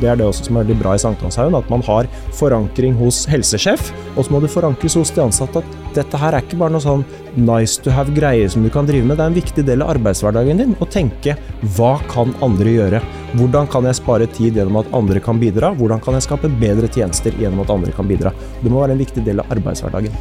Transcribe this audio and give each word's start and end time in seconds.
Det 0.00 0.08
er 0.10 0.18
det 0.18 0.26
også 0.26 0.48
som 0.48 0.56
er 0.58 0.64
veldig 0.64 0.76
bra 0.80 0.94
i 0.96 1.00
Sankthanshaugen, 1.02 1.54
at 1.54 1.70
man 1.70 1.82
har 1.86 2.08
forankring 2.34 2.96
hos 2.98 3.22
helsesjef, 3.30 3.92
og 4.14 4.26
så 4.26 4.34
må 4.34 4.40
det 4.42 4.50
forankres 4.52 4.96
hos 4.98 5.12
de 5.14 5.22
ansatte 5.22 5.62
at 5.62 5.76
dette 5.94 6.18
her 6.18 6.34
er 6.34 6.42
ikke 6.42 6.58
bare 6.58 6.74
noe 6.74 6.82
sånn 6.82 7.04
nice 7.38 7.78
to 7.82 7.94
have-greier 7.94 8.50
som 8.50 8.66
du 8.66 8.70
kan 8.74 8.88
drive 8.88 9.06
med, 9.06 9.18
det 9.18 9.26
er 9.26 9.32
en 9.32 9.38
viktig 9.38 9.66
del 9.66 9.84
av 9.84 9.94
arbeidshverdagen 9.94 10.62
din 10.62 10.74
å 10.82 10.90
tenke 10.90 11.36
hva 11.76 11.94
kan 12.10 12.34
andre 12.44 12.74
gjøre? 12.74 13.02
Hvordan 13.38 13.70
kan 13.70 13.86
jeg 13.86 13.98
spare 14.00 14.30
tid 14.30 14.58
gjennom 14.58 14.80
at 14.82 14.90
andre 14.94 15.22
kan 15.22 15.38
bidra? 15.42 15.72
Hvordan 15.78 16.02
kan 16.02 16.18
jeg 16.18 16.26
skape 16.26 16.50
bedre 16.60 16.90
tjenester 16.90 17.34
gjennom 17.38 17.62
at 17.64 17.72
andre 17.74 17.94
kan 17.94 18.10
bidra? 18.10 18.34
Det 18.62 18.70
må 18.70 18.82
være 18.82 18.98
en 18.98 19.02
viktig 19.02 19.24
del 19.26 19.42
av 19.42 19.54
arbeidshverdagen. 19.54 20.14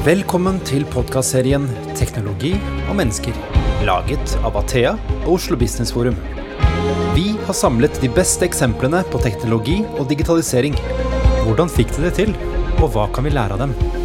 Velkommen 0.00 0.56
til 0.64 0.86
podkastserien 0.88 1.68
'Teknologi 1.92 2.54
og 2.88 2.96
mennesker', 2.96 3.36
laget 3.84 4.36
av 4.40 4.56
Athea 4.56 4.96
og 5.26 5.34
Oslo 5.36 5.60
Business 5.60 5.92
Forum. 5.92 6.16
Vi 7.20 7.34
har 7.46 7.52
samlet 7.52 7.98
de 8.00 8.08
beste 8.16 8.46
eksemplene 8.46 9.02
på 9.12 9.18
teknologi 9.20 9.74
og 9.98 10.06
digitalisering. 10.08 10.78
Hvordan 11.44 11.68
fikk 11.68 11.92
de 11.98 12.06
det 12.06 12.14
til, 12.16 12.32
og 12.78 12.94
hva 12.94 13.10
kan 13.12 13.28
vi 13.28 13.34
lære 13.34 13.58
av 13.58 13.66
dem? 13.66 13.99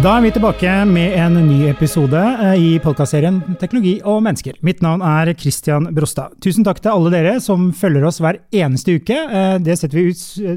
Da 0.00 0.14
er 0.16 0.22
vi 0.24 0.30
tilbake 0.32 0.70
med 0.88 1.12
en 1.20 1.34
ny 1.44 1.66
episode 1.68 2.16
eh, 2.16 2.54
i 2.56 2.68
podkastserien 2.80 3.42
Teknologi 3.60 3.98
og 4.08 4.22
mennesker. 4.24 4.54
Mitt 4.64 4.78
navn 4.80 5.02
er 5.04 5.28
Christian 5.36 5.90
Brostad. 5.92 6.38
Tusen 6.40 6.64
takk 6.64 6.80
til 6.80 6.94
alle 6.94 7.12
dere 7.12 7.34
som 7.44 7.66
følger 7.76 8.06
oss 8.08 8.16
hver 8.24 8.38
eneste 8.62 8.94
uke. 8.96 9.18
Eh, 9.18 9.58
det 9.60 9.76
setter 9.76 10.00
vi 10.00 10.14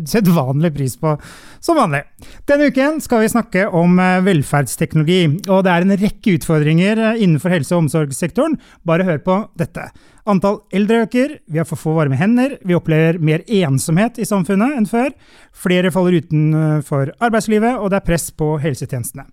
sedvanlig 0.08 0.72
pris 0.78 0.96
på, 1.02 1.18
som 1.60 1.82
vanlig. 1.82 2.06
Denne 2.48 2.70
uken 2.72 3.04
skal 3.04 3.26
vi 3.26 3.34
snakke 3.36 3.68
om 3.68 4.00
eh, 4.00 4.22
velferdsteknologi. 4.24 5.20
Og 5.52 5.66
det 5.68 5.76
er 5.76 5.90
en 5.90 5.98
rekke 6.06 6.38
utfordringer 6.38 7.04
innenfor 7.18 7.52
helse- 7.58 7.76
og 7.76 7.84
omsorgssektoren. 7.84 8.56
Bare 8.88 9.10
hør 9.12 9.20
på 9.28 9.42
dette. 9.60 9.90
Antall 10.30 10.62
eldre 10.72 11.02
øker, 11.04 11.34
vi 11.52 11.60
har 11.60 11.68
for 11.68 11.80
få 11.80 11.98
varme 11.98 12.16
hender, 12.16 12.56
vi 12.64 12.78
opplever 12.78 13.18
mer 13.20 13.44
ensomhet 13.44 14.22
i 14.24 14.28
samfunnet 14.28 14.78
enn 14.78 14.88
før, 14.88 15.12
flere 15.52 15.92
faller 15.92 16.22
utenfor 16.24 17.12
arbeidslivet, 17.20 17.76
og 17.76 17.92
det 17.92 18.00
er 18.00 18.08
press 18.08 18.30
på 18.32 18.54
helsetjenestene. 18.64 19.28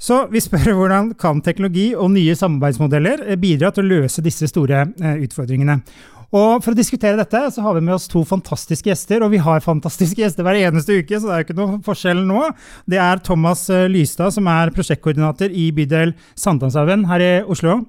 Så 0.00 0.24
vi 0.32 0.40
spør 0.42 0.72
hvordan 0.78 1.12
kan 1.20 1.42
teknologi 1.44 1.90
og 1.92 2.10
nye 2.16 2.34
samarbeidsmodeller 2.38 3.26
eh, 3.28 3.40
bidra 3.40 3.70
til 3.72 3.84
å 3.84 4.00
løse 4.00 4.24
disse 4.24 4.48
store 4.50 4.86
eh, 4.88 5.22
utfordringene. 5.26 5.78
Og 6.34 6.64
For 6.64 6.72
å 6.72 6.78
diskutere 6.78 7.18
dette 7.20 7.40
så 7.54 7.62
har 7.62 7.76
vi 7.76 7.84
med 7.84 7.94
oss 7.94 8.08
to 8.10 8.24
fantastiske 8.26 8.88
gjester, 8.88 9.22
og 9.22 9.30
vi 9.30 9.38
har 9.44 9.62
fantastiske 9.62 10.18
gjester 10.18 10.42
hver 10.42 10.58
eneste 10.64 10.96
uke, 10.98 11.20
så 11.20 11.28
det 11.28 11.34
er 11.34 11.42
jo 11.42 11.46
ikke 11.46 11.58
noe 11.60 11.76
forskjell 11.86 12.24
nå. 12.26 12.48
Det 12.90 12.98
er 12.98 13.22
Thomas 13.22 13.68
eh, 13.70 13.86
Lystad, 13.92 14.34
som 14.34 14.48
er 14.50 14.72
prosjektkoordinator 14.74 15.52
i 15.52 15.68
bydel 15.76 16.16
Sankthanshaugen 16.32 17.06
her 17.12 17.22
i 17.22 17.34
Oslo. 17.44 17.84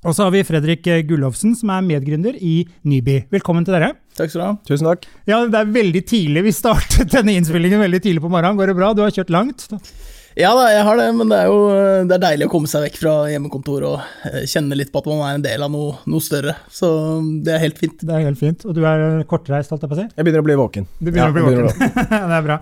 Og 0.00 0.14
så 0.16 0.24
har 0.24 0.30
vi 0.32 0.40
Fredrik 0.48 0.86
Gullovsen, 1.10 1.52
som 1.58 1.68
er 1.74 1.82
medgründer 1.84 2.36
i 2.40 2.62
Nyby. 2.88 3.18
Velkommen 3.34 3.66
til 3.68 3.74
dere. 3.76 3.90
Takk 4.16 4.32
skal 4.32 4.40
du 4.40 4.44
ha. 4.46 4.52
Tusen 4.64 4.88
takk. 4.88 5.04
Ja, 5.28 5.42
Det 5.44 5.58
er 5.60 5.74
veldig 5.74 6.02
tidlig. 6.08 6.44
Vi 6.46 6.54
startet 6.56 7.12
denne 7.12 7.34
innspillingen 7.36 7.82
veldig 7.84 8.00
tidlig 8.06 8.22
på 8.24 8.30
morgenen. 8.32 8.56
Går 8.56 8.72
det 8.72 8.76
bra? 8.78 8.94
Du 8.96 9.02
har 9.04 9.12
kjørt 9.12 9.32
langt? 9.34 9.66
Ja 10.38 10.52
da, 10.54 10.68
jeg 10.70 10.84
har 10.86 10.98
det, 11.00 11.08
men 11.18 11.30
det 11.32 11.38
er 11.42 11.48
jo 11.50 11.62
det 12.06 12.14
er 12.14 12.22
deilig 12.22 12.46
å 12.46 12.52
komme 12.52 12.70
seg 12.70 12.84
vekk 12.84 12.98
fra 13.00 13.14
hjemmekontoret 13.32 13.86
og 13.88 14.28
eh, 14.28 14.44
kjenne 14.48 14.76
litt 14.78 14.92
på 14.94 15.02
at 15.02 15.08
man 15.10 15.22
er 15.26 15.38
en 15.38 15.44
del 15.44 15.64
av 15.66 15.72
noe, 15.72 15.96
noe 16.06 16.22
større. 16.22 16.54
Så 16.70 16.88
det 17.42 17.56
er 17.56 17.64
helt 17.64 17.80
fint. 17.80 17.98
Det 17.98 18.14
er 18.14 18.28
helt 18.28 18.38
fint. 18.38 18.62
Og 18.62 18.76
du 18.76 18.84
er 18.86 19.24
kortreist, 19.30 19.72
holdt 19.74 19.84
jeg 19.84 19.90
på 19.90 19.98
å 19.98 20.00
si? 20.00 20.06
Jeg 20.06 20.26
begynner 20.26 20.44
å 20.44 20.46
bli 20.46 20.56
våken. 20.60 20.86
Du 21.00 21.08
begynner 21.10 21.26
ja, 21.26 21.32
å 21.32 21.36
bli 21.36 21.64
våken. 21.66 21.96
det 22.30 22.38
er 22.38 22.46
bra. 22.46 22.60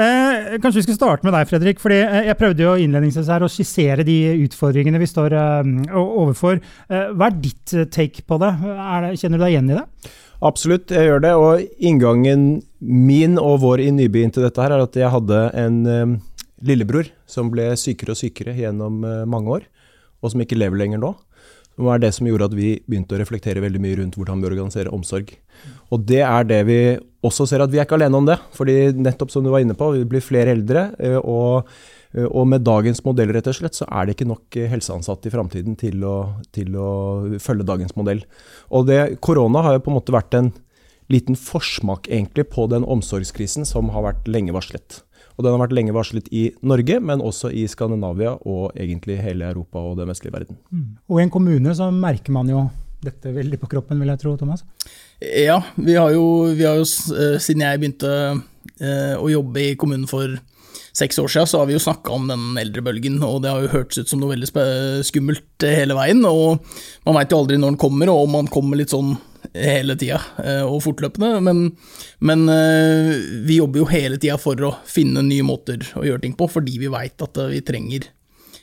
Eh, 0.00 0.56
kanskje 0.62 0.80
vi 0.80 0.86
skal 0.88 0.96
starte 0.96 1.28
med 1.28 1.36
deg, 1.36 1.50
Fredrik. 1.50 1.82
fordi 1.82 2.00
eh, 2.06 2.30
Jeg 2.30 2.38
prøvde 2.40 2.64
jo 2.64 2.72
innledningsvis 2.80 3.28
her 3.34 3.44
å 3.44 3.52
skissere 3.52 4.06
de 4.06 4.16
utfordringene 4.46 5.02
vi 5.02 5.10
står 5.10 5.36
eh, 5.36 5.70
overfor. 6.00 6.56
Eh, 6.88 7.12
hva 7.12 7.28
er 7.28 7.38
ditt 7.44 7.76
eh, 7.76 7.88
take 7.92 8.24
på 8.24 8.40
det? 8.40 8.54
det? 8.64 9.14
Kjenner 9.20 9.36
du 9.36 9.44
deg 9.44 9.54
igjen 9.58 9.70
i 9.74 9.76
det? 9.76 9.86
Absolutt, 10.40 10.88
jeg 10.96 11.04
gjør 11.04 11.22
det. 11.26 11.36
Og 11.36 11.84
inngangen 11.84 12.48
min 12.80 13.36
og 13.36 13.60
vår 13.66 13.84
i 13.84 13.90
Nyby 13.92 14.24
til 14.32 14.48
dette 14.48 14.64
her 14.64 14.72
er 14.72 14.86
at 14.86 14.96
jeg 14.96 15.12
hadde 15.12 15.44
en 15.60 16.16
lillebror 16.66 17.08
som 17.28 17.50
ble 17.52 17.70
sykere 17.78 18.14
og 18.14 18.20
sykere 18.20 18.54
gjennom 18.58 19.04
eh, 19.06 19.26
mange 19.28 19.60
år, 19.60 19.66
og 20.20 20.32
som 20.32 20.42
ikke 20.44 20.58
lever 20.58 20.80
lenger 20.80 21.02
nå. 21.02 21.14
Det 21.76 21.86
var 21.86 22.00
det 22.02 22.10
som 22.12 22.26
gjorde 22.28 22.50
at 22.50 22.56
vi 22.56 22.74
begynte 22.84 23.16
å 23.16 23.20
reflektere 23.20 23.62
veldig 23.64 23.80
mye 23.80 24.00
rundt 24.02 24.18
hvordan 24.18 24.42
vi 24.42 24.50
organiserer 24.50 24.92
omsorg. 24.92 25.30
Og 25.94 26.02
det 26.04 26.20
er 26.26 26.44
det 26.44 26.58
vi 26.68 26.80
også 27.24 27.46
ser 27.48 27.64
at 27.64 27.72
vi 27.72 27.80
er 27.80 27.86
ikke 27.86 27.96
alene 27.96 28.18
om 28.18 28.26
det. 28.28 28.36
fordi 28.52 28.92
nettopp 28.92 29.32
som 29.32 29.44
du 29.44 29.50
var 29.52 29.64
inne 29.64 29.76
på, 29.78 29.92
vi 29.94 30.04
blir 30.08 30.24
flere 30.24 30.52
eldre. 30.52 30.90
Eh, 30.98 31.16
og, 31.16 31.70
eh, 32.12 32.26
og 32.26 32.48
med 32.52 32.66
dagens 32.66 33.00
modell 33.06 33.32
rett 33.32 33.48
og 33.48 33.56
slett, 33.56 33.78
så 33.78 33.88
er 33.88 34.06
det 34.06 34.18
ikke 34.18 34.28
nok 34.28 34.60
helseansatte 34.74 35.30
i 35.30 35.34
framtiden 35.34 35.78
til, 35.80 36.04
til, 36.52 36.76
å 36.76 37.38
følge 37.40 37.68
dagens 37.68 37.96
modell. 37.96 38.26
Og 38.70 38.90
det, 38.90 39.20
Korona 39.24 39.64
har 39.64 39.78
jo 39.78 39.86
på 39.86 39.94
en 39.94 40.00
måte 40.02 40.16
vært 40.16 40.36
en 40.36 40.52
liten 41.10 41.36
forsmak 41.38 42.08
egentlig 42.08 42.50
på 42.52 42.68
den 42.70 42.84
omsorgskrisen 42.86 43.66
som 43.66 43.90
har 43.94 44.04
vært 44.06 44.28
lenge 44.30 44.54
varslet. 44.54 45.00
Og 45.40 45.46
den 45.46 45.54
har 45.56 45.62
vært 45.62 45.72
lenge 45.72 45.94
varslet 45.96 46.26
i 46.36 46.50
Norge, 46.68 46.98
men 47.00 47.22
også 47.24 47.48
i 47.56 47.64
Skandinavia 47.70 48.34
og 48.44 48.76
egentlig 48.76 49.16
hele 49.24 49.48
Europa 49.48 49.80
og 49.80 49.96
den 49.96 50.10
vestlige 50.12 50.34
verden. 50.34 50.58
Mm. 50.68 50.98
Og 51.08 51.16
i 51.16 51.24
en 51.24 51.32
kommune 51.32 51.72
så 51.78 51.88
merker 51.94 52.36
man 52.36 52.50
jo 52.52 52.66
dette 53.00 53.32
veldig 53.32 53.56
på 53.62 53.70
kroppen, 53.72 53.96
vil 54.02 54.12
jeg 54.12 54.20
tro, 54.20 54.34
Thomas? 54.36 54.66
Ja, 55.24 55.62
vi 55.80 55.96
har 55.96 56.12
jo, 56.12 56.52
vi 56.52 56.66
har 56.68 56.76
jo 56.76 56.84
eh, 56.84 57.38
siden 57.40 57.64
jeg 57.64 57.80
begynte 57.80 58.12
eh, 58.20 59.16
å 59.16 59.30
jobbe 59.32 59.62
i 59.64 59.78
kommunen 59.80 60.04
for 60.10 60.36
seks 60.92 61.16
år 61.22 61.32
siden, 61.32 61.48
så 61.48 61.62
har 61.62 61.70
vi 61.70 61.78
jo 61.78 61.80
snakka 61.80 62.12
om 62.12 62.28
den 62.28 62.60
eldrebølgen, 62.60 63.16
og 63.24 63.40
det 63.40 63.54
har 63.54 63.64
jo 63.64 63.72
hørtes 63.72 64.02
ut 64.02 64.12
som 64.12 64.20
noe 64.20 64.34
veldig 64.34 64.52
skummelt 65.08 65.64
hele 65.64 65.96
veien. 65.96 66.20
Og 66.28 66.60
man 67.08 67.16
veit 67.16 67.32
jo 67.32 67.40
aldri 67.40 67.56
når 67.56 67.72
den 67.72 67.80
kommer, 67.80 68.12
og 68.12 68.26
om 68.26 68.36
man 68.36 68.52
kommer 68.52 68.76
litt 68.76 68.92
sånn 68.92 69.14
hele 69.54 69.96
tida 69.98 70.20
eh, 70.44 70.62
og 70.64 70.82
fortløpende. 70.84 71.40
Men, 71.44 71.64
men, 72.26 72.46
eh, 72.52 73.12
vi 73.46 73.58
jobber 73.58 73.82
jo 73.82 73.90
hele 73.90 74.20
tida 74.20 74.38
for 74.40 74.58
å 74.66 74.72
finne 74.88 75.24
nye 75.26 75.46
måter 75.46 75.82
å 75.98 76.06
gjøre 76.06 76.24
ting 76.24 76.36
på, 76.38 76.48
fordi 76.50 76.78
vi 76.82 76.90
veit 76.92 77.22
at 77.24 77.42
vi 77.50 77.60
trenger, 77.66 78.08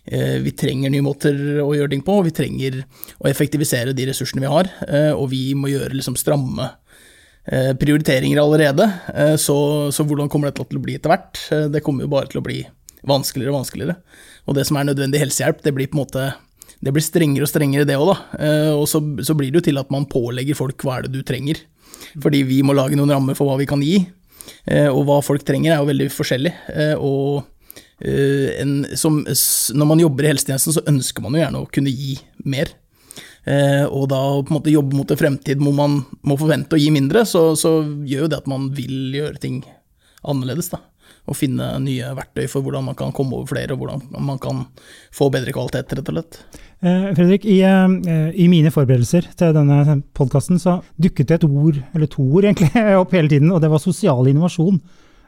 eh, 0.05 0.37
vi 0.43 0.53
trenger 0.57 0.93
nye 0.93 1.05
måter 1.05 1.37
å 1.63 1.69
gjøre 1.75 1.93
ting 1.95 2.05
på, 2.07 2.19
og 2.19 2.27
vi 2.29 2.35
trenger 2.39 2.81
å 3.19 3.29
effektivisere 3.31 3.95
de 3.97 4.09
ressursene 4.11 4.43
vi 4.45 4.53
har. 4.53 4.71
Og 5.17 5.29
vi 5.33 5.43
må 5.57 5.71
gjøre 5.73 5.95
liksom 5.97 6.17
stramme 6.19 6.71
prioriteringer 7.47 8.41
allerede. 8.41 8.83
Så, 9.39 9.55
så 9.95 10.03
hvordan 10.03 10.27
kommer 10.27 10.49
dette 10.49 10.65
til 10.67 10.81
å 10.81 10.83
bli 10.83 10.97
etter 10.97 11.13
hvert? 11.13 11.39
Det 11.71 11.79
kommer 11.85 12.03
jo 12.03 12.11
bare 12.11 12.27
til 12.27 12.41
å 12.41 12.43
bli 12.43 12.57
vanskeligere 13.07 13.53
og 13.53 13.61
vanskeligere. 13.61 13.95
Og 14.51 14.57
det 14.57 14.65
som 14.67 14.79
er 14.79 14.89
nødvendig 14.89 15.21
helsehjelp, 15.21 15.61
det 15.63 15.71
blir 15.75 15.87
på 15.87 15.95
en 15.95 16.03
måte 16.03 16.25
det 16.83 16.93
blir 16.93 17.03
strengere 17.03 17.47
og 17.47 17.49
strengere, 17.49 17.87
det 17.89 17.97
òg, 17.97 18.11
da. 18.11 18.17
Eh, 18.37 18.71
og 18.75 18.85
så, 18.89 19.01
så, 19.25 19.35
blir 19.37 19.49
det 19.49 19.61
jo 19.61 19.67
til 19.69 19.81
at 19.81 19.91
man 19.93 20.05
pålegger 20.09 20.57
folk 20.57 20.85
hva 20.85 20.99
er 20.99 21.07
det 21.07 21.15
du 21.15 21.25
trenger. 21.25 21.63
Fordi 22.21 22.43
vi 22.45 22.61
må 22.65 22.75
lage 22.77 22.97
noen 22.97 23.11
rammer 23.15 23.37
for 23.37 23.49
hva 23.49 23.57
vi 23.59 23.67
kan 23.69 23.81
gi. 23.83 23.99
Eh, 24.69 24.89
og 24.91 25.07
hva 25.07 25.19
folk 25.25 25.45
trenger, 25.47 25.73
er 25.73 25.81
jo 25.81 25.89
veldig 25.89 26.09
forskjellig. 26.13 26.53
Eh, 26.73 26.95
og 26.97 27.53
en, 27.97 28.83
som, 28.93 29.23
når 29.25 29.87
man 29.89 30.01
jobber 30.03 30.27
i 30.27 30.29
helsetjenesten, 30.29 30.75
så 30.75 30.83
ønsker 30.85 31.23
man 31.25 31.33
jo 31.33 31.41
gjerne 31.41 31.61
å 31.63 31.69
kunne 31.73 31.89
gi 31.89 32.19
mer. 32.45 32.69
og 33.89 34.03
da 34.11 34.19
å 34.21 34.43
på 34.43 34.51
en 34.51 34.57
måte 34.59 34.69
jobbe 34.69 34.93
mot 34.93 35.09
en 35.09 35.17
fremtid 35.17 35.63
hvor 35.63 35.73
man 35.73 35.95
må 36.21 36.37
forvente 36.37 36.77
å 36.77 36.77
gi 36.77 36.91
mindre, 36.93 37.23
så, 37.25 37.55
så 37.57 37.79
gjør 38.05 38.27
jo 38.27 38.29
det 38.29 38.37
at 38.43 38.51
man 38.51 38.67
vil 38.77 39.15
gjøre 39.17 39.41
ting 39.41 39.63
annerledes, 40.21 40.69
da 40.69 40.83
og 41.27 41.35
finne 41.35 41.73
nye 41.83 42.13
verktøy 42.15 42.45
for 42.51 42.63
hvordan 42.63 42.87
man 42.87 42.97
kan 42.97 43.11
komme 43.15 43.35
over 43.35 43.49
flere, 43.51 43.75
og 43.75 43.83
hvordan 43.83 44.23
man 44.23 44.39
kan 44.41 44.63
få 45.15 45.27
bedre 45.33 45.53
kvalitet, 45.55 45.91
rett 45.97 46.11
og 46.11 46.15
slett. 46.15 46.39
Eh, 46.79 47.07
Fredrik, 47.17 47.45
i, 47.49 47.59
eh, 47.65 48.31
i, 48.37 48.47
mine 48.51 48.71
forberedelser 48.73 49.31
til 49.37 49.53
denne 49.55 49.99
podkasten 50.17 50.59
så 50.61 50.77
dukket 51.01 51.31
det 51.31 51.39
et 51.39 51.47
ord, 51.47 51.79
eller 51.95 52.09
to 52.11 52.23
ord 52.23 52.45
egentlig, 52.47 52.71
opp 52.99 53.15
hele 53.17 53.31
tiden, 53.31 53.51
og 53.51 53.63
det 53.63 53.71
var 53.73 53.83
sosial 53.83 54.29
innovasjon. 54.29 54.79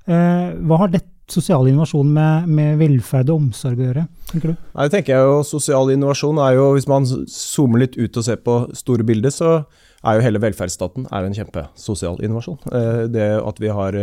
Eh, 0.09 0.51
hva 0.69 0.83
har 0.83 0.93
dette 0.93 1.09
sosial 1.29 1.67
innovasjon 1.69 2.07
med, 2.09 2.47
med, 2.49 2.77
velferd 2.79 3.29
og 3.29 3.43
omsorg 3.43 3.81
å 3.81 3.89
gjøre, 3.89 4.05
tenker 4.31 4.53
du? 4.53 4.55
Nei, 4.55 4.85
det 4.87 4.93
tenker 4.95 5.13
jeg 5.13 5.27
jo 5.27 5.41
Sosial 5.45 5.91
innovasjon 5.93 6.39
er 6.41 6.55
jo, 6.57 6.71
hvis 6.77 6.87
man 6.89 7.05
zoomer 7.05 7.83
litt 7.83 7.99
ut 7.99 8.17
og 8.17 8.25
ser 8.25 8.39
på 8.41 8.55
store 8.77 9.05
bilder, 9.05 9.33
så 9.33 9.51
er 9.99 10.15
jo 10.15 10.23
hele 10.25 10.41
velferdsstaten 10.41 11.09
er 11.11 11.21
jo 11.21 11.29
en 11.29 11.37
kjempesosial 11.37 12.21
innovasjon. 12.23 12.57
Det 13.11 13.27
at 13.43 13.61
vi 13.61 13.69
har 13.75 13.97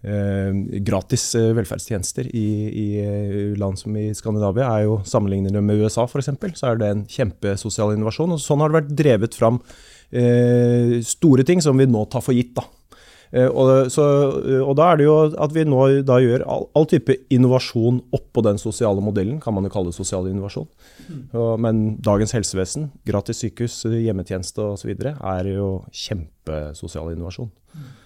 gratis 0.00 1.34
eh, 1.36 1.50
velferdstjenester 1.52 2.30
i, 2.32 2.46
i, 2.72 2.86
eh, 3.04 3.58
land 3.60 3.76
som 3.78 3.96
i 4.00 4.06
Skandinavia 4.16 4.70
er 4.78 4.86
jo 4.86 5.00
Sammenlignet 5.04 5.60
med 5.60 5.82
USA 5.82 6.06
f.eks., 6.08 6.30
så 6.56 6.70
er 6.70 6.80
det 6.80 6.88
en 6.88 7.02
kjempesosial 7.04 7.92
innovasjon. 7.92 8.32
og 8.32 8.40
Sånn 8.40 8.64
har 8.64 8.72
det 8.72 8.78
vært 8.80 8.94
drevet 8.96 9.36
fram 9.36 9.60
eh, 10.08 11.00
store 11.04 11.44
ting 11.44 11.60
som 11.60 11.76
vi 11.76 11.88
nå 11.90 12.06
tar 12.08 12.24
for 12.24 12.36
gitt. 12.36 12.54
da. 12.56 12.64
Eh, 13.30 13.46
og, 13.46 13.90
så, 13.92 14.04
og, 14.62 14.72
da 14.80 14.88
er 14.88 14.98
det 14.98 15.06
jo 15.06 15.18
at 15.36 15.52
vi 15.54 15.66
nå 15.68 15.84
gjør 16.08 16.46
all, 16.48 16.66
all, 16.74 16.88
type 16.90 17.14
innovasjon 17.30 18.00
oppå 18.16 18.42
den 18.48 18.58
sosiale 18.58 19.04
modellen, 19.04 19.36
kan 19.42 19.54
man 19.54 19.68
jo 19.68 19.74
kalle 19.76 19.92
det 19.92 20.00
sosial 20.00 20.32
innovasjon. 20.32 20.68
Mm. 21.06 21.22
Og, 21.36 21.52
men 21.60 21.86
dagens 22.00 22.32
helsevesen, 22.40 22.88
gratis 23.04 23.44
sykehus, 23.44 23.82
hjemmetjeneste 23.84 24.64
osv. 24.72 24.96
er 24.96 25.52
jo 25.52 25.74
kjempesosial 25.92 27.12
innovasjon. 27.12 27.52
Mm. 27.76 27.96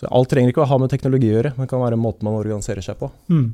Så 0.00 0.08
Alt 0.08 0.30
trenger 0.32 0.52
ikke 0.52 0.64
å 0.64 0.70
ha 0.70 0.78
med 0.80 0.90
teknologi 0.92 1.28
å 1.28 1.36
gjøre, 1.36 1.52
men 1.56 1.66
det 1.66 1.70
kan 1.72 1.82
være 1.82 1.98
en 1.98 2.02
måte 2.02 2.24
man 2.24 2.38
organiserer 2.38 2.84
seg 2.84 2.96
på. 3.00 3.10
Mm. 3.28 3.46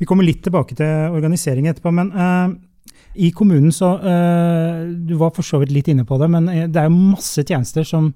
Vi 0.00 0.08
kommer 0.08 0.26
litt 0.26 0.42
tilbake 0.44 0.76
til 0.76 1.16
organisering 1.16 1.70
etterpå, 1.70 1.92
men 1.96 2.10
uh, 2.12 2.52
I 3.16 3.30
kommunen 3.32 3.72
så 3.72 3.94
øh, 3.94 4.90
Du 5.06 5.14
var 5.20 5.30
for 5.36 5.46
så 5.46 5.60
vidt 5.62 5.72
litt 5.72 5.88
inne 5.88 6.04
på 6.04 6.18
det, 6.18 6.28
men 6.28 6.48
det 6.50 6.80
er 6.80 6.88
jo 6.90 7.12
masse 7.14 7.44
tjenester 7.46 7.86
som 7.88 8.10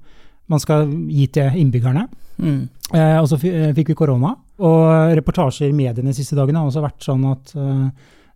man 0.48 0.60
skal 0.60 0.88
gi 1.12 1.26
til 1.32 1.56
innbyggerne. 1.60 2.06
Mm. 2.40 2.60
Eh, 2.96 3.16
og 3.20 3.26
så 3.30 3.36
fikk 3.38 3.92
vi 3.92 3.96
korona. 3.96 4.32
Og 4.64 5.14
reportasjer 5.18 5.68
i 5.68 5.76
mediene 5.76 6.10
de 6.10 6.16
siste 6.16 6.36
dagene 6.38 6.62
har 6.62 6.70
også 6.70 6.82
vært 6.82 7.04
sånn 7.04 7.26
at 7.28 7.52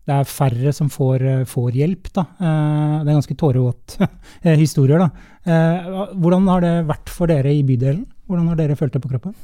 det 0.02 0.14
er 0.16 0.26
færre 0.26 0.72
som 0.74 0.88
får, 0.90 1.24
får 1.48 1.76
hjelp. 1.78 2.10
Da. 2.14 2.24
Eh, 2.34 2.96
det 3.02 3.12
er 3.12 3.18
ganske 3.18 3.38
tårevåte 3.38 4.08
historier. 4.62 5.04
Da. 5.04 5.10
Eh, 5.46 5.92
hvordan 6.18 6.48
har 6.50 6.64
det 6.64 6.74
vært 6.90 7.12
for 7.12 7.30
dere 7.30 7.54
i 7.54 7.62
bydelen? 7.66 8.04
Hvordan 8.28 8.48
har 8.52 8.58
dere 8.60 8.78
følt 8.78 8.94
det 8.94 9.02
på 9.02 9.10
kroppen? 9.12 9.34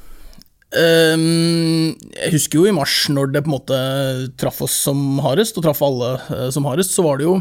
Um, 0.68 1.94
jeg 2.12 2.32
husker 2.34 2.60
jo 2.60 2.66
i 2.68 2.74
mars, 2.76 2.92
når 3.08 3.30
det 3.32 3.40
på 3.40 3.48
en 3.48 3.54
måte 3.54 3.78
traff 4.40 4.58
oss 4.66 4.74
som 4.84 5.16
hardest, 5.24 5.56
og 5.56 5.64
traff 5.64 5.80
alle 5.84 6.10
uh, 6.28 6.50
som 6.52 6.66
hardest, 6.68 6.92
så 6.92 7.04
var, 7.06 7.22
jo, 7.24 7.38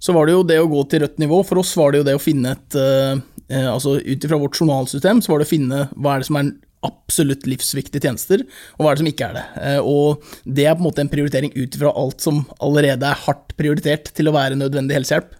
så 0.00 0.14
var 0.16 0.26
det 0.26 0.38
jo 0.38 0.46
det 0.48 0.56
å 0.62 0.70
gå 0.70 0.80
til 0.88 1.04
rødt 1.04 1.20
nivå. 1.20 1.42
For 1.44 1.60
oss 1.60 1.74
var 1.76 1.92
det 1.92 2.00
jo 2.00 2.08
det 2.08 2.16
å 2.16 2.22
finne 2.22 2.54
et 2.56 2.78
uh, 2.80 3.20
uh, 3.52 3.68
Altså 3.74 3.98
ut 4.00 4.24
ifra 4.24 4.40
vårt 4.40 4.56
journalsystem, 4.56 5.20
så 5.20 5.34
var 5.34 5.42
det 5.42 5.50
å 5.50 5.52
finne 5.52 5.84
hva 5.92 6.14
er 6.14 6.24
det 6.24 6.30
som 6.30 6.40
er 6.40 6.52
absolutt 6.88 7.44
livsviktige 7.44 8.00
tjenester, 8.00 8.46
og 8.78 8.86
hva 8.86 8.94
er 8.94 8.96
det 8.96 9.02
som 9.02 9.08
ikke 9.10 9.26
er 9.26 9.34
det. 9.36 9.72
og 9.84 10.22
det 10.48 10.64
er 10.64 10.72
på 10.72 10.80
en 10.80 10.86
måte 10.86 11.02
en 11.04 11.10
prioritering 11.12 11.52
ut 11.52 11.74
ifra 11.76 11.90
alt 11.92 12.24
som 12.24 12.38
allerede 12.56 13.04
er 13.04 13.20
hardt 13.26 13.52
prioritert 13.58 14.08
til 14.16 14.30
å 14.30 14.32
være 14.32 14.56
nødvendig 14.56 14.96
helsehjelp. 14.96 15.34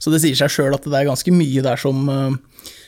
Så 0.00 0.08
det 0.08 0.22
sier 0.22 0.38
seg 0.40 0.54
sjøl 0.54 0.72
at 0.72 0.88
det 0.88 0.96
er 0.96 1.10
ganske 1.10 1.34
mye 1.36 1.66
der 1.66 1.82
som 1.82 2.08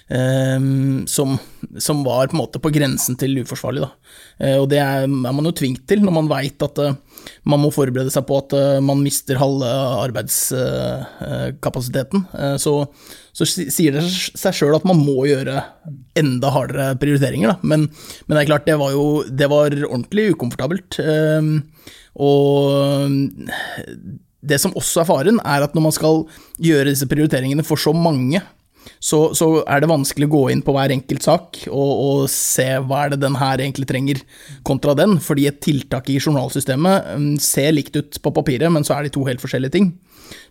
som, 0.09 1.35
som, 1.77 1.99
var 2.05 2.31
på 2.31 2.37
en 2.37 2.41
måte 2.41 2.61
på 2.65 2.71
grensen 2.73 3.17
til 3.21 3.43
uforsvarlig. 3.43 3.83
Da. 3.85 3.91
Uh, 4.39 4.63
og 4.63 4.69
det 4.71 4.79
er, 4.81 5.07
man 5.11 5.45
jo 5.45 5.51
tvunget 5.59 5.83
til 5.91 6.05
når 6.05 6.13
man 6.15 6.29
veit 6.31 6.63
at 6.65 6.79
uh, 6.81 6.95
man 7.49 7.61
må 7.61 7.71
forberede 7.75 8.11
seg 8.15 8.25
på 8.29 8.39
at 8.41 8.53
uh, 8.57 8.85
man 8.85 9.03
mister 9.05 9.41
halve 9.41 9.69
arbeidskapasiteten. 10.07 12.21
så, 12.63 12.75
så, 13.37 13.45
sier 13.49 13.93
det 13.99 14.05
seg 14.09 14.55
sjøl 14.55 14.79
at 14.79 14.89
man 14.89 14.99
må 15.03 15.27
gjøre 15.29 15.57
enda 16.19 16.49
hardere 16.55 16.99
prioriteringer. 17.01 17.49
Da. 17.53 17.57
Men, 17.63 17.81
men, 18.27 18.35
det 18.35 18.41
er 18.43 18.51
klart, 18.53 18.69
det 18.69 18.81
var 18.81 18.91
jo 18.95 19.05
det 19.29 19.49
var 19.51 19.71
ordentlig 19.89 20.33
ukomfortabelt. 20.35 20.91
Ehm, 21.03 21.55
og 22.19 22.43
det 24.49 24.59
som 24.63 24.77
også 24.79 25.01
er 25.03 25.09
faren, 25.09 25.39
er 25.43 25.61
at 25.67 25.75
når 25.75 25.83
man 25.89 25.95
skal 25.95 26.15
gjøre 26.63 26.91
disse 26.91 27.07
prioriteringene 27.11 27.65
for 27.67 27.77
så 27.81 27.93
mange, 27.95 28.41
så, 28.99 29.21
så, 29.37 29.49
er 29.69 29.83
det 29.83 29.91
vanskelig 29.91 30.29
å 30.29 30.33
gå 30.33 30.43
inn 30.53 30.63
på 30.65 30.75
hver 30.75 30.93
enkelt 30.95 31.25
sak 31.25 31.61
og, 31.69 31.93
og, 31.93 32.25
se 32.33 32.67
hva 32.83 33.05
er 33.05 33.15
det 33.15 33.21
den 33.23 33.39
her 33.39 33.61
egentlig 33.63 33.89
trenger, 33.91 34.21
kontra 34.67 34.95
den. 34.99 35.17
Fordi 35.23 35.47
et 35.51 35.61
tiltak 35.65 36.11
i 36.11 36.19
journalsystemet 36.19 37.13
um, 37.15 37.31
ser 37.43 37.75
likt 37.77 37.97
ut 37.99 38.21
på 38.23 38.35
papiret, 38.35 38.71
men 38.75 38.87
så 38.87 38.97
er 38.97 39.07
de 39.07 39.15
to 39.15 39.25
helt 39.29 39.43
forskjellige 39.43 39.77
ting. 39.77 39.93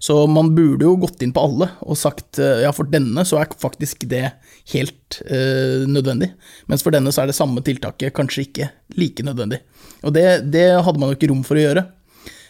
Så 0.01 0.23
man 0.31 0.53
burde 0.57 0.87
jo 0.87 0.95
gått 0.97 1.21
inn 1.21 1.33
på 1.35 1.43
alle 1.43 1.69
og 1.85 1.99
sagt 1.99 2.39
uh, 2.41 2.63
ja, 2.63 2.71
for 2.75 2.89
denne 2.89 3.25
så 3.27 3.41
er 3.41 3.51
faktisk 3.61 4.07
det 4.09 4.25
helt 4.73 5.19
uh, 5.27 5.83
nødvendig. 5.89 6.31
Mens 6.71 6.85
for 6.85 6.95
denne 6.95 7.13
så 7.13 7.23
er 7.23 7.31
det 7.31 7.37
samme 7.37 7.63
tiltaket 7.65 8.15
kanskje 8.17 8.47
ikke 8.47 8.71
like 8.97 9.25
nødvendig. 9.27 9.61
Og 10.05 10.15
det, 10.15 10.27
det 10.53 10.69
hadde 10.85 11.01
man 11.01 11.11
jo 11.11 11.19
ikke 11.19 11.31
rom 11.33 11.45
for 11.47 11.59
å 11.59 11.65
gjøre. 11.67 11.87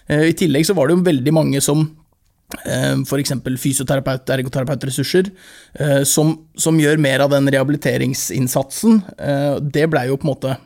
Uh, 0.08 0.28
I 0.30 0.36
tillegg 0.38 0.68
så 0.70 0.78
var 0.78 0.88
det 0.88 1.00
jo 1.00 1.08
veldig 1.10 1.36
mange 1.36 1.64
som 1.64 1.88
Eh, 1.88 2.07
F.eks. 2.48 3.34
fysioterapeut, 3.60 4.30
ergoterapeutressurser, 4.32 5.32
eh, 5.80 6.04
som, 6.08 6.32
som 6.56 6.80
gjør 6.80 7.00
mer 7.04 7.26
av 7.26 7.34
den 7.34 7.50
rehabiliteringsinnsatsen. 7.52 9.02
Eh, 9.20 9.58
det 9.60 9.88
blei 9.92 10.08
jo 10.08 10.20
på 10.20 10.28
en 10.30 10.34
måte 10.36 10.58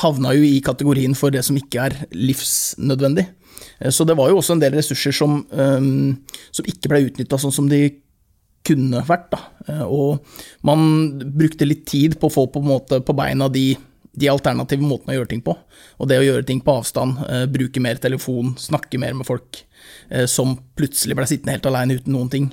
Havna 0.00 0.30
jo 0.32 0.40
i 0.40 0.62
kategorien 0.64 1.12
for 1.12 1.28
det 1.28 1.42
som 1.44 1.56
ikke 1.58 1.82
er 1.84 1.94
livsnødvendig. 2.16 3.26
Så 3.92 4.06
det 4.08 4.14
var 4.16 4.30
jo 4.30 4.38
også 4.40 4.54
en 4.54 4.62
del 4.62 4.72
ressurser 4.72 5.12
som, 5.12 5.34
som 5.52 6.70
ikke 6.70 6.88
ble 6.88 7.02
utnytta 7.10 7.36
sånn 7.36 7.52
som 7.52 7.68
de 7.68 7.82
kunne 8.64 9.02
vært. 9.04 9.34
Da. 9.34 9.82
Og 9.84 10.24
man 10.64 11.20
brukte 11.20 11.68
litt 11.68 11.84
tid 11.90 12.16
på 12.16 12.30
å 12.30 12.32
få 12.32 12.46
på, 12.54 12.62
på 12.80 13.16
beina 13.18 13.50
de, 13.52 13.66
de 14.16 14.32
alternative 14.32 14.80
måtene 14.80 15.12
å 15.12 15.18
gjøre 15.18 15.32
ting 15.34 15.44
på. 15.44 15.58
Og 16.00 16.08
det 16.08 16.22
å 16.22 16.24
gjøre 16.24 16.48
ting 16.48 16.64
på 16.64 16.78
avstand, 16.80 17.20
bruke 17.52 17.84
mer 17.84 18.00
telefon, 18.00 18.54
snakke 18.56 19.02
mer 19.02 19.12
med 19.20 19.28
folk 19.28 19.60
Eh, 19.60 19.71
som 20.28 20.56
plutselig 20.78 21.16
ble 21.18 21.28
sittende 21.28 21.56
helt 21.56 21.68
alene 21.70 21.96
uten 22.00 22.12
noen 22.16 22.32
ting. 22.32 22.50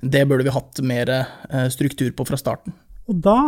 Det 0.00 0.22
burde 0.28 0.46
vi 0.46 0.54
hatt 0.54 0.80
mer 0.86 1.10
eh, 1.16 1.66
struktur 1.72 2.12
på 2.16 2.26
fra 2.28 2.38
starten. 2.40 2.76
Og 3.10 3.18
da 3.24 3.38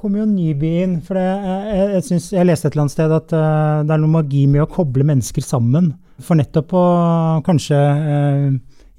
kommer 0.00 0.22
jo 0.22 0.30
Nyby 0.30 0.70
inn. 0.84 0.96
For 1.04 1.18
det, 1.18 1.26
jeg, 1.26 1.88
jeg, 1.94 2.06
synes, 2.08 2.30
jeg, 2.32 2.48
leste 2.48 2.68
et 2.68 2.74
eller 2.74 2.86
annet 2.86 2.96
sted 2.96 3.12
at 3.12 3.34
det 3.34 3.94
er 3.94 4.00
noe 4.00 4.14
magi 4.14 4.46
med 4.48 4.64
å 4.64 4.70
koble 4.70 5.04
mennesker 5.04 5.44
sammen. 5.44 5.92
For 6.24 6.40
nettopp 6.40 6.72
å 6.76 6.84
kanskje 7.44 7.80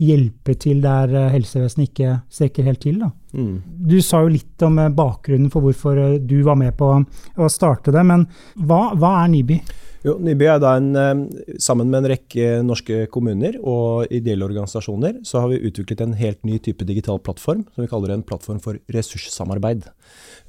hjelpe 0.02 0.56
til 0.58 0.82
der 0.84 1.12
helsevesenet 1.34 1.92
ikke 1.92 2.16
strekker 2.34 2.66
helt 2.66 2.82
til. 2.82 3.04
Mm. 3.38 3.62
Du 3.88 4.00
sa 4.02 4.24
jo 4.26 4.34
litt 4.34 4.66
om 4.66 4.80
bakgrunnen 4.98 5.52
for 5.54 5.64
hvorfor 5.64 6.18
du 6.18 6.40
var 6.48 6.58
med 6.60 6.74
på 6.80 6.90
å 7.38 7.52
starte 7.54 7.94
det, 7.94 8.04
men 8.08 8.26
hva, 8.58 8.90
hva 8.98 9.20
er 9.22 9.32
Nyby? 9.36 9.62
Jo, 10.02 10.16
Nyby 10.18 10.48
er 10.50 10.60
da 10.62 10.74
en, 10.80 10.96
eh, 10.98 11.56
Sammen 11.62 11.90
med 11.92 12.02
en 12.02 12.12
rekke 12.16 12.64
norske 12.66 13.06
kommuner 13.14 13.58
og 13.62 14.10
ideelle 14.10 14.48
organisasjoner 14.48 15.22
så 15.28 15.44
har 15.44 15.52
vi 15.52 15.62
utviklet 15.62 16.02
en 16.02 16.18
helt 16.18 16.42
ny 16.44 16.58
type 16.58 16.86
digital 16.86 17.20
plattform 17.20 17.68
som 17.70 17.84
vi 17.84 17.90
kaller 17.92 18.16
en 18.16 18.24
plattform 18.24 18.60
for 18.60 18.80
ressurssamarbeid. 18.90 19.86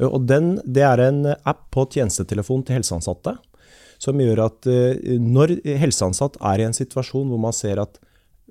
Eh, 0.00 0.08
og 0.08 0.26
den, 0.26 0.56
Det 0.64 0.82
er 0.82 0.98
en 1.00 1.26
app 1.44 1.70
på 1.70 1.84
tjenestetelefon 1.90 2.64
til 2.64 2.81
helseansatte 2.81 3.37
som 3.98 4.19
gjør 4.19 4.46
at 4.46 4.66
eh, 4.66 5.19
når 5.20 5.60
helseansatt 5.78 6.40
er 6.40 6.58
i 6.58 6.66
en 6.66 6.72
situasjon 6.72 7.28
hvor 7.28 7.38
man 7.38 7.52
ser 7.52 7.78
at 7.78 7.98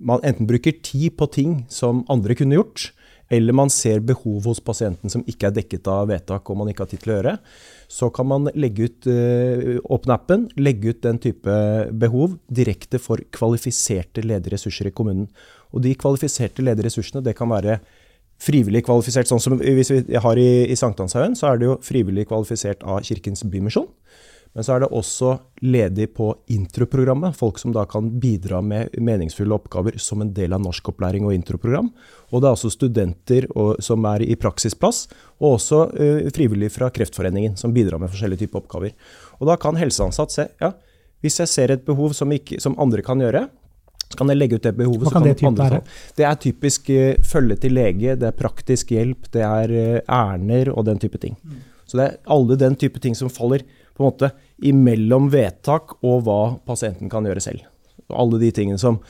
man 0.02 0.24
enten 0.26 0.50
bruker 0.50 0.76
tid 0.84 1.16
på 1.20 1.30
ting 1.32 1.62
som 1.72 2.04
andre 2.12 2.36
kunne 2.38 2.58
gjort, 2.58 2.90
eller 3.32 3.56
man 3.56 3.70
ser 3.72 4.02
behov 4.04 4.44
hos 4.50 4.60
pasienten 4.60 5.12
som 5.12 5.24
ikke 5.30 5.48
er 5.48 5.56
dekket 5.56 5.88
av 5.88 6.10
vedtak 6.10 6.50
og 6.52 6.58
man 6.60 6.72
ikke 6.72 6.84
har 6.84 6.92
tid 6.92 7.04
til 7.04 7.14
å 7.14 7.18
gjøre, 7.18 7.36
så 7.92 8.10
kan 8.12 8.28
man 8.28 8.50
legge 8.60 8.90
ut, 8.90 9.08
åpne 9.88 10.18
appen, 10.18 10.46
legge 10.60 10.92
ut 10.92 11.02
den 11.06 11.20
type 11.24 11.56
behov 12.04 12.36
direkte 12.52 13.00
for 13.00 13.24
kvalifiserte 13.36 14.24
lederressurser 14.26 14.92
i 14.92 14.96
kommunen. 14.96 15.30
Og 15.72 15.86
de 15.86 15.96
kvalifiserte 15.96 16.66
lederressursene, 16.66 17.24
det 17.24 17.38
kan 17.40 17.52
være 17.52 17.80
frivillig 18.42 18.84
kvalifisert, 18.88 19.30
sånn 19.30 19.44
som 19.44 19.60
hvis 19.62 19.94
vi 19.94 20.02
har 20.18 20.40
i, 20.42 20.50
i 20.72 20.78
Sankthanshaugen, 20.80 21.38
så 21.38 21.52
er 21.52 21.62
det 21.62 21.70
jo 21.70 21.80
frivillig 21.86 22.28
kvalifisert 22.32 22.84
av 22.84 23.04
Kirkens 23.06 23.46
Bymisjon. 23.48 23.88
Men 24.52 24.66
så 24.68 24.74
er 24.76 24.84
det 24.84 24.90
også 24.92 25.38
ledig 25.64 26.10
på 26.18 26.28
introprogrammet, 26.52 27.38
folk 27.40 27.60
som 27.62 27.72
da 27.72 27.86
kan 27.88 28.10
bidra 28.20 28.60
med 28.66 28.98
meningsfulle 29.00 29.56
oppgaver 29.56 29.96
som 30.02 30.24
en 30.24 30.34
del 30.36 30.52
av 30.52 30.64
norskopplæring 30.66 31.24
og 31.28 31.36
introprogram. 31.38 31.88
Og 32.32 32.44
det 32.44 32.50
er 32.50 32.58
også 32.58 32.74
studenter 32.74 33.48
og, 33.56 33.80
som 33.84 34.04
er 34.12 34.26
i 34.26 34.36
praksisplass, 34.40 35.06
og 35.40 35.56
også 35.56 35.82
uh, 35.96 36.28
frivillige 36.36 36.76
fra 36.76 36.92
Kreftforeningen 36.92 37.56
som 37.60 37.72
bidrar 37.76 38.04
med 38.04 38.12
forskjellige 38.12 38.44
typer 38.44 38.66
oppgaver. 38.66 38.92
Og 39.40 39.48
da 39.48 39.56
kan 39.62 39.80
helseansatt 39.80 40.36
se 40.36 40.50
ja, 40.60 40.74
hvis 41.24 41.40
jeg 41.40 41.52
ser 41.54 41.72
et 41.72 41.88
behov 41.88 42.16
som, 42.18 42.32
ikke, 42.36 42.60
som 42.60 42.76
andre 42.82 43.06
kan 43.06 43.24
gjøre, 43.24 43.48
så 44.12 44.20
kan 44.20 44.28
jeg 44.34 44.42
legge 44.42 44.58
ut 44.60 44.66
det 44.68 44.76
behovet. 44.76 45.08
Hva 45.08 45.16
kan, 45.16 45.28
det 45.30 45.38
type 45.40 45.56
være? 45.56 45.84
Det 46.18 46.28
er 46.28 46.40
typisk 46.44 46.92
uh, 46.92 47.12
følge 47.24 47.62
til 47.64 47.80
lege, 47.80 48.20
det 48.20 48.34
er 48.34 48.36
praktisk 48.36 48.92
hjelp, 48.92 49.32
det 49.32 49.48
er 49.48 49.72
uh, 49.72 50.00
ærender 50.12 50.76
og 50.76 50.90
den 50.92 51.00
type 51.00 51.22
ting. 51.24 51.40
Mm. 51.40 51.70
Så 51.88 52.00
det 52.00 52.04
er 52.10 52.20
alle 52.32 52.60
den 52.60 52.76
type 52.80 53.00
ting 53.04 53.16
som 53.16 53.32
faller 53.32 53.64
på 53.96 54.04
en 54.04 54.10
måte 54.10 54.32
imellom 54.68 55.30
vedtak 55.34 55.98
og 56.02 56.24
hva 56.26 56.40
pasienten 56.68 57.12
kan 57.12 57.28
gjøre 57.28 57.44
selv. 57.44 57.68
Alle 58.12 58.42
de 58.42 58.52
tingene 58.56 58.82
som 58.82 59.02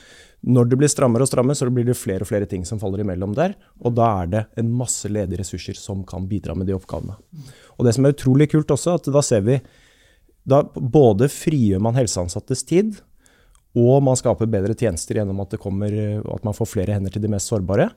Når 0.42 0.64
det 0.72 0.76
blir 0.76 0.90
strammere 0.90 1.22
og 1.22 1.28
strammere, 1.30 1.54
så 1.54 1.68
blir 1.70 1.84
det 1.86 1.94
flere 1.94 2.24
og 2.24 2.26
flere 2.26 2.48
ting 2.50 2.64
som 2.66 2.80
faller 2.82 3.04
imellom 3.04 3.30
der. 3.36 3.52
Og 3.78 3.94
da 3.94 4.08
er 4.24 4.26
det 4.26 4.40
en 4.58 4.72
masse 4.74 5.06
ledige 5.06 5.38
ressurser 5.38 5.76
som 5.78 6.00
kan 6.02 6.26
bidra 6.26 6.56
med 6.58 6.66
de 6.66 6.74
oppgavene. 6.74 7.14
Og 7.78 7.86
det 7.86 7.92
som 7.94 8.04
er 8.04 8.10
utrolig 8.16 8.48
kult 8.50 8.74
også, 8.74 8.96
at 8.98 9.06
da 9.06 9.22
ser 9.22 9.44
vi 9.46 9.60
da 10.42 10.64
både 10.74 11.28
frigjør 11.30 11.78
man 11.86 11.94
helseansattes 11.94 12.66
tid, 12.66 12.98
og 13.78 14.02
man 14.02 14.18
skaper 14.18 14.50
bedre 14.50 14.74
tjenester 14.74 15.20
gjennom 15.20 15.44
at, 15.44 15.54
kommer, 15.62 15.94
at 16.18 16.42
man 16.42 16.58
får 16.58 16.72
flere 16.72 16.98
hender 16.98 17.14
til 17.14 17.22
de 17.22 17.30
mest 17.30 17.46
sårbare. 17.46 17.92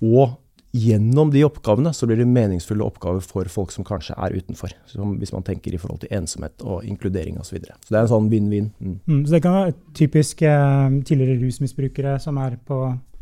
Og 0.00 0.38
gjennom 0.74 1.30
de 1.30 1.44
oppgavene 1.46 1.92
så 1.94 2.06
blir 2.08 2.18
det 2.18 2.26
meningsfulle 2.26 2.82
oppgaver 2.82 3.22
for 3.22 3.46
folk 3.52 3.70
som 3.70 3.86
kanskje 3.86 4.16
er 4.18 4.34
utenfor. 4.34 4.72
hvis 5.20 5.32
man 5.32 5.44
tenker 5.46 5.74
i 5.74 5.78
forhold 5.78 6.00
til 6.02 6.10
ensomhet 6.10 6.62
og 6.62 6.84
inkludering 6.84 7.38
osv. 7.38 7.54
Så, 7.54 7.54
videre. 7.54 7.76
så 7.84 7.94
det 7.94 7.98
er 7.98 8.02
en 8.02 8.10
sånn 8.10 8.30
vinn-vinn. 8.32 8.72
Mm. 8.80 8.96
Mm, 9.06 9.20
så 9.26 9.36
det 9.36 9.42
kan 9.44 9.54
være 9.54 9.74
typisk 9.94 10.42
eh, 10.42 10.96
tidligere 11.06 11.38
rusmisbrukere 11.44 12.16
som 12.18 12.40
er 12.42 12.56
på, 12.66 12.80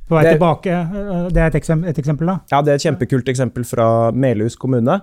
på 0.08 0.16
vei 0.16 0.24
det, 0.24 0.32
tilbake. 0.38 0.72
Eh, 0.72 1.28
det 1.28 1.42
er 1.42 1.52
et, 1.52 1.60
eksempel, 1.60 1.92
et, 1.92 2.00
eksempel, 2.00 2.32
da? 2.32 2.38
Ja, 2.54 2.62
det 2.64 2.72
er 2.72 2.80
et 2.80 2.86
kjempekult 2.88 3.28
eksempel 3.28 3.68
fra 3.68 3.86
Melhus 4.16 4.56
kommune. 4.56 5.00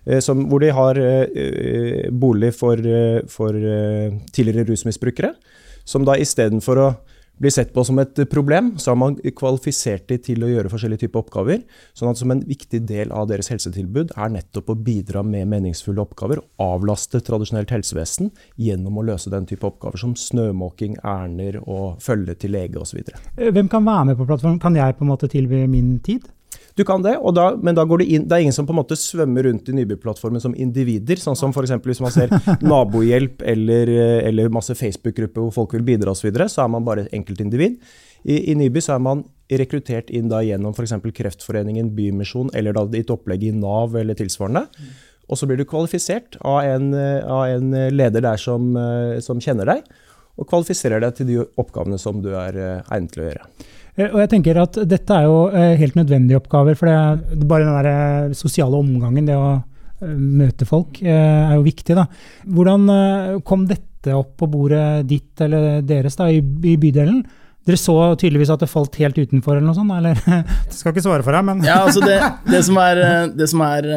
Mm. 0.00 0.20
som, 0.24 0.46
hvor 0.48 0.62
de 0.64 0.70
har 0.72 0.96
eh, 0.96 2.08
bolig 2.08 2.54
for, 2.56 2.80
eh, 2.80 3.20
for 3.28 3.52
eh, 3.52 4.16
tidligere 4.32 4.70
rusmisbrukere. 4.70 5.34
Som 5.84 6.06
da 6.08 6.16
istedenfor 6.16 6.80
å 6.80 6.88
blir 7.40 7.52
sett 7.54 7.72
på 7.74 7.84
som 7.84 7.98
et 8.02 8.20
problem, 8.30 8.74
så 8.78 8.92
har 8.92 8.98
man 9.00 9.16
kvalifisert 9.36 10.06
de 10.10 10.18
til 10.20 10.44
å 10.44 10.50
gjøre 10.50 10.72
forskjellige 10.72 11.06
typer 11.06 11.22
oppgaver. 11.22 11.62
Sånn 11.96 12.12
at 12.12 12.20
som 12.20 12.32
en 12.34 12.42
viktig 12.46 12.82
del 12.88 13.14
av 13.16 13.30
deres 13.30 13.48
helsetilbud 13.52 14.12
er 14.16 14.34
nettopp 14.34 14.72
å 14.72 14.76
bidra 14.76 15.24
med 15.26 15.48
meningsfulle 15.50 16.04
oppgaver. 16.04 16.42
Avlaste 16.60 17.22
tradisjonelt 17.24 17.72
helsevesen 17.72 18.32
gjennom 18.60 19.00
å 19.00 19.06
løse 19.08 19.32
den 19.32 19.48
type 19.48 19.66
oppgaver 19.68 20.00
som 20.00 20.16
snømåking, 20.18 20.98
ærender 21.00 21.62
og 21.62 22.02
følge 22.04 22.36
til 22.40 22.54
lege 22.56 22.80
osv. 22.82 23.00
Hvem 23.40 23.72
kan 23.72 23.88
være 23.88 24.10
med 24.10 24.20
på 24.20 24.28
plattformen? 24.28 24.60
Kan 24.60 24.76
jeg 24.76 24.98
på 24.98 25.06
en 25.06 25.12
måte 25.14 25.30
tilby 25.32 25.64
min 25.70 25.96
tid? 26.04 26.28
Du 26.80 26.84
kan 26.88 27.02
det, 27.04 27.18
da, 27.36 27.50
men 27.60 27.76
da 27.76 27.84
går 27.84 28.00
det 28.00 28.06
inn 28.08 28.22
Det 28.24 28.32
er 28.32 28.46
ingen 28.46 28.54
som 28.56 28.64
på 28.64 28.72
en 28.72 28.78
måte 28.78 28.96
svømmer 28.96 29.44
rundt 29.44 29.66
i 29.68 29.74
Nyby-plattformen 29.76 30.40
som 30.40 30.54
individer. 30.56 31.20
Sånn 31.20 31.36
som 31.36 31.52
f.eks. 31.52 31.74
hvis 31.84 32.00
man 32.00 32.14
ser 32.14 32.30
nabohjelp 32.72 33.42
eller, 33.52 33.90
eller 34.30 34.52
masse 34.54 34.72
Facebook-grupper 34.78 35.44
hvor 35.44 35.52
folk 35.58 35.74
vil 35.76 35.84
bidra 35.84 36.14
osv., 36.14 36.22
så, 36.22 36.28
videre, 36.30 36.46
så 36.48 36.62
er 36.64 36.70
man 36.72 36.86
bare 36.86 37.04
enkeltindivid. 37.16 37.76
I, 38.24 38.38
I 38.52 38.54
Nyby 38.56 38.80
så 38.84 38.94
er 38.94 39.02
man 39.04 39.26
rekruttert 39.50 40.08
inn 40.14 40.30
da 40.32 40.40
gjennom 40.46 40.72
f.eks. 40.72 40.94
Kreftforeningen, 41.18 41.90
Bymisjon 41.96 42.48
eller 42.56 42.76
da 42.76 42.86
ditt 42.88 43.12
opplegg 43.12 43.44
i 43.44 43.52
Nav 43.56 43.98
eller 44.00 44.16
tilsvarende. 44.16 44.64
Og 45.28 45.36
så 45.36 45.48
blir 45.50 45.60
du 45.60 45.66
kvalifisert 45.68 46.38
av 46.40 46.62
en, 46.64 46.94
av 46.94 47.42
en 47.58 47.76
leder 47.92 48.24
der 48.24 48.40
som, 48.40 48.72
som 49.22 49.42
kjenner 49.42 49.68
deg, 49.68 49.84
og 50.40 50.48
kvalifiserer 50.48 51.04
deg 51.04 51.18
til 51.18 51.28
de 51.28 51.38
oppgavene 51.60 52.00
som 52.00 52.24
du 52.24 52.32
er 52.32 52.56
egnet 52.80 53.12
til 53.12 53.26
å 53.26 53.28
gjøre. 53.28 53.46
Eh, 54.00 54.08
og 54.12 54.22
jeg 54.22 54.32
tenker 54.34 54.60
at 54.62 54.78
Dette 54.88 55.16
er 55.16 55.28
jo 55.28 55.42
eh, 55.52 55.74
helt 55.80 55.98
nødvendige 55.98 56.40
oppgaver. 56.40 56.78
for 56.78 56.90
det, 56.90 57.44
Bare 57.44 57.66
den 57.66 57.76
der 57.76 57.90
eh, 57.90 58.38
sosiale 58.38 58.80
omgangen, 58.80 59.28
det 59.28 59.36
å 59.36 59.58
møte 60.00 60.64
folk, 60.64 61.02
er 61.04 61.50
jo 61.58 61.64
viktig. 61.66 61.92
da. 61.92 62.06
Hvordan 62.48 62.86
kom 63.44 63.66
dette 63.68 64.14
opp 64.16 64.30
på 64.40 64.46
bordet 64.48 65.02
ditt 65.04 65.42
eller 65.44 65.82
deres 65.84 66.16
da, 66.16 66.30
i 66.32 66.40
bydelen? 66.80 67.18
Dere 67.68 67.76
så 67.76 67.98
tydeligvis 68.16 68.48
at 68.54 68.62
det 68.64 68.70
falt 68.72 68.96
helt 68.96 69.18
utenfor, 69.20 69.58
eller 69.58 69.66
noe 69.68 69.76
sånt? 69.76 69.92
eller? 69.92 70.16
Jeg 70.70 70.78
skal 70.78 70.94
ikke 70.94 71.04
svare 71.04 71.26
for 71.26 71.36
deg, 71.36 71.44
men 71.50 71.60
Ja, 71.68 71.82
altså 71.84 72.00
det, 72.00 72.16
det 72.48 72.62
som 72.64 72.80
er, 72.80 73.02
det 73.36 73.50
som 73.52 73.60
er 73.66 73.90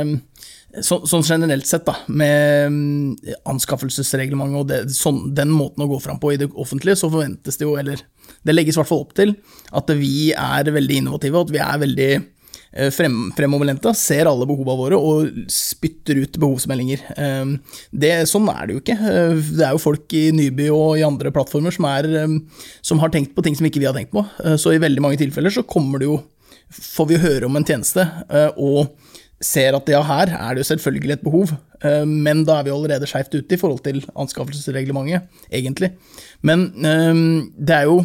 så, 0.81 0.97
sånn 1.05 1.25
generelt 1.25 1.67
sett, 1.69 1.85
da, 1.85 1.99
med 2.09 3.19
anskaffelsesreglementet 3.49 4.57
og 4.57 4.69
det, 4.71 4.79
sånn, 4.95 5.27
den 5.37 5.51
måten 5.53 5.85
å 5.85 5.89
gå 5.91 5.99
fram 6.01 6.17
på 6.21 6.33
i 6.33 6.39
det 6.41 6.49
offentlige, 6.49 6.97
så 6.97 7.11
forventes 7.13 7.59
det 7.59 7.67
jo, 7.67 7.75
eller 7.77 8.01
det 8.41 8.55
legges 8.55 8.79
i 8.79 8.81
hvert 8.81 8.89
fall 8.89 9.03
opp 9.03 9.13
til 9.17 9.35
at 9.75 9.93
vi 9.99 10.31
er 10.33 10.71
veldig 10.73 11.03
innovative, 11.03 11.37
og 11.37 11.45
at 11.45 11.53
vi 11.53 11.61
er 11.61 11.83
veldig 11.83 12.09
eh, 12.17 12.89
frem, 12.95 13.19
fremoverlente, 13.37 13.93
ser 13.99 14.31
alle 14.31 14.49
behovene 14.49 14.79
våre 14.81 14.97
og 14.97 15.45
spytter 15.53 16.23
ut 16.23 16.41
behovsmeldinger. 16.41 17.05
Eh, 17.21 17.77
det, 17.93 18.13
sånn 18.31 18.49
er 18.55 18.65
det 18.65 18.77
jo 18.77 18.83
ikke. 18.83 18.97
Eh, 19.13 19.53
det 19.53 19.69
er 19.69 19.77
jo 19.77 19.85
folk 19.85 20.17
i 20.17 20.25
Nyby 20.33 20.71
og 20.73 20.97
i 20.97 21.05
andre 21.05 21.33
plattformer 21.35 21.75
som, 21.75 21.89
er, 21.91 22.09
som 22.81 23.03
har 23.03 23.13
tenkt 23.13 23.37
på 23.37 23.45
ting 23.45 23.59
som 23.59 23.69
ikke 23.69 23.83
vi 23.83 23.91
har 23.91 23.97
tenkt 23.97 24.15
på. 24.15 24.25
Så 24.57 24.73
i 24.73 24.81
veldig 24.81 25.05
mange 25.05 25.21
tilfeller 25.21 25.53
så 25.53 25.67
kommer 25.67 26.01
det 26.01 26.09
jo 26.09 26.21
Får 26.73 27.05
vi 27.05 27.19
høre 27.21 27.45
om 27.45 27.53
en 27.59 27.65
tjeneste, 27.67 28.01
og 28.57 28.95
ser 29.43 29.75
at 29.75 29.89
ja, 29.91 29.99
her 30.07 30.33
er 30.37 30.55
det 30.55 30.63
jo 30.63 30.71
selvfølgelig 30.71 31.17
et 31.17 31.23
behov, 31.25 31.53
men 32.07 32.45
da 32.47 32.57
er 32.57 32.67
vi 32.67 32.71
allerede 32.71 33.07
skeivt 33.09 33.33
ute 33.35 33.57
i 33.57 33.59
forhold 33.59 33.81
til 33.83 33.97
anskaffelsesreglementet, 34.15 35.25
egentlig. 35.51 35.89
Men 36.47 36.69
det 36.71 37.75
er 37.75 37.89
jo 37.89 37.97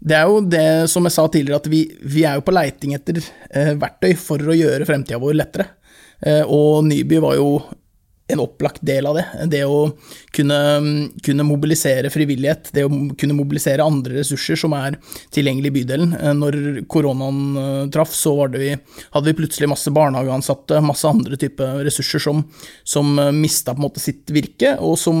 det 0.00 0.16
er 0.16 0.28
jo 0.28 0.40
det 0.40 0.68
som 0.90 1.04
jeg 1.04 1.14
sa 1.14 1.26
tidligere, 1.28 1.60
at 1.60 1.68
vi, 1.70 1.82
vi 2.00 2.24
er 2.24 2.38
jo 2.38 2.44
på 2.46 2.54
leiting 2.56 2.94
etter 2.96 3.20
eh, 3.20 3.74
verktøy 3.76 4.14
for 4.16 4.48
å 4.48 4.56
gjøre 4.56 4.86
fremtida 4.88 5.20
vår 5.20 5.36
lettere. 5.36 5.66
Eh, 6.24 6.40
og 6.48 6.86
Nyby 6.88 7.20
var 7.20 7.36
jo 7.36 7.50
en 8.32 8.42
opplagt 8.44 8.82
del 8.86 9.06
av 9.06 9.18
det. 9.18 9.24
Det 9.52 9.62
å 9.68 9.82
kunne, 10.36 10.58
kunne, 11.24 11.46
mobilisere 11.46 12.10
frivillighet, 12.12 12.70
det 12.76 12.84
å 12.86 12.90
kunne 12.90 13.36
mobilisere 13.36 13.84
andre 13.84 14.20
ressurser 14.20 14.58
som 14.60 14.74
er 14.78 14.98
tilgjengelig 15.34 15.72
i 15.72 15.76
bydelen. 15.80 16.16
Eh, 16.18 16.34
når 16.36 16.58
koronaen 16.90 17.40
eh, 17.56 17.84
traff, 17.94 18.14
så 18.16 18.34
vi, 18.54 18.72
hadde 19.10 19.30
vi 19.30 19.36
plutselig 19.42 19.70
masse 19.70 19.92
barnehageansatte, 19.94 20.82
masse 20.84 21.08
andre 21.08 21.38
typer 21.40 21.84
ressurser 21.86 22.22
som, 22.22 22.44
som 22.84 23.16
eh, 23.18 23.32
mista 23.36 23.76
sitt 24.00 24.30
virke, 24.30 24.76
og 24.80 24.98
som 24.98 25.16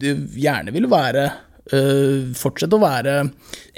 gjerne 0.00 0.72
ville 0.74 0.90
være 0.90 1.28
fortsette 1.64 2.76
å 2.76 2.82
være 2.82 3.12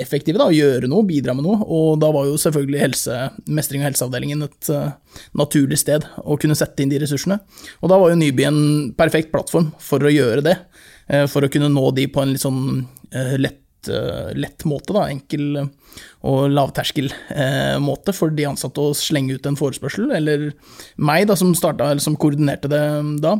effektive 0.02 0.40
da, 0.40 0.48
og 0.48 0.56
gjøre 0.56 0.88
noe, 0.90 1.06
bidra 1.06 1.36
med 1.36 1.46
noe. 1.46 1.60
Og 1.70 2.00
da 2.02 2.10
var 2.14 2.26
jo 2.26 2.38
selvfølgelig 2.40 2.82
helse, 2.82 3.18
mestring 3.46 3.84
og 3.84 3.90
helseavdelingen 3.90 4.46
et 4.48 4.70
uh, 4.74 5.20
naturlig 5.38 5.78
sted 5.80 6.06
å 6.24 6.38
kunne 6.40 6.58
sette 6.58 6.82
inn 6.82 6.90
de 6.90 6.98
ressursene. 7.04 7.38
Og 7.80 7.92
da 7.92 8.00
var 8.00 8.10
jo 8.10 8.18
Nyby 8.18 8.48
en 8.48 8.60
perfekt 8.98 9.30
plattform 9.34 9.70
for 9.82 10.02
å 10.02 10.12
gjøre 10.12 10.42
det. 10.46 10.56
Uh, 11.06 11.24
for 11.30 11.46
å 11.46 11.52
kunne 11.52 11.70
nå 11.70 11.92
de 11.96 12.08
på 12.10 12.24
en 12.24 12.34
litt 12.34 12.42
sånn 12.42 12.82
lett, 13.38 13.62
lett 14.34 14.64
måte, 14.66 14.90
da, 14.90 15.06
enkel 15.06 15.68
og 16.26 16.50
lavterskel 16.50 17.10
eh, 17.30 17.76
måte 17.82 18.14
for 18.16 18.32
de 18.34 18.48
ansatte 18.48 18.82
å 18.82 18.94
slenge 18.96 19.36
ut 19.36 19.46
en 19.48 19.58
forespørsel, 19.58 20.10
eller 20.16 20.48
meg, 20.96 21.26
da, 21.30 21.36
som, 21.38 21.54
startet, 21.56 21.86
eller 21.86 22.02
som 22.02 22.18
koordinerte 22.18 22.70
det 22.72 22.82
da. 23.22 23.36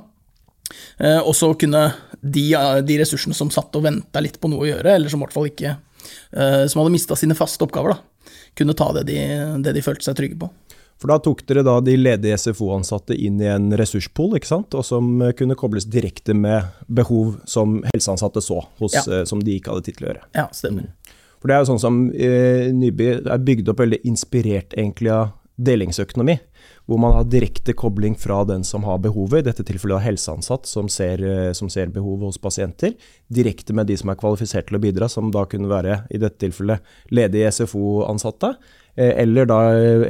Eh, 0.99 1.21
også 1.21 1.53
kunne 1.61 1.89
de, 2.33 2.45
de, 2.87 2.99
ressursene 3.01 3.37
som 3.37 3.51
satt 3.55 3.75
og 3.79 3.87
venta 3.87 4.23
litt 4.23 4.39
på 4.41 4.51
noe 4.51 4.65
å 4.65 4.69
gjøre, 4.69 4.97
eller 4.97 5.13
som 5.13 5.23
i 5.23 5.27
hvert 5.27 5.37
fall 5.37 5.49
ikke 5.51 5.73
eh, 5.73 6.63
Som 6.71 6.83
hadde 6.83 6.95
mista 6.95 7.19
sine 7.19 7.37
faste 7.39 7.67
oppgaver, 7.67 7.97
da, 7.97 8.31
kunne 8.59 8.77
ta 8.79 8.93
det 8.97 9.07
de, 9.11 9.19
det 9.65 9.77
de 9.77 9.85
følte 9.85 10.09
seg 10.09 10.19
trygge 10.19 10.41
på. 10.45 10.51
For 10.97 11.13
da 11.13 11.19
tok 11.21 11.43
dere 11.45 11.61
da 11.67 11.75
de 11.85 11.93
ledige 11.99 12.39
SFO-ansatte 12.41 13.17
inn 13.21 13.37
i 13.43 13.49
en 13.53 13.69
ressurspool, 13.77 14.39
ikke 14.39 14.49
sant? 14.49 14.73
og 14.73 14.85
som 14.87 15.21
kunne 15.37 15.57
kobles 15.59 15.85
direkte 15.93 16.33
med 16.33 16.71
behov 16.89 17.35
som 17.45 17.83
helseansatte 17.91 18.41
så, 18.45 18.63
hos, 18.81 18.97
ja. 18.97 19.05
Eh, 19.05 19.27
som 19.29 19.43
de 19.45 19.59
ikke 19.59 19.75
hadde 19.75 19.89
tid 19.89 19.99
til 19.99 20.07
å 20.07 20.11
gjøre. 20.13 20.25
Ja, 20.39 20.47
stemmer. 20.57 20.89
For 21.37 21.51
det 21.51 21.57
er 21.57 21.63
jo 21.63 21.69
sånn 21.75 21.83
som 21.83 21.99
eh, 22.17 22.73
Nyby 22.73 23.11
er 23.19 23.43
bygd 23.45 23.69
opp 23.71 23.83
veldig 23.85 24.01
inspirert 24.09 24.73
egentlig 24.77 25.13
av 25.13 25.35
delingsøkonomi 25.57 26.39
hvor 26.87 27.01
man 27.03 27.17
har 27.17 27.27
direkte 27.27 27.75
kobling 27.75 28.15
fra 28.19 28.43
den 28.47 28.65
som 28.65 28.85
har 28.87 29.01
behovet, 29.03 29.43
i 29.43 29.49
dette 29.49 29.65
tilfellet 29.67 30.05
helseansatt 30.05 30.69
som 30.71 30.89
ser, 30.93 31.23
eh, 31.23 31.53
som 31.53 31.71
ser 31.73 31.91
behovet 31.95 32.31
hos 32.31 32.39
pasienter, 32.39 32.95
direkte 33.29 33.75
med 33.75 33.89
de 33.91 33.97
som 33.99 34.11
er 34.11 34.19
kvalifisert 34.21 34.69
til 34.69 34.79
å 34.79 34.83
bidra, 34.83 35.11
som 35.11 35.33
da 35.35 35.45
kunne 35.51 35.71
være 35.71 36.05
i 36.11 36.21
dette 36.23 36.39
tilfellet 36.45 36.83
ledige 37.11 37.51
SFO-ansatte, 37.51 38.55
eh, 38.97 39.15
eller 39.23 39.51
da, 39.51 39.61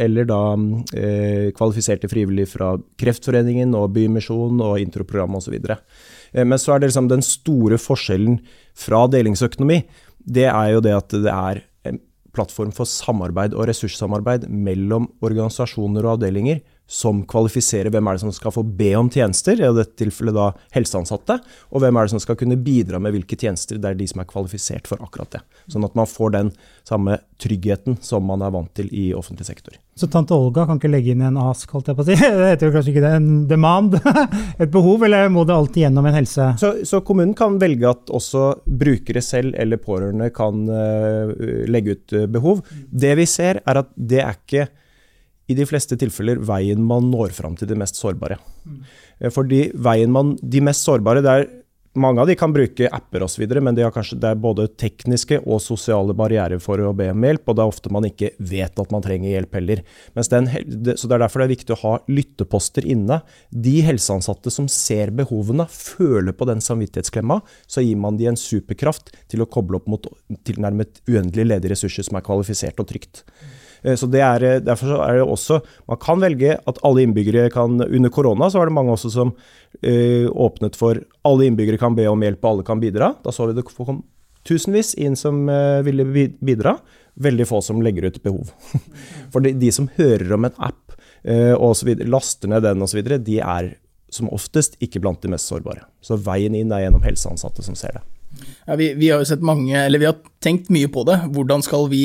eller 0.04 0.28
da 0.28 0.40
eh, 0.92 1.52
kvalifiserte 1.56 2.10
frivillige 2.12 2.52
fra 2.52 2.74
Kreftforeningen 3.00 3.72
og 3.74 3.94
Bymisjonen 3.96 4.60
og 4.60 4.80
introprogrammet 4.82 5.40
osv. 5.40 5.56
Eh, 5.56 6.44
men 6.44 6.58
så 6.60 6.74
er 6.74 6.82
det 6.82 6.92
liksom 6.92 7.08
den 7.08 7.24
store 7.24 7.80
forskjellen 7.80 8.42
fra 8.76 9.06
delingsøkonomi, 9.08 9.80
det 10.26 10.48
er 10.50 10.74
jo 10.74 10.82
det 10.82 10.92
at 10.92 11.14
det 11.22 11.32
er 11.32 11.62
plattform 12.36 12.72
for 12.76 12.88
samarbeid 12.88 13.56
og 13.56 13.70
ressurssamarbeid 13.70 14.46
mellom 14.52 15.08
organisasjoner 15.24 16.04
og 16.04 16.16
avdelinger 16.16 16.62
som 16.86 17.24
kvalifiserer 17.26 17.90
hvem 17.90 18.06
er 18.06 18.16
det 18.16 18.22
som 18.22 18.34
skal 18.34 18.54
få 18.54 18.62
be 18.62 18.92
om 18.98 19.08
tjenester, 19.10 19.58
i 19.58 19.70
dette 19.74 19.98
tilfellet 19.98 20.36
da 20.36 20.50
helseansatte, 20.76 21.40
og 21.74 21.82
hvem 21.82 21.98
er 21.98 22.06
det 22.06 22.14
som 22.14 22.22
skal 22.22 22.38
kunne 22.38 22.58
bidra 22.60 23.00
med 23.02 23.16
hvilke 23.16 23.38
tjenester. 23.38 23.80
Det 23.82 23.90
er 23.90 23.98
de 23.98 24.06
som 24.10 24.22
er 24.22 24.28
kvalifisert 24.30 24.86
for 24.90 25.02
akkurat 25.02 25.34
det. 25.34 25.42
Sånn 25.72 25.86
at 25.86 25.96
man 25.98 26.06
får 26.10 26.36
den 26.36 26.52
samme 26.86 27.18
tryggheten 27.42 27.98
som 28.06 28.24
man 28.26 28.44
er 28.46 28.54
vant 28.54 28.70
til 28.78 28.88
i 28.94 29.10
offentlig 29.18 29.48
sektor. 29.48 29.74
Så 29.96 30.06
tante 30.12 30.36
Olga 30.36 30.66
kan 30.68 30.78
ikke 30.78 30.92
legge 30.92 31.14
inn 31.14 31.24
en 31.24 31.38
ask, 31.40 31.70
holdt 31.72 31.90
jeg 31.90 31.98
på 31.98 32.04
å 32.04 32.06
si. 32.06 32.16
Det 32.40 32.48
heter 32.52 32.68
jo 32.68 32.76
kanskje 32.76 32.94
ikke 32.94 33.04
det, 33.04 33.12
en 33.18 33.28
demand? 33.50 33.98
Et 34.62 34.72
behov, 34.72 35.04
eller 35.08 35.30
må 35.32 35.46
det 35.48 35.56
alltid 35.56 35.86
gjennom 35.86 36.06
en 36.06 36.18
helse... 36.20 36.48
Så, 36.60 36.72
så 36.86 37.02
kommunen 37.04 37.34
kan 37.36 37.58
velge 37.60 37.90
at 37.90 38.14
også 38.14 38.48
brukere 38.68 39.24
selv 39.24 39.56
eller 39.58 39.80
pårørende 39.82 40.30
kan 40.36 40.66
uh, 40.70 41.32
legge 41.66 41.96
ut 41.96 42.16
uh, 42.16 42.26
behov. 42.30 42.62
Det 42.86 43.14
vi 43.18 43.26
ser, 43.30 43.64
er 43.64 43.82
at 43.82 43.94
det 43.96 44.22
er 44.22 44.36
ikke 44.36 44.68
i 45.46 45.54
de 45.58 45.66
fleste 45.68 45.98
tilfeller 45.98 46.40
veien 46.42 46.82
man 46.82 47.10
når 47.12 47.34
fram 47.36 47.54
til 47.58 47.70
de 47.70 47.78
mest 47.78 48.00
sårbare. 48.00 48.38
Mm. 48.66 48.80
Fordi 49.32 49.60
veien 49.72 50.12
man, 50.12 50.34
De 50.42 50.60
mest 50.60 50.84
sårbare 50.84 51.22
det 51.24 51.32
er, 51.32 51.46
Mange 51.96 52.20
av 52.20 52.28
de 52.28 52.34
kan 52.36 52.52
bruke 52.52 52.88
apper 52.92 53.22
osv., 53.24 53.46
men 53.64 53.76
de 53.76 53.84
kanskje, 53.88 54.18
det 54.20 54.28
er 54.28 54.40
både 54.40 54.66
tekniske 54.76 55.38
og 55.40 55.62
sosiale 55.64 56.12
barrierer 56.16 56.60
for 56.60 56.80
å 56.84 56.92
be 56.96 57.08
om 57.08 57.24
hjelp, 57.24 57.46
og 57.48 57.56
det 57.56 57.64
er 57.64 57.72
ofte 57.72 57.92
man 57.94 58.04
ikke 58.04 58.30
vet 58.50 58.82
at 58.82 58.92
man 58.92 59.04
trenger 59.04 59.32
hjelp 59.32 59.56
heller. 59.56 59.80
Den, 60.12 60.50
så 60.92 61.08
Det 61.08 61.16
er 61.16 61.22
derfor 61.24 61.40
det 61.40 61.46
er 61.46 61.54
viktig 61.54 61.72
å 61.72 61.80
ha 61.86 61.94
lytteposter 62.10 62.84
inne. 62.84 63.22
De 63.48 63.78
helseansatte 63.86 64.52
som 64.52 64.68
ser 64.68 65.14
behovene, 65.16 65.64
føler 65.72 66.36
på 66.36 66.48
den 66.50 66.60
samvittighetsklemma, 66.60 67.40
så 67.64 67.80
gir 67.80 67.96
man 67.96 68.20
de 68.20 68.28
en 68.28 68.36
superkraft 68.36 69.14
til 69.32 69.46
å 69.46 69.48
koble 69.48 69.80
opp 69.80 69.88
mot 69.88 70.10
tilnærmet 70.44 71.00
uendelig 71.08 71.48
ledige 71.48 71.72
ressurser 71.72 72.04
som 72.04 72.20
er 72.20 72.28
kvalifisert 72.28 72.84
og 72.84 72.92
trygt. 72.92 73.24
Eh, 73.82 73.96
så 73.98 74.08
det 74.10 74.22
er, 74.24 74.44
eh, 74.44 74.60
Derfor 74.64 74.96
er 75.04 75.18
det 75.18 75.26
også 75.26 75.60
Man 75.88 76.00
kan 76.02 76.20
velge 76.22 76.56
at 76.56 76.80
alle 76.86 77.04
innbyggere 77.04 77.50
kan 77.52 77.80
Under 77.80 78.10
korona 78.10 78.50
så 78.50 78.60
var 78.60 78.70
det 78.70 78.76
mange 78.76 78.94
også 78.94 79.10
som 79.12 79.32
uh, 79.84 80.26
åpnet 80.32 80.76
for 80.78 80.98
alle 81.26 81.46
innbyggere 81.46 81.78
kan 81.78 81.94
be 81.94 82.06
om 82.08 82.22
hjelp, 82.22 82.38
og 82.44 82.50
alle 82.50 82.64
kan 82.64 82.80
bidra. 82.80 83.10
Da 83.20 83.32
så 83.34 83.48
vi 83.50 83.56
det 83.58 83.64
kom 83.66 83.98
tusenvis 84.46 84.94
inn 84.94 85.16
som 85.18 85.42
uh, 85.50 85.82
ville 85.84 86.06
bidra. 86.40 86.78
Veldig 87.20 87.46
få 87.50 87.60
som 87.60 87.82
legger 87.84 88.08
ut 88.08 88.22
behov. 88.24 88.54
For 89.34 89.44
de, 89.44 89.52
de, 89.58 89.72
som 89.74 89.90
hører 89.98 90.32
om 90.32 90.48
en 90.48 90.56
app 90.56 90.96
uh, 91.28 91.52
og 91.58 91.74
så 91.76 91.90
videre, 91.90 92.08
laster 92.08 92.48
ned 92.48 92.64
den 92.64 92.86
osv., 92.86 93.02
de 93.26 93.40
er 93.42 93.74
som 94.08 94.30
oftest 94.32 94.78
ikke 94.80 95.02
blant 95.02 95.20
de 95.20 95.34
mest 95.34 95.50
sårbare. 95.50 95.84
Så 96.00 96.16
veien 96.16 96.54
inn 96.56 96.72
er 96.72 96.86
gjennom 96.86 97.04
helseansatte 97.04 97.66
som 97.66 97.76
ser 97.76 97.98
det. 97.98 98.04
Ja, 98.66 98.76
vi, 98.78 98.92
vi, 98.94 99.10
har 99.10 99.22
jo 99.22 99.28
sett 99.28 99.44
mange, 99.44 99.74
eller 99.76 100.02
vi 100.02 100.08
har 100.08 100.16
tenkt 100.44 100.70
mye 100.72 100.88
på 100.92 101.04
det. 101.08 101.18
Hvordan 101.34 101.64
skal 101.64 101.88
vi 101.92 102.04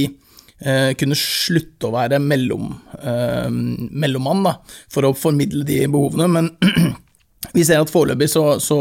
eh, 0.61 0.91
kunne 0.99 1.17
slutte 1.17 1.89
å 1.89 1.95
være 1.95 2.21
mellom, 2.23 2.71
eh, 3.01 3.47
mellommann 3.51 4.43
da, 4.47 4.57
for 4.91 5.07
å 5.07 5.15
formidle 5.17 5.65
de 5.67 5.83
behovene? 5.91 6.29
Men 6.31 6.51
vi 7.55 7.63
ser 7.65 7.81
at 7.81 7.91
foreløpig 7.91 8.29
så, 8.31 8.43
så, 8.63 8.77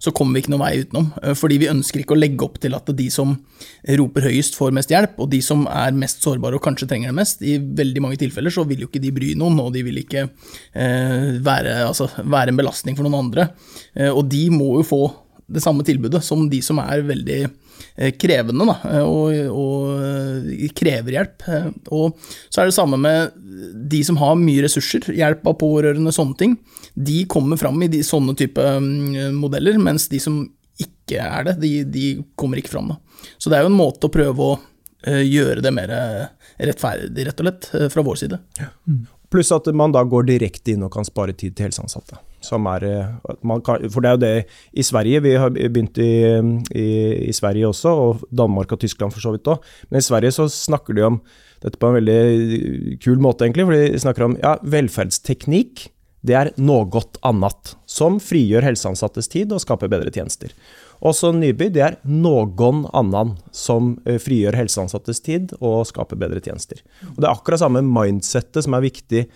så, 0.00 0.12
kommer 0.16 0.36
vi 0.36 0.42
ikke 0.42 0.52
noen 0.54 0.64
vei 0.64 0.82
utenom. 0.82 1.10
Eh, 1.22 1.36
fordi 1.38 1.60
vi 1.62 1.70
ønsker 1.70 2.02
ikke 2.02 2.16
å 2.16 2.18
legge 2.18 2.46
opp 2.46 2.58
til 2.62 2.74
at 2.78 2.90
de 2.98 3.08
som 3.12 3.36
roper 4.00 4.28
høyest, 4.30 4.58
får 4.58 4.74
mest 4.74 4.92
hjelp, 4.92 5.18
og 5.22 5.30
de 5.32 5.42
som 5.44 5.66
er 5.70 5.96
mest 5.96 6.24
sårbare 6.24 6.58
og 6.58 6.64
kanskje 6.64 6.88
trenger 6.90 7.12
det 7.12 7.18
mest. 7.20 7.44
I 7.44 7.58
veldig 7.60 8.04
mange 8.04 8.20
tilfeller 8.20 8.54
så 8.54 8.66
vil 8.68 8.84
jo 8.84 8.90
ikke 8.90 9.02
de 9.04 9.14
bry 9.14 9.34
noen, 9.38 9.60
og 9.62 9.72
de 9.76 9.84
vil 9.86 10.02
ikke 10.02 10.26
eh, 10.26 11.38
være, 11.44 11.78
altså, 11.86 12.10
være, 12.24 12.52
en 12.52 12.60
belastning 12.60 12.98
for 12.98 13.06
noen 13.06 13.20
andre. 13.28 13.50
Eh, 13.94 14.10
og 14.10 14.24
de 14.32 14.46
må 14.54 14.74
jo 14.80 14.88
få 14.88 15.02
det 15.48 15.62
samme 15.64 15.84
tilbudet 15.84 16.20
som 16.24 16.44
de 16.50 16.60
som 16.64 16.80
er 16.82 17.04
veldig 17.08 17.38
eh, 17.46 18.12
krevende 18.20 18.66
da, 18.68 18.76
eh, 18.90 19.04
og, 19.06 19.38
og, 19.48 20.02
eh, 20.04 20.68
krever 20.76 21.16
hjelp. 21.16 21.46
Og 21.96 22.18
så 22.48 22.62
er 22.62 22.68
det 22.68 22.76
samme 22.76 23.00
med 23.00 23.34
de 23.88 24.02
som 24.04 24.20
har 24.20 24.36
mye 24.38 24.66
ressurser, 24.66 25.08
hjelp 25.16 25.46
av 25.48 25.58
pårørende, 25.62 26.12
sånne 26.14 26.38
ting. 26.40 26.56
De 26.94 27.22
kommer 27.30 27.60
fram 27.60 27.80
i 27.82 27.90
de, 27.92 28.02
sånne 28.06 28.36
type 28.38 28.60
mm, 28.60 29.36
modeller, 29.38 29.80
mens 29.82 30.10
de 30.12 30.20
som 30.22 30.42
ikke 30.78 31.22
er 31.24 31.48
det, 31.48 31.58
de, 31.64 31.72
de 31.88 32.08
kommer 32.38 32.60
ikke 32.60 32.76
fram. 32.76 32.92
Da. 32.92 32.98
Så 33.40 33.50
det 33.50 33.58
er 33.58 33.64
jo 33.64 33.72
en 33.72 33.80
måte 33.80 34.06
å 34.06 34.14
prøve 34.14 34.52
å 34.52 34.58
gjøre 35.08 35.62
det 35.62 35.70
mer 35.70 35.90
rettferdig, 36.58 37.22
rett 37.28 37.40
og 37.40 37.46
slett, 37.46 37.68
fra 37.94 38.02
vår 38.02 38.16
side. 38.18 38.38
Ja. 38.58 38.72
Pluss 39.30 39.52
at 39.54 39.68
man 39.78 39.94
da 39.94 40.02
går 40.02 40.26
direkte 40.26 40.74
inn 40.74 40.82
og 40.82 40.90
kan 40.96 41.06
spare 41.06 41.36
tid 41.38 41.54
til 41.54 41.68
helseansatte. 41.68 42.18
Er, 42.38 42.84
eh, 42.86 43.58
kan, 43.66 43.88
for 43.90 44.04
det 44.04 44.08
er 44.08 44.16
jo 44.16 44.22
det 44.22 44.46
i 44.72 44.84
Sverige, 44.86 45.22
vi 45.24 45.34
har 45.34 45.50
begynt 45.50 45.98
i, 45.98 46.12
i, 46.70 46.88
i 47.28 47.34
Sverige 47.34 47.68
også, 47.68 47.90
og 47.90 48.24
Danmark 48.30 48.72
og 48.72 48.80
Tyskland 48.80 49.12
for 49.12 49.24
så 49.24 49.34
vidt 49.34 49.50
òg. 49.50 49.62
Men 49.90 49.98
i 49.98 50.06
Sverige 50.06 50.36
så 50.36 50.48
snakker 50.48 50.94
de 50.94 51.06
om 51.08 51.20
dette 51.62 51.78
på 51.80 51.90
en 51.90 51.98
veldig 51.98 52.98
kul 53.02 53.18
måte, 53.22 53.46
egentlig. 53.46 53.66
For 53.66 53.74
de 53.74 54.02
snakker 54.04 54.28
om 54.28 54.36
ja, 54.42 54.56
velferdsteknikk. 54.62 55.88
Det 56.28 56.34
er 56.34 56.50
noe 56.58 57.02
annet, 57.26 57.74
som 57.86 58.18
frigjør 58.22 58.66
helseansattes 58.66 59.30
tid 59.30 59.52
og 59.54 59.62
skaper 59.62 59.90
bedre 59.90 60.10
tjenester. 60.14 60.50
Også 60.98 61.30
Nyby 61.34 61.68
det 61.70 61.82
er 61.84 61.98
noen 62.10 62.82
annen 62.96 63.36
som 63.54 63.94
eh, 64.04 64.18
frigjør 64.22 64.58
helseansattes 64.58 65.22
tid 65.22 65.54
og 65.60 65.86
skaper 65.90 66.18
bedre 66.18 66.42
tjenester. 66.42 66.82
Og 67.14 67.20
Det 67.20 67.28
er 67.28 67.34
akkurat 67.34 67.62
samme 67.62 67.84
mindsettet 67.86 68.66
som 68.66 68.74
er 68.74 68.86
viktig 68.88 69.28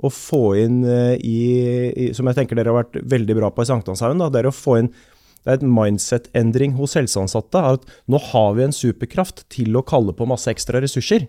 å 0.00 0.10
få 0.12 0.42
inn 0.60 0.82
eh, 0.88 1.14
i, 1.20 2.10
Som 2.16 2.30
jeg 2.30 2.40
tenker 2.40 2.58
dere 2.58 2.72
har 2.72 2.82
vært 2.82 3.00
veldig 3.12 3.38
bra 3.40 3.52
på 3.52 3.64
i 3.64 3.70
Sankthanshaugen. 3.70 4.22
Det 4.32 4.42
er 4.42 4.50
å 4.50 4.56
få 4.56 4.80
inn 4.82 4.92
det 5.40 5.54
er 5.54 5.56
et 5.56 5.70
mindset-endring 5.72 6.74
hos 6.76 6.98
helseansatte. 6.98 7.56
at 7.56 7.86
Nå 8.12 8.18
har 8.20 8.50
vi 8.58 8.66
en 8.66 8.76
superkraft 8.76 9.46
til 9.48 9.78
å 9.78 9.84
kalle 9.88 10.12
på 10.12 10.26
masse 10.28 10.52
ekstra 10.52 10.82
ressurser. 10.84 11.24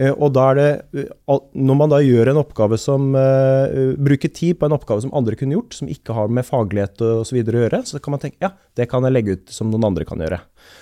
Eh, 0.00 0.14
og 0.14 0.32
da 0.32 0.46
er 0.48 0.56
det, 0.56 0.70
eh, 0.96 1.10
Når 1.28 1.76
man 1.76 1.92
da 1.92 1.98
gjør 2.00 2.30
en 2.30 2.40
oppgave 2.40 2.78
som 2.80 3.12
bruker 3.12 4.32
tid 4.32 4.58
på 4.58 4.64
en 4.64 4.76
oppgave 4.78 5.02
som 5.04 5.12
andre 5.12 5.36
kunne 5.36 5.58
gjort, 5.58 5.76
som 5.76 5.88
ikke 5.92 6.16
har 6.16 6.28
med 6.28 6.48
faglighet 6.48 7.04
og 7.04 7.28
videre 7.28 7.60
å 7.60 7.68
gjøre, 7.68 7.84
så 7.84 8.00
kan 8.00 8.16
man 8.16 8.20
tenke 8.20 8.40
ja, 8.40 8.52
det 8.74 8.88
kan 8.88 9.04
jeg 9.04 9.12
legge 9.12 9.36
ut 9.36 9.52
som 9.52 9.70
noen 9.70 9.84
andre 9.92 10.08
kan 10.08 10.18
gjøre. 10.18 10.40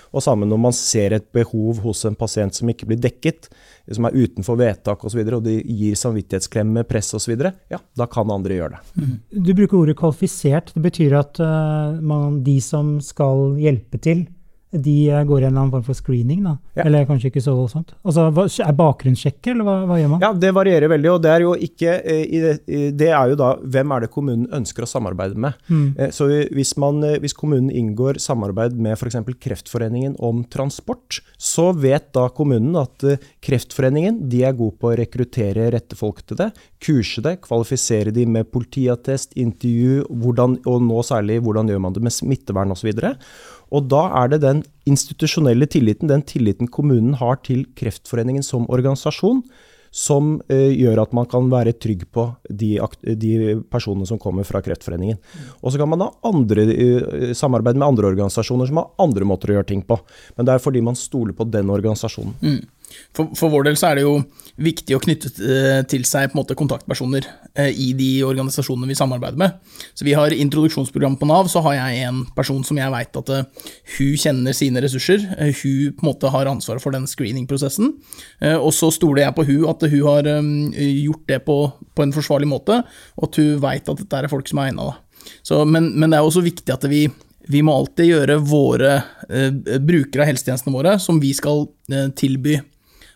Og 0.09 0.23
sammen 0.25 0.49
når 0.49 0.61
man 0.61 0.75
ser 0.75 1.13
et 1.15 1.27
behov 1.35 1.81
hos 1.83 2.03
en 2.07 2.17
pasient 2.17 2.55
som 2.55 2.69
ikke 2.71 2.87
blir 2.89 3.01
dekket, 3.01 3.49
som 3.93 4.07
er 4.07 4.17
utenfor 4.17 4.57
vedtak 4.59 5.03
osv., 5.03 5.09
og, 5.09 5.13
så 5.13 5.19
videre, 5.19 5.39
og 5.39 5.45
de 5.45 5.57
gir 5.59 5.99
samvittighetsklemme, 5.99 6.85
press 6.89 7.13
osv., 7.17 7.35
ja, 7.69 7.79
da 7.97 8.09
kan 8.09 8.33
andre 8.33 8.57
gjøre 8.57 8.77
det. 8.77 8.81
Mm. 8.97 9.15
Du 9.45 9.53
bruker 9.57 9.79
ordet 9.83 9.97
kvalifisert. 9.99 10.73
Det 10.75 10.83
betyr 10.83 11.15
at 11.19 11.41
uh, 11.43 11.97
man, 12.01 12.41
de 12.45 12.59
som 12.63 12.97
skal 13.03 13.57
hjelpe 13.61 14.01
til, 14.01 14.27
de 14.71 15.09
eh, 15.09 15.23
går 15.25 15.41
i 15.41 15.45
en 15.47 15.49
eller 15.49 15.63
annen 15.63 15.71
form 15.73 15.85
for 15.87 15.97
screening, 15.97 16.43
da? 16.45 16.53
Ja. 16.77 16.85
Eller 16.85 17.07
kanskje 17.09 17.31
ikke 17.31 17.41
så 17.41 17.55
voldsomt? 17.57 17.95
Altså, 18.05 18.27
Er 18.61 18.75
bakgrunnssjekker, 18.77 19.55
eller 19.55 19.65
hva, 19.65 19.77
hva, 19.89 19.97
gjør 19.97 20.11
man? 20.13 20.21
Ja, 20.21 20.31
Det 20.33 20.51
varierer 20.53 20.91
veldig. 20.91 21.11
og 21.15 21.21
Det 21.23 21.31
er 21.33 21.45
jo 21.45 21.55
ikke, 21.55 21.95
eh, 22.05 22.91
det 22.93 23.09
er 23.09 23.31
jo 23.33 23.39
da 23.39 23.55
hvem 23.57 23.95
er 23.95 24.05
det 24.05 24.11
kommunen 24.13 24.45
ønsker 24.53 24.85
å 24.85 24.89
samarbeide 24.89 25.35
med. 25.35 25.57
Mm. 25.69 25.95
Eh, 25.97 26.11
så 26.13 26.29
hvis, 26.53 26.75
man, 26.77 27.01
hvis, 27.01 27.33
kommunen 27.33 27.71
inngår 27.71 28.21
samarbeid 28.21 28.77
med 28.77 28.93
f.eks. 28.93 29.17
Kreftforeningen 29.39 30.15
om 30.19 30.43
transport, 30.43 31.21
så 31.37 31.71
vet 31.73 32.13
da 32.13 32.27
kommunen 32.29 32.75
at 32.77 33.01
Kreftforeningen 33.41 34.29
de 34.29 34.43
er 34.45 34.53
god 34.53 34.77
på 34.77 34.91
å 34.91 34.97
rekruttere 34.99 35.71
rette 35.73 35.97
folk 35.97 36.21
til 36.27 36.37
det, 36.37 36.51
kurse 36.83 37.23
det, 37.23 37.39
kvalifisere 37.41 38.13
de 38.13 38.25
med 38.29 38.51
politiattest, 38.51 39.33
intervju, 39.39 40.05
hvordan, 40.09 40.59
og 40.69 40.83
nå 40.85 41.01
særlig 41.05 41.39
hvordan 41.41 41.71
gjør 41.71 41.81
man 41.81 41.95
det 41.95 42.03
med 42.05 42.13
smittevern 42.13 42.75
osv. 42.75 42.91
Og, 42.91 42.99
så 42.99 43.15
og 43.69 43.89
da 43.91 44.05
er 44.21 44.31
det 44.33 44.43
den 44.43 44.61
institusjonelle 44.89 45.67
tilliten, 45.69 46.09
den 46.09 46.23
tilliten 46.25 46.69
kommunen 46.71 47.17
har 47.19 47.41
til 47.45 47.65
Kreftforeningen 47.77 48.45
som 48.45 48.65
organisasjon, 48.69 49.43
som 49.89 50.35
uh, 50.51 50.69
gjør 50.69 51.01
at 51.01 51.13
man 51.17 51.25
kan 51.29 51.47
være 51.49 51.73
trygg 51.81 52.05
på 52.13 52.27
de, 52.45 52.75
de, 53.17 53.31
personene 53.73 54.05
som 54.05 54.19
kommer 54.21 54.45
fra 54.45 54.61
Kreftforeningen. 54.65 55.17
Og 55.63 55.73
så 55.73 55.81
kan 55.81 55.89
man 55.89 56.05
ha 56.05 56.11
andre, 56.29 56.65
uh, 56.69 57.31
samarbeid 57.37 57.79
med 57.79 57.87
andre 57.87 58.11
organisasjoner 58.11 58.69
som 58.69 58.81
har 58.81 58.91
andre 59.01 59.25
måter 59.29 59.53
å 59.53 59.57
gjøre 59.57 59.71
ting 59.71 59.81
på. 59.85 59.97
Men 60.37 60.49
det 60.49 60.55
er 60.55 60.65
fordi 60.65 60.83
man 60.85 60.97
stoler 60.97 61.33
på 61.37 61.47
den 61.49 61.73
organisasjonen. 61.73 62.35
Mm. 62.41 62.61
For, 63.15 63.29
for, 63.37 63.51
vår 63.53 63.67
del 63.67 63.77
så 63.79 63.89
er 63.89 63.99
det 63.99 64.05
jo 64.05 64.15
viktig 64.59 64.95
å 64.95 65.01
knytte 65.03 65.29
eh, 65.43 65.81
til 65.89 66.05
seg 66.07 66.29
på 66.29 66.35
en 66.35 66.41
måte 66.41 66.57
kontaktpersoner 66.57 67.25
eh, 67.53 67.69
i 67.69 67.91
de 67.97 68.09
organisasjonene 68.27 68.89
vi 68.89 68.97
samarbeider 68.97 69.39
med. 69.39 69.57
Så 69.97 70.07
Vi 70.07 70.15
har 70.17 70.35
introduksjonsprogram 70.35 71.17
på 71.19 71.29
Nav, 71.29 71.49
så 71.51 71.63
har 71.65 71.77
jeg 71.77 72.07
en 72.09 72.23
person 72.35 72.63
som 72.65 72.79
jeg 72.79 72.93
veit 72.93 73.19
at 73.21 73.31
uh, 73.33 73.67
hun 73.97 74.19
kjenner 74.19 74.55
sine 74.57 74.83
ressurser. 74.83 75.23
Hun 75.61 75.95
på 75.95 76.03
en 76.03 76.09
måte 76.09 76.31
har 76.33 76.49
ansvaret 76.49 76.83
for 76.83 76.95
den 76.95 77.07
screeningprosessen. 77.09 77.93
Og 78.59 78.71
så 78.75 78.89
stoler 78.93 79.25
jeg 79.25 79.35
på 79.37 79.45
hun 79.47 79.67
at 79.69 79.83
hun 79.91 80.03
har 80.05 80.29
gjort 80.29 81.25
det 81.29 81.39
på, 81.45 81.57
på, 81.95 82.03
en 82.05 82.13
forsvarlig 82.15 82.49
måte, 82.49 82.81
og 83.17 83.29
at 83.29 83.39
hun 83.41 83.63
veit 83.63 83.89
at 83.91 84.03
dette 84.03 84.21
er 84.21 84.31
folk 84.31 84.49
som 84.49 84.61
er 84.61 84.71
egna. 84.71 84.91
Men, 85.67 85.91
men 85.95 86.09
det 86.09 86.19
er 86.19 86.27
også 86.27 86.43
viktig 86.45 86.73
at 86.73 86.87
vi 86.89 87.07
vi 87.49 87.61
må 87.65 87.73
alltid 87.73 88.11
gjøre 88.11 88.37
våre 88.45 88.91
eh, 89.29 89.49
brukere 89.81 90.21
av 90.23 90.29
helsetjenestene 90.29 90.73
våre, 90.73 90.97
som 91.01 91.17
vi 91.21 91.31
skal 91.33 91.65
eh, 91.91 92.11
tilby 92.17 92.59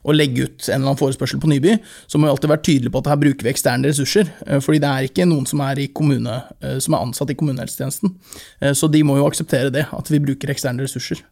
å 0.04 0.16
legge 0.16 0.48
ut 0.48 0.68
en 0.68 0.76
eller 0.76 0.92
annen 0.92 1.00
forespørsel 1.00 1.42
på 1.42 1.50
Nyby, 1.52 1.78
så 2.08 2.20
må 2.20 2.28
vi 2.28 2.34
alltid 2.36 2.52
være 2.52 2.66
tydelige 2.68 2.94
på 2.94 3.04
at 3.04 3.12
her 3.14 3.22
bruker 3.24 3.48
vi 3.48 3.54
eksterne 3.54 3.90
ressurser. 3.90 4.32
Eh, 4.48 4.60
fordi 4.64 4.82
det 4.84 4.90
er 4.92 5.10
ikke 5.10 5.28
noen 5.30 5.48
som 5.50 5.64
er, 5.66 5.84
kommune, 5.96 6.40
eh, 6.62 6.80
som 6.84 6.96
er 6.96 7.06
ansatt 7.06 7.32
i 7.32 7.38
kommunehelsetjenesten. 7.40 8.16
Eh, 8.62 8.74
så 8.78 8.92
de 8.92 9.04
må 9.08 9.18
jo 9.20 9.30
akseptere 9.30 9.74
det, 9.74 9.88
at 9.92 10.12
vi 10.12 10.24
bruker 10.24 10.52
eksterne 10.54 10.84
ressurser. 10.84 11.24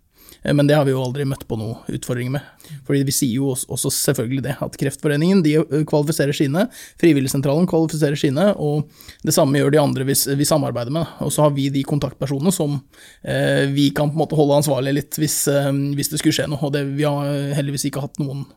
Men 0.41 0.65
det 0.65 0.73
har 0.73 0.87
vi 0.87 0.93
jo 0.95 1.01
aldri 1.03 1.21
møtt 1.29 1.43
på 1.45 1.53
noen 1.59 1.83
utfordringer 1.93 2.33
med. 2.33 2.69
Fordi 2.87 3.03
vi 3.05 3.13
sier 3.13 3.35
jo 3.35 3.51
også 3.53 3.91
selvfølgelig 3.93 4.41
det, 4.47 4.55
at 4.65 4.77
Kreftforeningen 4.81 5.43
de 5.45 5.51
kvalifiserer 5.85 6.33
sine, 6.33 6.63
Frivilligsentralen 7.01 7.67
kvalifiserer 7.69 8.17
sine, 8.17 8.47
og 8.57 8.89
det 9.21 9.35
samme 9.35 9.61
gjør 9.61 9.75
de 9.75 9.81
andre 9.83 10.07
vi, 10.07 10.15
vi 10.39 10.47
samarbeider 10.49 10.95
med. 10.95 11.05
Og 11.21 11.29
så 11.35 11.45
har 11.45 11.53
vi 11.53 11.67
de 11.69 11.83
kontaktpersonene 11.85 12.55
som 12.55 12.79
eh, 13.21 13.69
vi 13.69 13.91
kan 13.93 14.09
på 14.09 14.17
en 14.17 14.23
måte 14.23 14.39
holde 14.39 14.57
ansvarlig 14.63 14.95
litt 14.97 15.21
hvis, 15.21 15.43
eh, 15.51 15.69
hvis 15.99 16.09
det 16.09 16.23
skulle 16.23 16.39
skje 16.39 16.49
noe. 16.49 16.63
Og 16.65 16.73
det, 16.73 16.87
vi 16.97 17.05
har 17.05 17.53
heldigvis 17.59 17.85
ikke 17.91 18.07
hatt 18.07 18.17
noen 18.23 18.47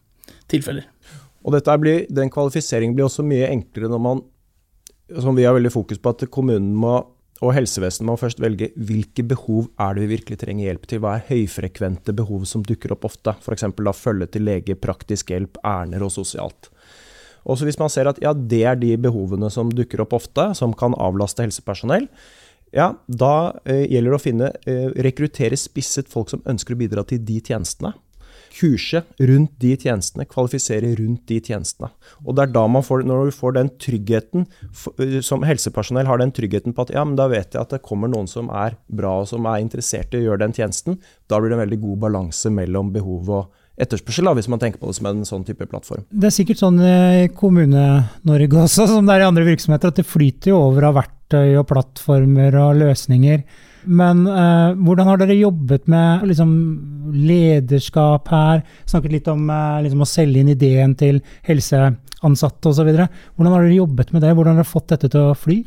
tilfeller. 0.50 0.88
Og 1.44 1.52
blir, 1.80 2.06
Den 2.08 2.30
kvalifiseringen 2.32 2.94
blir 2.96 3.04
også 3.04 3.24
mye 3.24 3.50
enklere 3.50 3.90
når 3.92 4.00
man, 4.00 4.22
som 5.20 5.36
vi 5.36 5.44
har 5.44 5.54
veldig 5.54 5.72
fokus 5.72 5.98
på, 5.98 6.10
at 6.14 6.30
kommunen 6.30 6.72
må, 6.74 7.02
og 7.44 7.52
helsevesenet 7.52 8.08
må 8.08 8.16
først 8.16 8.40
velge 8.40 8.70
hvilke 8.76 9.22
behov 9.22 9.68
er 9.78 9.94
det 9.94 10.04
vi 10.04 10.16
virkelig 10.16 10.38
trenger 10.40 10.70
hjelp 10.70 10.86
til. 10.88 11.02
Hva 11.04 11.18
er 11.18 11.26
høyfrekvente 11.28 12.14
behov 12.16 12.46
som 12.48 12.64
dukker 12.64 12.94
opp 12.96 13.04
ofte? 13.04 13.36
F.eks. 13.42 13.66
følge 13.98 14.26
til 14.32 14.46
lege, 14.48 14.74
praktisk 14.74 15.34
hjelp, 15.34 15.60
ærender 15.64 16.06
og 16.06 16.14
sosialt. 16.14 16.70
Og 17.44 17.60
Hvis 17.60 17.78
man 17.78 17.92
ser 17.92 18.08
at 18.08 18.16
ja, 18.22 18.32
det 18.32 18.62
er 18.64 18.74
de 18.80 18.96
behovene 18.96 19.50
som 19.52 19.68
dukker 19.68 20.00
opp 20.00 20.14
ofte, 20.16 20.54
som 20.56 20.72
kan 20.72 20.96
avlaste 20.96 21.44
helsepersonell, 21.44 22.08
ja, 22.74 22.94
da 23.06 23.60
eh, 23.68 23.84
gjelder 23.92 24.14
det 24.14 24.16
å 24.16 24.22
finne, 24.22 24.48
eh, 24.66 24.88
rekruttere 25.04 25.58
spisset 25.60 26.08
folk 26.10 26.32
som 26.32 26.42
ønsker 26.48 26.74
å 26.74 26.80
bidra 26.80 27.04
til 27.06 27.20
de 27.22 27.36
tjenestene 27.44 27.92
kurse 28.54 29.02
rundt 29.18 29.54
de 29.62 29.72
tjenestene, 29.76 30.26
kvalifisere 30.30 30.94
rundt 31.00 31.24
de 31.30 31.40
tjenestene. 31.42 31.90
Og 32.24 32.36
det 32.36 32.46
er 32.46 32.54
da 32.54 32.64
man 32.70 32.86
får, 32.86 33.04
når 33.08 33.30
du 33.30 33.34
får 33.34 33.56
den 33.58 33.72
tryggheten, 33.82 34.46
som 35.26 35.46
helsepersonell 35.46 36.08
har 36.08 36.22
den 36.22 36.34
tryggheten 36.34 36.76
på 36.76 36.86
at 36.86 36.94
ja, 36.94 37.04
men 37.06 37.18
da 37.18 37.28
vet 37.32 37.54
jeg 37.54 37.62
at 37.62 37.74
det 37.74 37.82
kommer 37.86 38.10
noen 38.10 38.30
som 38.30 38.50
er 38.54 38.78
bra 38.86 39.16
og 39.22 39.28
som 39.30 39.48
er 39.50 39.62
interessert 39.64 40.14
i 40.14 40.22
å 40.22 40.28
gjøre 40.28 40.44
den 40.46 40.56
tjenesten, 40.56 41.00
da 41.30 41.40
blir 41.40 41.52
det 41.52 41.58
en 41.58 41.64
veldig 41.66 41.82
god 41.84 42.00
balanse 42.06 42.52
mellom 42.54 42.92
behov 42.94 43.34
og 43.40 43.60
etterspørsel, 43.80 44.30
hvis 44.38 44.48
man 44.52 44.60
tenker 44.62 44.78
på 44.78 44.86
det 44.90 44.96
som 45.00 45.08
en 45.10 45.26
sånn 45.26 45.44
type 45.46 45.66
plattform. 45.66 46.04
Det 46.10 46.28
er 46.28 46.34
sikkert 46.36 46.60
sånn 46.62 46.78
i 46.78 47.26
Kommune-Norge 47.34 48.60
også, 48.68 48.86
som 48.92 49.08
det 49.08 49.16
er 49.16 49.24
i 49.24 49.30
andre 49.32 49.46
virksomheter, 49.48 49.90
at 49.90 49.98
det 49.98 50.06
flyter 50.06 50.52
jo 50.52 50.60
over 50.68 50.90
av 50.90 50.98
verktøy 51.00 51.56
og 51.58 51.66
plattformer 51.72 52.54
og 52.62 52.78
løsninger. 52.84 53.42
Men 53.86 54.24
eh, 54.30 54.74
hvordan 54.80 55.10
har 55.10 55.20
dere 55.20 55.36
jobbet 55.36 55.88
med 55.90 56.26
liksom, 56.30 56.52
lederskap 57.14 58.28
her? 58.32 58.62
Snakket 58.88 59.16
litt 59.16 59.30
om 59.32 59.48
eh, 59.50 59.80
liksom, 59.86 60.04
å 60.04 60.08
selge 60.08 60.40
inn 60.42 60.52
ideen 60.54 60.94
til 60.98 61.20
helseansatte 61.48 62.72
osv. 62.72 62.92
Hvordan 62.94 63.52
har 63.52 63.66
dere 63.66 63.80
jobbet 63.80 64.14
med 64.14 64.24
det? 64.24 64.32
Hvordan 64.32 64.54
har 64.54 64.64
dere 64.64 64.72
fått 64.72 64.94
dette 64.94 65.12
til 65.12 65.30
å 65.30 65.36
fly? 65.38 65.60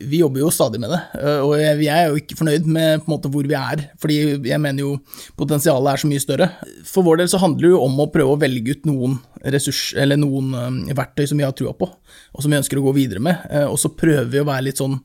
Vi 0.00 0.20
jobber 0.20 0.42
jo 0.42 0.50
stadig 0.52 0.80
med 0.82 0.92
det, 0.92 1.00
eh, 1.20 1.40
og 1.44 1.54
jeg 1.58 1.90
er 1.92 2.08
jo 2.10 2.18
ikke 2.20 2.38
fornøyd 2.38 2.66
med 2.66 3.02
på 3.02 3.08
en 3.08 3.14
måte 3.14 3.30
hvor 3.32 3.46
vi 3.48 3.56
er, 3.58 3.84
fordi 4.00 4.18
jeg 4.48 4.60
mener 4.62 4.84
jo 4.84 4.96
potensialet 5.38 5.92
er 5.92 6.02
så 6.02 6.10
mye 6.10 6.22
større. 6.22 6.48
For 6.88 7.06
vår 7.06 7.22
del 7.22 7.30
så 7.32 7.40
handler 7.42 7.66
det 7.66 7.72
jo 7.74 7.82
om 7.84 8.02
å 8.02 8.08
prøve 8.12 8.34
å 8.34 8.40
velge 8.40 8.76
ut 8.76 8.88
noen 8.88 9.18
ressurs, 9.54 9.82
eller 10.00 10.20
noen 10.20 10.54
eh, 10.56 10.94
verktøy 10.96 11.26
som 11.30 11.40
vi 11.40 11.46
har 11.46 11.54
trua 11.56 11.74
på, 11.76 11.88
og 11.88 12.44
som 12.44 12.52
vi 12.52 12.60
ønsker 12.60 12.80
å 12.80 12.86
gå 12.86 12.94
videre 12.96 13.22
med. 13.24 13.44
Eh, 13.50 13.66
og 13.68 13.78
så 13.80 13.92
prøver 13.92 14.30
vi 14.32 14.42
å 14.42 14.48
være 14.48 14.68
litt 14.68 14.82
sånn 14.82 14.98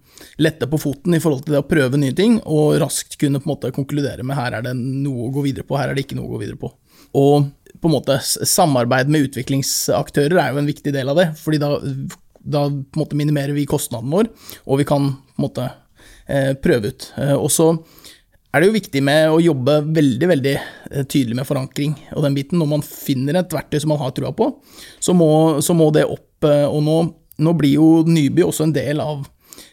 lette 0.43 0.67
på 0.69 0.81
foten 0.81 1.15
i 1.15 1.21
forhold 1.23 1.45
til 1.45 1.57
det 1.57 1.63
å 1.63 1.69
prøve 1.69 1.99
nye 1.99 2.15
ting, 2.15 2.39
og 2.45 2.79
raskt 2.83 3.19
kunne 3.21 3.41
på 3.41 3.49
en 3.49 3.55
måte 3.55 3.73
konkludere 3.75 4.25
med 4.25 4.39
her 4.39 4.59
er 4.59 4.69
det 4.69 4.75
noe 4.77 5.27
å 5.27 5.33
gå 5.35 5.45
videre 5.49 5.67
på, 5.67 5.79
her 5.79 5.91
er 5.91 5.97
det 5.97 6.07
ikke 6.07 6.19
noe 6.19 6.29
å 6.29 6.35
gå 6.37 6.43
videre 6.45 6.59
på. 6.61 6.71
Og 7.19 7.49
på 7.79 7.87
en 7.87 7.93
måte 7.93 8.17
samarbeid 8.23 9.11
med 9.11 9.29
utviklingsaktører 9.29 10.39
er 10.41 10.53
jo 10.53 10.61
en 10.61 10.69
viktig 10.69 10.93
del 10.93 11.11
av 11.11 11.19
det, 11.19 11.29
fordi 11.39 11.61
da 11.61 11.75
da 12.51 12.67
måte 12.97 13.17
minimerer 13.19 13.55
vi 13.55 13.67
kostnaden 13.69 14.11
vår, 14.13 14.29
og 14.65 14.81
vi 14.81 14.87
kan 14.89 15.11
måte 15.39 15.69
eh, 16.27 16.53
prøve 16.59 16.91
ut. 16.91 17.09
Eh, 17.17 17.35
og 17.35 17.49
så 17.53 17.71
er 18.49 18.61
det 18.61 18.69
jo 18.69 18.77
viktig 18.77 19.01
med 19.05 19.29
å 19.29 19.41
jobbe 19.43 19.79
veldig 19.95 20.29
veldig 20.31 20.55
eh, 20.55 21.05
tydelig 21.05 21.39
med 21.39 21.47
forankring 21.47 21.95
og 22.15 22.25
den 22.25 22.37
biten. 22.37 22.59
Når 22.61 22.71
man 22.73 22.85
finner 22.85 23.39
et 23.39 23.53
verktøy 23.53 23.79
som 23.81 23.93
man 23.93 24.01
har 24.01 24.13
trua 24.17 24.33
på, 24.35 24.51
så 24.99 25.15
må, 25.17 25.31
så 25.65 25.75
må 25.77 25.91
det 25.95 26.07
opp. 26.09 26.25
Og 26.39 26.79
nå, 26.85 26.97
nå, 27.43 27.53
blir 27.59 27.75
jo 27.75 27.87
Nyby 28.07 28.45
også 28.45 28.63
en 28.63 28.71
del 28.71 29.01
av 29.03 29.25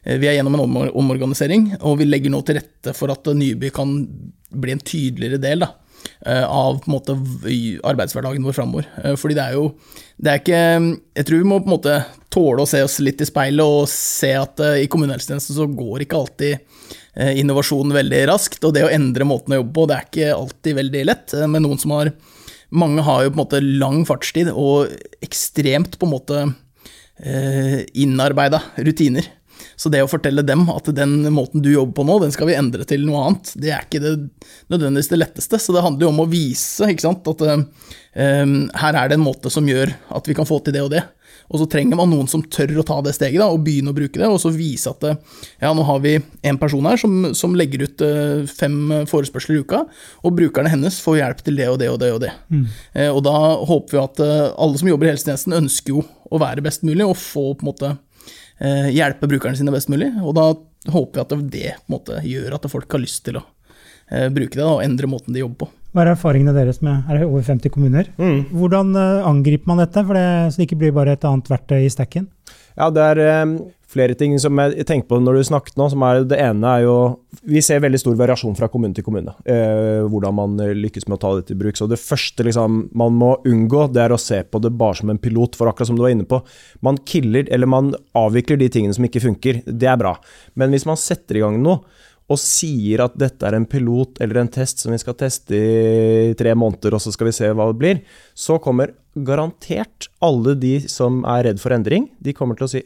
Vi 0.03 0.27
er 0.27 0.35
gjennom 0.35 0.57
en 0.59 0.89
omorganisering, 0.99 1.77
og 1.79 2.01
vi 2.01 2.09
legger 2.09 2.33
nå 2.35 2.41
til 2.43 2.59
rette 2.59 2.95
for 2.97 3.13
at 3.15 3.29
Nyby 3.31 3.71
kan 3.75 3.93
bli 4.51 4.75
en 4.75 4.83
tydeligere 4.83 5.39
del 5.43 5.63
da, 5.63 5.69
av 6.27 6.81
på 6.81 6.89
en 6.89 6.95
måte, 6.95 7.15
arbeidshverdagen 7.87 8.45
vår 8.47 8.57
framover. 8.57 8.87
Fordi 9.21 9.37
det 9.37 9.45
er 9.45 9.57
jo 9.59 9.67
det 10.17 10.33
er 10.33 10.41
ikke 10.41 10.61
Jeg 11.19 11.27
tror 11.29 11.43
vi 11.43 11.49
må 11.49 11.59
på 11.61 11.69
en 11.69 11.75
måte 11.75 11.97
tåle 12.33 12.65
å 12.65 12.69
se 12.69 12.83
oss 12.85 12.99
litt 13.05 13.21
i 13.21 13.29
speilet 13.29 13.65
og 13.65 13.89
se 13.89 14.33
at 14.37 14.61
uh, 14.61 14.77
i 14.81 14.89
kommunehelsetjenesten 14.93 15.57
så 15.57 15.69
går 15.73 16.05
ikke 16.05 16.19
alltid 16.19 16.57
innovasjonen 17.17 17.41
innovasjon 17.41 17.95
veldig 17.97 18.19
raskt. 18.29 18.65
Og 18.69 18.75
det 18.77 18.83
å 18.85 18.93
endre 18.93 19.25
måten 19.25 19.55
å 19.55 19.61
jobbe 19.63 19.73
på, 19.73 19.87
det 19.89 19.95
er 19.97 20.09
ikke 20.11 20.35
alltid 20.35 20.77
veldig 20.77 21.05
lett. 21.09 21.37
Men 21.49 21.65
noen 21.65 21.81
som 21.81 21.97
har 21.97 22.13
Mange 22.77 22.99
har 23.07 23.23
jo 23.23 23.31
på 23.31 23.37
en 23.37 23.41
måte 23.45 23.61
lang 23.63 24.01
fartstid 24.05 24.49
og 24.51 24.91
ekstremt 25.23 25.95
på 26.01 26.07
en 26.09 26.13
måte 26.13 26.41
innarbeida 27.95 28.59
rutiner. 28.83 29.29
Så 29.77 29.93
det 29.93 30.01
å 30.03 30.09
fortelle 30.09 30.45
dem 30.47 30.65
at 30.73 30.89
den 30.97 31.19
måten 31.35 31.61
du 31.65 31.69
jobber 31.69 31.99
på 31.99 32.07
nå, 32.09 32.17
den 32.23 32.33
skal 32.35 32.49
vi 32.49 32.57
endre 32.57 32.87
til 32.89 33.05
noe 33.05 33.27
annet, 33.27 33.53
det 33.61 33.75
er 33.75 33.85
ikke 33.85 34.01
det 34.01 34.15
nødvendigvis 34.73 35.13
det 35.13 35.21
letteste. 35.21 35.61
Så 35.61 35.75
det 35.77 35.85
handler 35.85 36.07
jo 36.07 36.15
om 36.15 36.23
å 36.25 36.31
vise 36.31 36.89
ikke 36.89 37.05
sant, 37.05 37.29
at 37.29 37.45
um, 37.45 37.67
her 38.81 38.97
er 38.97 39.13
det 39.13 39.19
en 39.19 39.27
måte 39.27 39.53
som 39.53 39.69
gjør 39.69 39.93
at 40.17 40.31
vi 40.31 40.37
kan 40.39 40.49
få 40.49 40.63
til 40.65 40.77
det 40.79 40.87
og 40.87 40.95
det. 40.97 41.05
Og 41.53 41.61
så 41.61 41.67
trenger 41.71 41.99
man 41.99 42.09
noen 42.11 42.27
som 42.27 42.41
tør 42.43 42.73
å 42.81 42.85
ta 42.87 42.97
det 43.05 43.13
steget 43.15 43.39
da, 43.39 43.51
og 43.53 43.61
begynne 43.67 43.93
å 43.93 43.97
bruke 43.97 44.19
det, 44.19 44.27
og 44.27 44.41
så 44.43 44.51
vise 44.51 44.91
at 44.91 45.05
ja, 45.61 45.71
nå 45.77 45.85
har 45.87 46.01
vi 46.03 46.17
en 46.17 46.59
person 46.59 46.89
her 46.89 46.99
som, 46.99 47.29
som 47.39 47.55
legger 47.55 47.85
ut 47.85 48.03
uh, 48.03 48.49
fem 48.49 49.05
forespørsler 49.07 49.61
i 49.61 49.63
uka, 49.63 49.85
og 50.25 50.41
brukerne 50.41 50.73
hennes 50.73 50.99
får 51.05 51.21
hjelp 51.21 51.45
til 51.45 51.61
det 51.61 51.69
og 51.71 51.79
det 51.85 51.93
og 51.93 52.01
det 52.03 52.11
og 52.17 52.25
det. 52.25 52.33
Mm. 52.49 52.65
Uh, 52.97 53.11
og 53.11 53.21
da 53.29 53.37
håper 53.61 53.99
vi 53.99 54.03
at 54.07 54.25
alle 54.25 54.81
som 54.81 54.91
jobber 54.91 55.11
i 55.11 55.13
helsetjenesten, 55.13 55.61
ønsker 55.61 55.99
jo 55.99 56.09
å 56.33 56.41
være 56.43 56.65
best 56.65 56.83
mulig, 56.87 57.05
og 57.05 57.21
få 57.21 57.53
på 57.53 57.63
en 57.63 57.71
måte 57.75 57.95
hjelpe 58.57 59.29
brukerne 59.29 59.59
sine 59.59 59.73
best 59.75 59.91
mulig. 59.93 60.09
Og 60.23 60.33
da 60.37 60.47
håper 60.93 61.19
vi 61.19 61.23
at 61.23 61.35
det 61.53 61.73
på 61.75 61.91
en 61.91 61.93
måte 61.93 62.21
gjør 62.25 62.57
at 62.57 62.71
folk 62.73 62.95
har 62.97 63.03
lyst 63.03 63.25
til 63.27 63.41
å 63.41 63.43
bruke 64.33 64.55
det 64.55 64.63
og 64.63 64.85
endre 64.85 65.11
måten 65.11 65.35
de 65.35 65.43
jobber 65.43 65.67
på. 65.67 65.69
Hva 65.97 66.05
er 66.05 66.11
erfaringene 66.13 66.53
deres 66.53 66.83
med 66.85 67.07
er 67.09 67.23
det 67.23 67.25
over 67.25 67.41
50 67.47 67.73
kommuner? 67.73 68.11
Mm. 68.21 68.51
Hvordan 68.53 68.91
uh, 68.93 69.25
angriper 69.25 69.71
man 69.71 69.81
dette, 69.81 70.03
det, 70.13 70.25
så 70.53 70.61
det 70.61 70.67
ikke 70.67 70.77
blir 70.83 70.93
bare 70.93 71.15
et 71.17 71.25
annet 71.25 71.49
verktøy 71.49 71.79
i 71.87 71.93
stekken? 71.93 72.27
Ja, 72.77 72.91
det 72.93 73.07
er 73.15 73.21
um, 73.49 73.55
flere 73.97 74.17
ting 74.19 74.37
som 74.43 74.61
jeg 74.61 74.87
tenkte 74.89 75.11
på 75.11 75.19
når 75.23 75.39
du 75.39 75.49
snakket 75.49 75.79
nå. 75.81 75.89
som 75.93 76.05
er 76.07 76.23
Det 76.29 76.39
ene 76.43 76.73
er 76.77 76.85
jo 76.85 76.97
Vi 77.47 77.63
ser 77.65 77.83
veldig 77.85 78.01
stor 78.01 78.17
variasjon 78.19 78.57
fra 78.59 78.69
kommune 78.73 78.97
til 78.97 79.07
kommune. 79.07 79.35
Eh, 79.45 80.05
hvordan 80.07 80.35
man 80.37 80.57
lykkes 80.57 81.07
med 81.07 81.19
å 81.19 81.23
ta 81.23 81.35
dette 81.37 81.55
i 81.55 81.59
bruk. 81.59 81.77
Så 81.79 81.89
det 81.91 82.01
første 82.01 82.47
liksom, 82.47 82.89
man 82.97 83.15
må 83.15 83.37
unngå, 83.47 83.87
det 83.93 84.03
er 84.03 84.15
å 84.15 84.21
se 84.21 84.43
på 84.43 84.61
det 84.63 84.73
bare 84.75 84.99
som 85.01 85.13
en 85.13 85.21
pilot. 85.23 85.57
For 85.59 85.71
akkurat 85.71 85.91
som 85.91 85.99
du 85.99 86.03
var 86.03 86.15
inne 86.15 86.27
på, 86.29 86.41
man 86.83 86.99
killer, 87.07 87.47
eller 87.53 87.71
man 87.71 87.93
avvikler 88.19 88.59
de 88.59 88.71
tingene 88.73 88.97
som 88.97 89.07
ikke 89.07 89.23
funker. 89.29 89.63
Det 89.67 89.89
er 89.91 90.01
bra. 90.01 90.17
Men 90.59 90.75
hvis 90.75 90.89
man 90.89 90.99
setter 90.99 91.39
i 91.39 91.45
gang 91.45 91.61
noe, 91.63 91.85
og 92.27 92.41
sier 92.43 93.05
at 93.05 93.15
dette 93.19 93.47
er 93.47 93.55
en 93.55 93.69
pilot 93.71 94.19
eller 94.25 94.41
en 94.41 94.51
test 94.51 94.83
som 94.83 94.91
vi 94.91 94.99
skal 94.99 95.15
teste 95.19 95.55
i 95.55 96.35
tre 96.39 96.57
måneder, 96.59 96.97
og 96.97 97.03
så 97.03 97.13
skal 97.15 97.31
vi 97.31 97.37
se 97.37 97.53
hva 97.53 97.69
det 97.71 97.79
blir, 97.79 98.01
så 98.35 98.59
kommer 98.63 98.97
garantert 99.15 100.09
alle 100.25 100.57
de 100.59 100.75
som 100.91 101.23
er 101.31 101.47
redd 101.49 101.63
for 101.63 101.75
endring, 101.77 102.11
de 102.19 102.35
kommer 102.37 102.59
til 102.59 102.67
å 102.67 102.73
si 102.75 102.83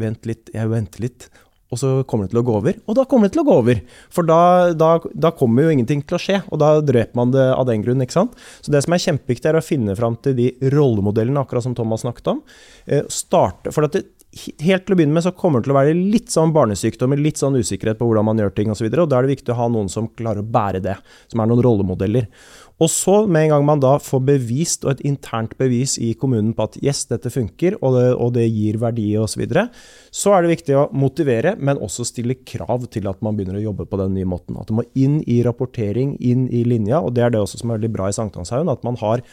vent 0.00 0.28
litt, 0.28 0.52
jeg 0.54 0.72
venter 0.72 1.04
litt. 1.06 1.28
Og 1.74 1.80
så 1.80 1.88
kommer 2.06 2.26
det 2.26 2.30
til 2.30 2.40
å 2.44 2.46
gå 2.46 2.54
over, 2.60 2.76
og 2.86 2.94
da 2.94 3.04
kommer 3.10 3.26
det 3.26 3.34
til 3.34 3.42
å 3.42 3.46
gå 3.48 3.54
over. 3.58 3.80
For 4.14 4.26
da, 4.26 4.40
da, 4.78 4.90
da 5.18 5.32
kommer 5.34 5.66
jo 5.66 5.72
ingenting 5.74 6.04
til 6.06 6.14
å 6.14 6.20
skje, 6.22 6.38
og 6.46 6.60
da 6.62 6.76
dreper 6.78 7.18
man 7.18 7.32
det 7.34 7.46
av 7.56 7.66
den 7.66 7.82
grunn. 7.82 8.04
ikke 8.04 8.14
sant? 8.14 8.36
Så 8.62 8.70
det 8.70 8.84
som 8.84 8.94
er 8.94 9.02
kjempeviktig, 9.02 9.50
er 9.50 9.58
å 9.58 9.64
finne 9.66 9.96
fram 9.98 10.14
til 10.22 10.36
de 10.38 10.52
rollemodellene, 10.76 11.42
akkurat 11.42 11.66
som 11.66 11.74
Thomas 11.74 12.06
snakket 12.06 12.30
om. 12.36 12.44
Eh, 12.86 13.02
starte, 13.10 13.74
for 13.74 13.88
at 13.88 13.98
det, 13.98 14.04
helt 14.36 14.84
til 14.86 14.94
å 14.94 14.98
begynne 14.98 15.16
med 15.16 15.24
så 15.24 15.32
kommer 15.34 15.60
det 15.60 15.68
til 15.68 15.74
å 15.74 15.78
være 15.78 15.96
litt 15.96 16.30
sånn 16.32 16.52
barnesykdom, 16.54 17.16
litt 17.18 17.40
sånn 17.40 17.56
usikkerhet 17.56 17.98
på 17.98 18.08
hvordan 18.08 18.28
man 18.28 18.40
gjør 18.40 18.54
ting 18.56 18.70
osv. 18.72 18.86
Og, 18.86 18.92
så 18.92 19.02
og 19.06 19.10
da 19.10 19.18
er 19.18 19.26
det 19.26 19.36
viktig 19.36 19.54
å 19.54 19.58
ha 19.60 19.68
noen 19.72 19.90
som 19.92 20.10
klarer 20.18 20.44
å 20.44 20.50
bære 20.56 20.82
det, 20.84 20.96
som 21.32 21.42
er 21.42 21.50
noen 21.50 21.64
rollemodeller. 21.64 22.28
Og 22.76 22.90
så, 22.92 23.22
med 23.24 23.46
en 23.46 23.54
gang 23.54 23.62
man 23.64 23.80
da 23.80 23.94
får 24.02 24.20
bevist, 24.26 24.84
og 24.84 24.92
et 24.92 25.04
internt 25.08 25.54
bevis 25.56 25.94
i 26.02 26.10
kommunen 26.18 26.52
på 26.56 26.66
at 26.66 26.76
yes, 26.82 27.06
dette 27.08 27.32
funker, 27.32 27.78
og 27.80 27.96
det, 27.96 28.04
og 28.20 28.34
det 28.36 28.44
gir 28.50 28.76
verdi 28.82 29.08
osv., 29.16 29.32
så, 29.32 29.40
videre, 29.40 29.64
så 30.12 30.34
er 30.36 30.44
det 30.44 30.52
viktig 30.52 30.76
å 30.76 30.86
motivere, 30.96 31.54
men 31.56 31.80
også 31.80 32.04
stille 32.08 32.38
krav 32.44 32.84
til 32.92 33.08
at 33.08 33.24
man 33.24 33.36
begynner 33.36 33.60
å 33.60 33.66
jobbe 33.70 33.88
på 33.88 34.00
den 34.00 34.16
nye 34.16 34.28
måten. 34.28 34.58
At 34.60 34.68
det 34.68 34.76
må 34.76 34.84
inn 34.96 35.22
i 35.24 35.40
rapportering, 35.46 36.18
inn 36.20 36.46
i 36.52 36.66
linja, 36.68 37.00
og 37.00 37.16
det 37.16 37.24
er 37.24 37.32
det 37.32 37.40
også 37.40 37.62
som 37.62 37.72
er 37.72 37.80
veldig 37.80 37.92
bra 37.96 38.10
i 38.12 38.16
Sankthanshaugen, 38.16 38.72
at 38.72 38.84
man 38.84 39.00
har 39.00 39.24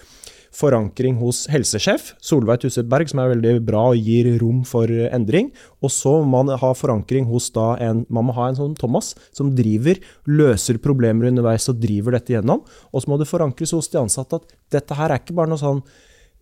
forankring 0.54 1.18
hos 1.22 1.44
helsesjef 1.52 2.14
Solveig 2.24 2.62
Tusset 2.64 2.88
Berg, 2.90 3.10
som 3.10 3.22
er 3.24 3.34
veldig 3.34 3.56
bra 3.66 3.88
og 3.92 4.00
gir 4.00 4.30
rom 4.42 4.62
for 4.68 4.90
endring. 5.10 5.52
Og 5.84 5.92
så 5.94 6.16
må 6.22 6.44
man 6.44 6.60
ha 6.62 6.72
forankring 6.78 7.28
hos 7.32 7.50
da 7.56 7.74
en 7.82 8.06
Man 8.14 8.28
må 8.28 8.36
ha 8.38 8.50
en 8.50 8.60
sånn 8.60 8.78
Thomas 8.80 9.14
som 9.36 9.52
driver, 9.56 10.00
løser 10.30 10.80
problemer 10.84 11.32
underveis 11.32 11.70
og 11.72 11.82
driver 11.82 12.18
dette 12.18 12.36
gjennom. 12.36 12.64
Og 12.94 13.04
så 13.04 13.12
må 13.12 13.20
det 13.20 13.30
forankres 13.30 13.74
hos 13.76 13.90
de 13.92 14.02
ansatte 14.02 14.40
at 14.40 14.58
dette 14.74 14.98
her 14.98 15.12
er 15.12 15.22
ikke 15.22 15.36
bare 15.38 15.52
noe 15.52 15.62
sånn 15.62 15.82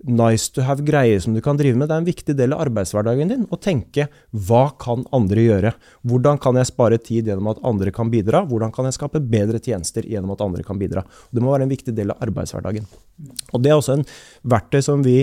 nice 0.07 0.49
to 0.53 0.63
have-greier 0.65 1.19
som 1.21 1.35
du 1.35 1.41
kan 1.43 1.57
drive 1.59 1.77
med. 1.77 1.89
Det 1.89 1.95
er 1.95 2.01
en 2.01 2.07
viktig 2.07 2.35
del 2.37 2.55
av 2.55 2.63
arbeidshverdagen 2.65 3.31
din 3.31 3.45
å 3.51 3.59
tenke 3.61 4.07
hva 4.31 4.63
kan 4.81 5.05
andre 5.15 5.45
gjøre? 5.45 5.73
Hvordan 6.07 6.41
kan 6.41 6.57
jeg 6.59 6.69
spare 6.71 6.99
tid 7.01 7.29
gjennom 7.29 7.51
at 7.51 7.61
andre 7.67 7.93
kan 7.95 8.11
bidra? 8.13 8.43
Hvordan 8.49 8.73
kan 8.75 8.89
jeg 8.89 8.97
skape 8.97 9.21
bedre 9.21 9.61
tjenester 9.61 10.07
gjennom 10.07 10.33
at 10.35 10.43
andre 10.45 10.65
kan 10.67 10.79
bidra? 10.81 11.05
Det 11.31 11.43
må 11.43 11.53
være 11.53 11.67
en 11.67 11.73
viktig 11.73 11.95
del 11.97 12.13
av 12.13 12.25
arbeidshverdagen. 12.25 12.89
Og 13.53 13.61
Det 13.61 13.69
er 13.69 13.77
også 13.77 13.99
en 13.99 14.07
verktøy 14.49 14.81
som 14.81 15.03
vi 15.05 15.19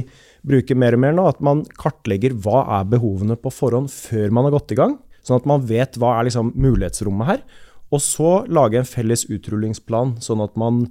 bruker 0.47 0.79
mer 0.79 0.95
og 0.95 1.03
mer 1.03 1.17
nå, 1.17 1.27
at 1.27 1.41
man 1.45 1.65
kartlegger 1.81 2.37
hva 2.39 2.63
er 2.79 2.91
behovene 2.91 3.37
på 3.37 3.53
forhånd 3.53 3.91
før 3.91 4.31
man 4.31 4.47
har 4.47 4.59
gått 4.59 4.77
i 4.77 4.79
gang. 4.79 4.99
Sånn 5.27 5.43
at 5.43 5.49
man 5.49 5.65
vet 5.67 5.99
hva 6.01 6.15
er 6.17 6.29
liksom 6.29 6.55
mulighetsrommet 6.57 7.29
her. 7.29 7.43
Og 7.95 8.03
så 8.05 8.33
lage 8.53 8.81
en 8.81 8.89
felles 8.89 9.25
utrullingsplan, 9.33 10.17
sånn 10.25 10.43
at, 10.45 10.57
man, 10.61 10.83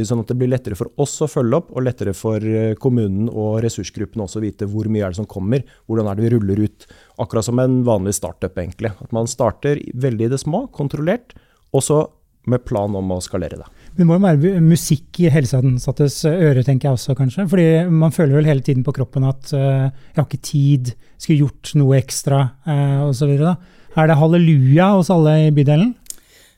sånn 0.00 0.22
at, 0.22 0.30
det 0.30 0.38
blir 0.40 0.52
lettere 0.52 0.78
for 0.78 0.88
oss 1.00 1.18
å 1.20 1.28
følge 1.28 1.58
opp, 1.60 1.72
og 1.74 1.84
lettere 1.84 2.14
for 2.16 2.40
eh, 2.40 2.72
kommunen 2.80 3.28
og 3.28 3.58
ressursgruppen 3.64 4.24
også 4.24 4.40
å 4.40 4.46
vite 4.46 4.68
hvor 4.70 4.88
mye 4.88 5.04
er 5.04 5.12
det 5.12 5.20
som 5.20 5.28
kommer, 5.28 5.66
hvordan 5.90 6.08
er 6.08 6.16
det 6.16 6.26
vi 6.26 6.32
ruller 6.36 6.64
ut. 6.64 6.88
Akkurat 7.20 7.46
som 7.46 7.60
en 7.60 7.82
vanlig 7.84 8.16
startup, 8.16 8.56
egentlig. 8.56 8.94
At 9.04 9.12
man 9.16 9.28
starter 9.30 9.82
veldig 9.92 10.30
i 10.30 10.32
det 10.32 10.40
små, 10.40 10.64
kontrollert, 10.72 11.36
og 11.76 11.84
så 11.84 12.00
med 12.48 12.64
plan 12.64 12.94
om 12.96 13.12
å 13.12 13.20
skalere 13.20 13.58
det. 13.60 13.68
Det 13.98 14.06
må 14.06 14.16
jo 14.16 14.22
være 14.22 14.62
musikk 14.64 15.20
i 15.20 15.28
helseansattes 15.32 16.22
øre, 16.30 16.62
tenker 16.64 16.88
jeg 16.88 16.96
også, 16.96 17.16
kanskje. 17.18 17.44
Fordi 17.50 17.66
man 17.92 18.14
føler 18.14 18.38
vel 18.38 18.48
hele 18.48 18.64
tiden 18.64 18.84
på 18.86 18.94
kroppen 18.96 19.26
at 19.28 19.52
uh, 19.52 19.90
'jeg 19.90 20.16
har 20.16 20.28
ikke 20.28 20.48
tid', 20.48 20.94
skulle 21.18 21.44
gjort 21.44 21.74
noe 21.76 21.98
ekstra, 21.98 22.40
uh, 22.64 23.10
osv. 23.10 23.34
Er 23.36 24.06
det 24.06 24.16
halleluja 24.16 24.94
hos 24.96 25.10
alle 25.12 25.36
i 25.48 25.50
bydelen? 25.52 25.94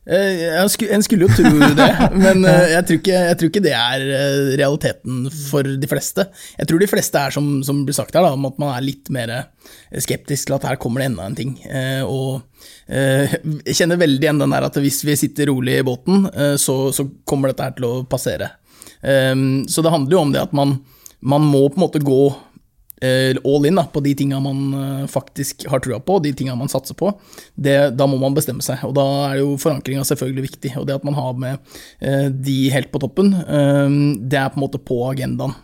Eh, 0.02 0.58
en 0.94 1.02
skulle 1.02 1.28
jo 1.28 1.30
tro 1.30 1.50
det, 1.78 1.90
men 2.24 2.42
eh, 2.42 2.72
jeg 2.72 2.86
tror, 2.88 2.98
ikke, 2.98 3.18
jeg 3.28 3.38
tror, 3.38 3.50
ikke, 3.52 3.62
det 3.62 3.74
er 3.78 4.02
eh, 4.02 4.38
realiteten 4.58 5.28
for 5.30 5.62
de 5.62 5.90
fleste. 5.90 6.24
Jeg 6.58 6.70
tror 6.70 6.82
de 6.82 6.88
fleste 6.90 7.20
er 7.20 7.34
som, 7.34 7.52
som 7.62 7.84
blir 7.86 7.94
sagt 7.94 8.18
her, 8.18 8.26
da, 8.26 8.32
om 8.34 8.48
at 8.50 8.58
man 8.58 8.72
er 8.74 8.86
litt 8.86 9.12
mer 9.14 9.34
skeptisk 10.02 10.50
til 10.50 10.56
at 10.58 10.66
her 10.66 10.80
kommer 10.82 11.02
det 11.02 11.12
enda 11.12 11.28
en 11.28 11.36
ting. 11.38 11.52
Og 12.08 12.42
jeg 12.88 13.76
kjenner 13.76 14.00
veldig 14.00 14.24
igjen 14.24 14.40
den 14.42 14.54
der 14.54 14.66
at 14.66 14.78
hvis 14.82 15.02
vi 15.06 15.14
sitter 15.18 15.50
rolig 15.52 15.78
i 15.78 15.84
båten, 15.86 16.24
så, 16.58 16.76
så 16.94 17.06
kommer 17.28 17.52
dette 17.52 17.66
her 17.68 17.76
til 17.76 17.86
å 17.86 17.92
passere. 18.10 18.48
Så 19.02 19.84
det 19.84 19.92
handler 19.92 20.16
jo 20.16 20.22
om 20.24 20.32
det 20.34 20.42
at 20.42 20.56
man, 20.56 20.74
man 21.20 21.46
må 21.46 21.66
på 21.68 21.78
en 21.78 21.84
måte 21.84 22.02
gå 22.02 22.22
all 23.44 23.66
in 23.66 23.78
da, 23.78 23.84
på 23.90 24.02
de 24.04 24.14
tinga 24.14 24.38
man 24.42 24.60
eh, 24.78 25.06
faktisk 25.10 25.66
har 25.70 25.82
trua 25.82 25.98
på, 26.00 26.20
de 26.22 26.32
tinga 26.38 26.54
man 26.58 26.70
satser 26.70 26.94
på, 26.98 27.10
det, 27.54 27.96
da 27.98 28.06
må 28.06 28.20
man 28.22 28.34
bestemme 28.36 28.62
seg. 28.62 28.84
Og 28.86 28.94
da 28.94 29.06
er 29.30 29.40
jo 29.40 29.56
forankringa 29.58 30.04
selvfølgelig 30.06 30.46
viktig. 30.50 30.76
Og 30.78 30.86
det 30.86 30.94
at 30.94 31.04
man 31.04 31.18
har 31.18 31.32
med 31.34 31.58
eh, 32.00 32.28
de 32.30 32.70
helt 32.70 32.92
på 32.92 33.02
toppen, 33.02 33.32
det 34.30 34.38
er 34.38 34.50
på 34.52 34.60
en 34.60 34.66
måte 34.66 34.78
på 34.82 35.00
agendaen. 35.10 35.54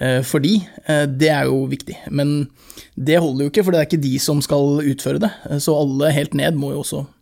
eh, 0.00 0.22
for 0.22 0.40
eh, 0.44 1.06
det 1.06 1.28
er 1.30 1.44
jo 1.46 1.66
viktig. 1.70 1.96
Men 2.10 2.48
det 2.96 3.20
holder 3.20 3.44
jo 3.44 3.50
ikke, 3.50 3.64
for 3.64 3.70
det 3.74 3.80
er 3.80 3.88
ikke 3.88 4.02
de 4.02 4.18
som 4.18 4.40
skal 4.42 4.80
utføre 4.82 5.20
det. 5.22 5.30
Eh, 5.50 5.58
Så 5.58 5.74
alle 5.76 6.12
helt 6.12 6.34
ned 6.34 6.54
må 6.54 6.72
jo 6.72 6.82
også, 6.82 7.06
eh, 7.06 7.13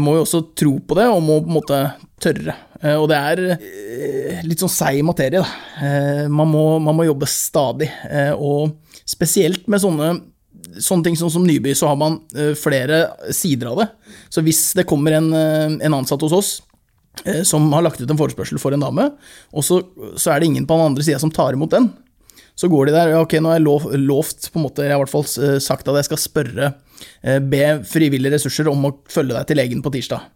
må 0.00 0.14
jo 0.16 0.22
også 0.24 0.40
tro 0.56 0.78
på 0.80 0.96
det, 0.96 1.04
og 1.12 1.20
må 1.24 1.40
på 1.44 1.50
en 1.50 1.56
måte 1.58 1.80
tørre. 2.22 2.54
Eh, 2.80 2.94
Og 2.96 3.08
det 3.10 3.16
er 3.18 3.42
eh, 3.56 4.40
litt 4.46 4.62
sånn 4.62 4.72
seig 4.72 5.02
materie, 5.04 5.42
da. 5.42 5.48
Eh, 5.84 6.22
Man 6.32 6.48
må, 6.48 6.64
man 6.80 6.96
må 6.96 7.04
jobbe 7.08 7.28
stadig, 7.28 7.90
eh, 8.08 8.32
og 8.32 8.78
spesielt 9.06 9.68
med 9.68 9.82
sånne 9.84 10.14
sånne 10.82 11.06
ting 11.06 11.14
som, 11.16 11.30
som 11.32 11.44
Nyby, 11.46 11.72
så 11.78 11.86
har 11.88 11.96
man 11.96 12.18
eh, 12.36 12.50
flere 12.58 13.04
sider 13.32 13.70
av 13.70 13.78
det. 13.80 13.86
Så 14.28 14.42
hvis 14.44 14.74
det 14.76 14.84
kommer 14.88 15.14
en, 15.16 15.28
eh, 15.32 15.76
en 15.86 15.94
ansatt 15.96 16.20
hos 16.26 16.34
oss 16.36 16.50
eh, 17.24 17.42
som 17.48 17.64
har 17.72 17.84
lagt 17.86 18.00
ut 18.02 18.10
en 18.10 18.18
forespørsel 18.18 18.58
for 18.60 18.74
en 18.76 18.82
dame, 18.84 19.06
og 19.56 19.64
så, 19.64 19.78
så 20.20 20.32
er 20.34 20.40
det 20.42 20.50
ingen 20.50 20.66
på 20.68 20.76
den 20.76 20.90
andre 20.90 21.06
sida 21.06 21.20
som 21.22 21.32
tar 21.32 21.56
imot 21.56 21.72
den, 21.72 21.86
så 22.56 22.70
går 22.72 22.88
de 22.88 22.94
der 22.94 23.12
ok, 23.18 23.36
nå 23.40 23.52
har 23.52 23.58
jeg 23.58 23.66
lov, 23.66 23.86
lovt, 24.00 24.48
på 24.52 24.60
en 24.60 24.64
måte, 24.64 24.84
jeg 24.86 24.94
har 24.94 25.00
i 25.00 25.04
hvert 25.04 25.12
fall 25.12 25.26
eh, 25.44 25.58
sagt 25.62 25.88
at 25.90 25.98
jeg 26.00 26.08
skal 26.08 26.20
spørre, 26.22 26.70
eh, 27.20 27.38
be 27.44 27.62
frivillige 27.84 28.32
ressurser 28.32 28.70
om 28.72 28.88
å 28.88 28.94
følge 29.12 29.36
deg 29.36 29.50
til 29.50 29.60
legen 29.60 29.82
på 29.84 29.92
tirsdag. 29.92 30.30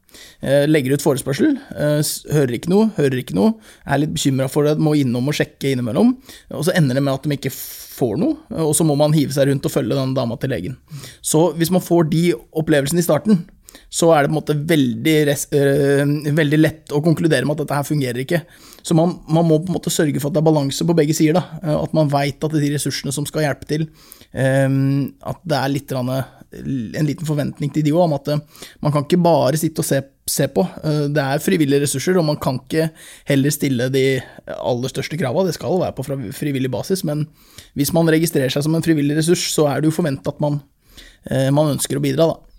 Eh, 0.45 0.67
Legger 0.69 0.99
ut 0.99 1.05
forespørsel, 1.05 1.55
hører 1.73 2.57
ikke 2.59 2.73
noe, 2.73 2.91
hører 2.99 3.23
ikke 3.23 3.39
noe, 3.39 3.55
er 3.89 4.03
litt 4.03 4.13
bekymra 4.13 4.51
for 4.53 4.69
det, 4.69 4.77
må 4.77 4.93
innom 5.01 5.33
og 5.33 5.39
sjekke 5.39 5.73
innimellom, 5.73 6.13
og 6.53 6.67
så 6.69 6.77
ender 6.77 7.01
det 7.01 7.05
med 7.07 7.17
at 7.17 7.25
de 7.25 7.39
ikke 7.39 7.55
får 7.55 8.21
noe, 8.21 8.37
og 8.67 8.75
så 8.77 8.85
må 8.85 8.99
man 9.01 9.17
hive 9.17 9.33
seg 9.37 9.49
rundt 9.49 9.65
og 9.69 9.73
følge 9.73 9.97
den 9.97 10.13
dama 10.17 10.37
til 10.41 10.53
legen. 10.53 10.77
Så 11.25 11.51
hvis 11.57 11.73
man 11.73 11.85
får 11.85 12.11
de 12.13 12.27
opplevelsene 12.37 13.01
i 13.01 13.07
starten, 13.07 13.47
så 13.91 14.13
er 14.15 14.23
det 14.23 14.31
på 14.31 14.37
en 14.37 14.39
måte 14.39 14.55
veldig, 14.71 15.17
øh, 15.59 16.13
veldig 16.37 16.59
lett 16.61 16.93
å 16.95 17.03
konkludere 17.03 17.47
med 17.47 17.57
at 17.57 17.65
dette 17.65 17.79
her 17.81 17.89
fungerer 17.89 18.23
ikke. 18.23 18.43
Så 18.87 18.95
man, 18.97 19.17
man 19.29 19.49
må 19.49 19.59
på 19.59 19.73
en 19.73 19.79
måte 19.81 19.93
sørge 19.93 20.21
for 20.23 20.31
at 20.31 20.37
det 20.37 20.41
er 20.41 20.47
balanse 20.47 20.87
på 20.87 20.97
begge 20.97 21.17
sider. 21.17 21.41
Da. 21.41 21.61
Eh, 21.63 21.75
At 21.75 21.97
man 21.97 22.11
veit 22.13 22.47
at 22.47 22.55
de 22.55 22.71
ressursene 22.71 23.13
som 23.15 23.27
skal 23.29 23.49
hjelpe 23.49 23.67
til, 23.71 23.89
eh, 24.31 24.69
at 25.33 25.43
det 25.43 25.59
er 25.59 25.75
litt, 25.75 25.93
en 25.93 27.07
liten 27.07 27.27
forventning 27.27 27.75
til 27.75 27.87
de 27.87 27.95
òg, 27.95 28.07
om 28.07 28.17
at 28.17 28.31
man 28.83 28.95
kan 28.95 29.05
ikke 29.05 29.23
bare 29.23 29.59
sitte 29.59 29.83
og 29.83 29.87
se, 29.91 30.01
se 30.31 30.49
på. 30.51 30.65
Det 31.11 31.23
er 31.23 31.43
frivillige 31.43 31.85
ressurser, 31.85 32.19
og 32.19 32.27
man 32.27 32.39
kan 32.43 32.59
ikke 32.63 32.89
heller 33.29 33.55
stille 33.55 33.87
de 33.91 34.05
aller 34.57 34.91
største 34.91 35.19
krava. 35.19 35.45
Det 35.47 35.55
skal 35.55 35.79
være 35.83 35.95
på 35.99 36.07
frivillig 36.35 36.71
basis, 36.71 37.05
men 37.07 37.27
hvis 37.79 37.93
man 37.95 38.11
registrerer 38.11 38.51
seg 38.51 38.67
som 38.67 38.75
en 38.75 38.83
frivillig 38.83 39.19
ressurs, 39.19 39.45
så 39.55 39.69
er 39.71 39.81
det 39.81 39.91
jo 39.91 39.99
forventa 39.99 40.35
at 40.35 40.43
man, 40.43 40.59
man 41.53 41.75
ønsker 41.75 41.99
å 41.99 42.03
bidra, 42.03 42.27
da. 42.31 42.51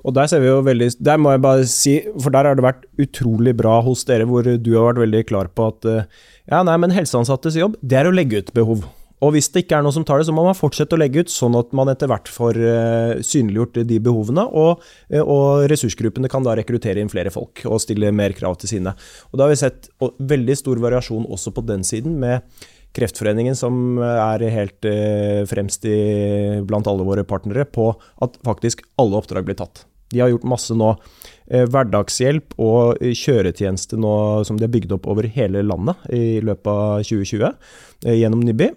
Og 0.00 0.14
der 0.16 0.30
ser 0.30 0.40
vi 0.40 0.48
jo 0.48 0.62
veldig 0.64 0.88
Der 1.04 1.20
må 1.20 1.34
jeg 1.34 1.42
bare 1.44 1.66
si, 1.68 1.98
for 2.16 2.32
der 2.32 2.48
har 2.48 2.56
det 2.56 2.64
vært 2.64 2.86
utrolig 3.02 3.52
bra 3.58 3.80
hos 3.84 4.06
dere, 4.08 4.24
hvor 4.28 4.46
du 4.46 4.72
har 4.72 4.92
vært 4.92 5.04
veldig 5.04 5.22
klar 5.28 5.52
på 5.52 5.68
at 5.74 5.88
eh, 5.88 6.08
ja, 6.48 6.62
nei, 6.66 6.78
men 6.80 6.94
helseansattes 6.94 7.58
jobb, 7.60 7.76
det 7.84 8.00
er 8.00 8.08
å 8.08 8.14
legge 8.14 8.40
ut 8.40 8.52
behov. 8.56 8.86
Og 9.22 9.36
hvis 9.36 9.52
det 9.54 9.62
ikke 9.62 9.76
er 9.78 9.84
noe 9.86 9.94
som 9.94 10.02
tar 10.06 10.18
det, 10.18 10.26
så 10.26 10.34
må 10.34 10.42
man 10.42 10.56
fortsette 10.58 10.96
å 10.96 10.98
legge 10.98 11.22
ut, 11.22 11.30
sånn 11.30 11.54
at 11.54 11.70
man 11.76 11.92
etter 11.92 12.10
hvert 12.10 12.30
får 12.32 12.58
eh, 12.58 13.12
synliggjort 13.22 13.78
de 13.86 14.00
behovene, 14.02 14.48
og, 14.48 14.82
eh, 15.12 15.22
og 15.22 15.68
ressursgruppene 15.70 16.32
kan 16.32 16.46
da 16.46 16.56
rekruttere 16.58 17.02
inn 17.02 17.12
flere 17.12 17.30
folk 17.34 17.62
og 17.68 17.82
stille 17.84 18.10
mer 18.16 18.34
krav 18.38 18.58
til 18.62 18.72
sine. 18.72 18.96
Og 19.30 19.38
da 19.38 19.46
har 19.46 19.52
vi 19.52 19.60
sett 19.62 19.92
veldig 20.32 20.58
stor 20.58 20.80
variasjon 20.82 21.28
også 21.28 21.54
på 21.54 21.66
den 21.68 21.86
siden, 21.86 22.16
med 22.24 22.42
Kreftforeningen, 22.96 23.56
som 23.56 23.96
er 24.04 24.44
helt 24.52 24.84
eh, 24.88 25.42
fremst 25.48 25.86
i, 25.88 25.96
blant 26.68 26.88
alle 26.90 27.06
våre 27.06 27.24
partnere, 27.24 27.64
på 27.64 27.88
at 28.24 28.36
faktisk 28.44 28.84
alle 29.00 29.16
oppdrag 29.22 29.48
blir 29.48 29.56
tatt. 29.58 29.86
De 30.12 30.20
har 30.20 30.28
gjort 30.28 30.44
masse 30.44 30.76
nå. 30.76 30.92
Eh, 31.48 31.64
hverdagshjelp 31.72 32.56
og 32.60 33.00
eh, 33.00 33.14
kjøretjeneste 33.16 33.96
nå 34.00 34.14
som 34.44 34.58
de 34.58 34.66
har 34.66 34.72
bygd 34.74 34.92
opp 34.98 35.08
over 35.08 35.28
hele 35.32 35.64
landet 35.64 36.04
i 36.12 36.40
løpet 36.44 36.68
av 36.68 37.04
2020 37.08 37.46
eh, 37.48 38.18
gjennom 38.20 38.44
Nibbi. 38.44 38.68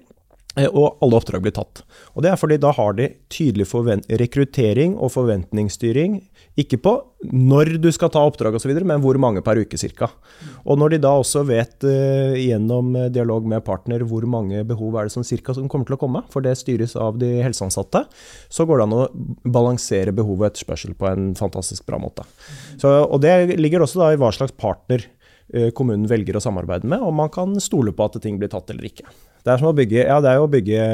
Eh, 0.56 0.70
Og 0.72 1.04
alle 1.04 1.20
oppdrag 1.20 1.44
blir 1.44 1.56
tatt. 1.56 1.84
Og 2.16 2.24
Det 2.24 2.32
er 2.32 2.40
fordi 2.40 2.60
da 2.64 2.72
har 2.76 2.96
de 2.96 3.10
tydelig 3.28 3.68
rekruttering 4.08 4.96
og 4.96 5.12
forventningsstyring. 5.12 6.22
Ikke 6.56 6.78
på 6.80 6.92
når 7.26 7.74
du 7.84 7.90
skal 7.92 8.12
ta 8.14 8.22
oppdrag 8.24 8.56
osv., 8.56 8.72
men 8.88 9.02
hvor 9.04 9.18
mange 9.20 9.42
per 9.44 9.60
uke 9.60 9.76
ca. 9.76 10.08
Og 10.64 10.80
når 10.80 10.94
de 10.94 11.00
da 11.04 11.12
også 11.20 11.44
vet 11.48 11.84
eh, 11.90 12.38
gjennom 12.46 12.94
eh, 12.96 13.10
dialog 13.12 13.48
med 13.50 13.66
partner 13.68 14.06
hvor 14.08 14.24
mange 14.30 14.64
behov 14.68 14.96
er 14.96 15.10
det 15.10 15.16
som 15.16 15.26
cirka 15.28 15.56
som 15.58 15.68
kommer 15.72 15.90
til 15.90 15.98
å 15.98 16.02
komme, 16.02 16.24
for 16.32 16.46
det 16.46 16.56
styres 16.60 16.96
av 16.96 17.20
de 17.20 17.34
helseansatte, 17.44 18.06
så 18.48 18.68
går 18.68 18.80
det 18.80 18.88
an 18.88 18.96
å 18.96 19.04
balansere 19.52 20.16
behov 20.16 20.40
og 20.40 20.48
etterspørsel 20.52 20.96
på 20.96 21.10
en 21.12 21.34
fantastisk 21.36 21.88
bra 21.90 22.00
måte. 22.00 22.24
Så, 22.80 22.92
og 23.04 23.20
det 23.26 23.58
ligger 23.60 23.84
også 23.84 24.14
i 24.14 24.22
hva 24.22 24.32
slags 24.36 24.56
partner 24.56 25.04
eh, 25.52 25.72
kommunen 25.76 26.08
velger 26.08 26.40
å 26.40 26.46
samarbeide 26.46 26.88
med, 26.88 27.04
om 27.04 27.20
man 27.20 27.34
kan 27.34 27.60
stole 27.64 27.92
på 27.96 28.08
at 28.08 28.22
ting 28.24 28.40
blir 28.40 28.54
tatt 28.54 28.72
eller 28.72 28.88
ikke. 28.94 29.10
Det 29.46 29.54
er 29.54 29.62
som 29.62 29.70
å 29.70 29.76
bygge, 29.78 30.08
ja, 30.08 30.18
det 30.24 30.32
er 30.32 30.40
jo 30.40 30.48
å 30.48 30.50
bygge, 30.50 30.86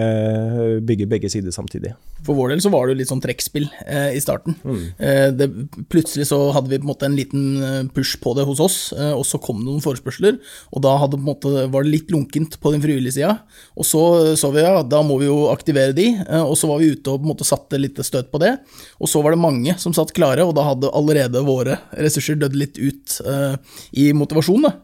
bygge 0.83 1.05
begge 1.07 1.29
sider 1.31 1.53
samtidig. 1.55 1.93
For 2.25 2.37
vår 2.37 2.51
del 2.51 2.59
så 2.61 2.69
var 2.69 2.85
det 2.85 2.93
jo 2.93 2.99
litt 2.99 3.09
sånn 3.09 3.21
trekkspill 3.23 3.65
eh, 3.87 4.11
i 4.17 4.21
starten. 4.21 4.57
Eh, 5.01 5.29
det, 5.33 5.47
plutselig 5.89 6.27
så 6.29 6.37
hadde 6.53 6.69
vi 6.69 6.77
på 6.77 6.85
en 6.85 6.91
måte 6.91 7.07
en 7.07 7.15
liten 7.17 7.45
eh, 7.63 7.77
push 7.95 8.19
på 8.21 8.35
det 8.37 8.45
hos 8.45 8.61
oss, 8.61 8.77
eh, 8.93 9.13
og 9.15 9.23
så 9.25 9.39
kom 9.41 9.61
det 9.61 9.69
noen 9.69 9.81
forespørsler. 9.81 10.37
Og 10.75 10.83
da 10.85 10.97
hadde, 11.01 11.17
måte, 11.21 11.49
var 11.71 11.87
det 11.87 11.93
litt 11.95 12.11
lunkent 12.13 12.59
på 12.61 12.73
den 12.75 12.83
frivillige 12.83 13.17
sida. 13.17 13.37
Og 13.73 13.87
så 13.87 14.03
så 14.37 14.51
vi 14.53 14.61
ja, 14.61 14.83
da 14.85 15.01
må 15.05 15.17
vi 15.21 15.29
jo 15.29 15.47
aktivere 15.53 15.95
de, 15.97 16.11
eh, 16.21 16.43
og 16.43 16.53
så 16.59 16.69
var 16.69 16.83
vi 16.83 16.91
ute 16.91 17.09
og 17.09 17.23
på 17.23 17.29
en 17.29 17.31
måte 17.33 17.47
satte 17.47 17.79
litt 17.81 18.03
støt 18.05 18.29
på 18.33 18.43
det. 18.43 18.53
Og 19.01 19.09
så 19.09 19.23
var 19.23 19.33
det 19.33 19.41
mange 19.41 19.77
som 19.81 19.95
satt 19.95 20.13
klare, 20.17 20.45
og 20.45 20.53
da 20.59 20.67
hadde 20.69 20.91
allerede 20.93 21.41
våre 21.47 21.79
ressurser 21.95 22.37
dødd 22.41 22.59
litt 22.59 22.77
ut 22.81 23.17
eh, 23.25 23.57
i 24.03 24.11
motivasjon. 24.17 24.67
Da. 24.67 24.75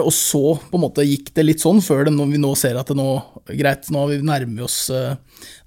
Og 0.00 0.10
så 0.14 0.42
på 0.70 0.78
en 0.78 0.82
måte 0.88 1.06
gikk 1.06 1.30
det 1.36 1.46
litt 1.46 1.62
sånn, 1.62 1.78
før 1.84 2.08
det, 2.08 2.16
når 2.16 2.34
vi 2.34 2.42
nå 2.42 2.50
ser 2.58 2.78
at 2.80 2.90
det 2.90 2.98
nå 2.98 3.09
greit, 3.48 3.88
nå 3.92 4.06
nærmer 4.20 4.56
vi 4.56 4.64
oss, 4.64 4.78
eh, 4.94 5.14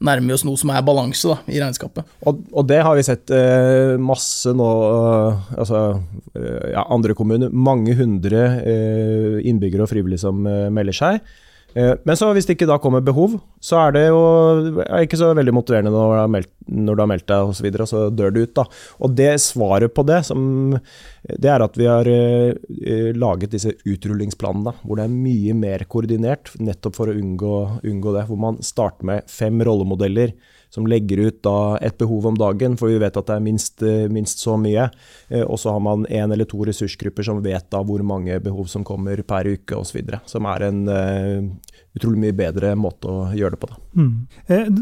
nærmer 0.03 0.36
oss 0.36 0.45
noe 0.47 0.60
som 0.60 0.71
er 0.73 0.84
balanse 0.86 1.32
da, 1.32 1.38
i 1.51 1.62
regnskapet. 1.62 2.08
Og, 2.29 2.43
og 2.53 2.67
det 2.69 2.82
har 2.86 2.97
vi 2.97 3.06
sett 3.06 3.34
eh, 3.34 3.95
masse 4.01 4.53
nå, 4.56 4.69
eh, 4.89 5.47
altså 5.58 5.82
eh, 6.38 6.69
ja, 6.75 6.86
andre 6.93 7.15
kommuner, 7.17 7.53
mange 7.53 7.95
hundre 7.99 8.43
eh, 8.62 9.39
innbyggere 9.49 9.88
og 9.88 9.91
frivillige 9.93 10.25
som 10.25 10.43
melder 10.43 10.99
seg. 10.99 11.34
Eh, 11.73 11.93
men 12.05 12.17
så 12.19 12.29
hvis 12.36 12.45
det 12.47 12.55
ikke 12.57 12.69
da 12.69 12.77
kommer 12.81 13.03
behov, 13.05 13.39
så 13.63 13.79
er 13.88 13.95
det 13.95 14.03
jo 14.05 14.21
er 14.83 15.05
ikke 15.05 15.19
så 15.19 15.31
veldig 15.33 15.55
motiverende 15.55 15.93
når 15.93 16.12
du 16.13 16.17
har 16.19 16.31
meldt, 16.36 16.51
når 16.69 16.95
du 16.95 17.03
har 17.03 17.09
meldt 17.09 17.27
deg 17.31 17.53
osv., 17.53 17.69
og, 17.71 17.79
og 17.86 17.89
så 17.89 18.03
dør 18.13 18.33
du 18.33 18.41
ut. 18.43 18.53
da. 18.59 18.65
Og 19.03 19.15
det 19.17 19.31
svaret 19.41 19.95
på 19.95 20.05
det, 20.07 20.21
som, 20.29 20.75
det 21.27 21.51
er 21.51 21.65
at 21.65 21.79
vi 21.79 21.89
har 21.89 22.09
eh, 22.09 23.12
laget 23.17 23.55
disse 23.55 23.73
utrullingsplanene, 23.89 24.75
hvor 24.83 24.99
det 24.99 25.07
er 25.07 25.15
mye 25.15 25.57
mer 25.57 25.86
koordinert, 25.89 26.53
nettopp 26.62 26.99
for 26.99 27.12
å 27.12 27.17
unngå, 27.17 27.55
unngå 27.81 28.17
det. 28.17 28.27
Hvor 28.29 28.43
man 28.49 28.62
starter 28.65 29.09
med 29.09 29.31
fem 29.31 29.62
rollemodeller 29.65 30.36
som 30.73 30.88
legger 30.89 31.19
ut 31.27 31.41
da 31.45 31.77
et 31.86 31.97
behov 32.01 32.25
om 32.31 32.38
dagen, 32.39 32.73
for 32.79 32.89
vi 32.89 32.97
vet 33.01 33.17
at 33.19 33.27
det 33.29 33.36
er 33.36 33.43
minst, 33.45 33.83
eh, 33.86 34.07
minst 34.09 34.41
så 34.41 34.55
mye. 34.57 34.88
Eh, 35.29 35.43
Og 35.43 35.59
så 35.62 35.71
har 35.71 35.79
man 35.79 36.05
én 36.09 36.33
eller 36.33 36.45
to 36.49 36.57
ressursgrupper 36.65 37.23
som 37.23 37.43
vet 37.43 37.69
da 37.69 37.83
hvor 37.83 38.01
mange 38.01 38.39
behov 38.41 38.67
som 38.67 38.83
kommer 38.83 39.21
per 39.21 39.45
uke 39.45 39.77
osv. 39.77 40.01
Som 40.25 40.45
er 40.49 40.63
en 40.63 40.88
eh, 40.89 41.43
utrolig 41.95 42.23
mye 42.25 42.33
bedre 42.33 42.73
måte 42.75 43.05
å 43.05 43.27
gjøre 43.38 43.53
det 43.53 43.59
på. 43.62 43.69
da. 43.69 43.77
Mm. 43.93 44.27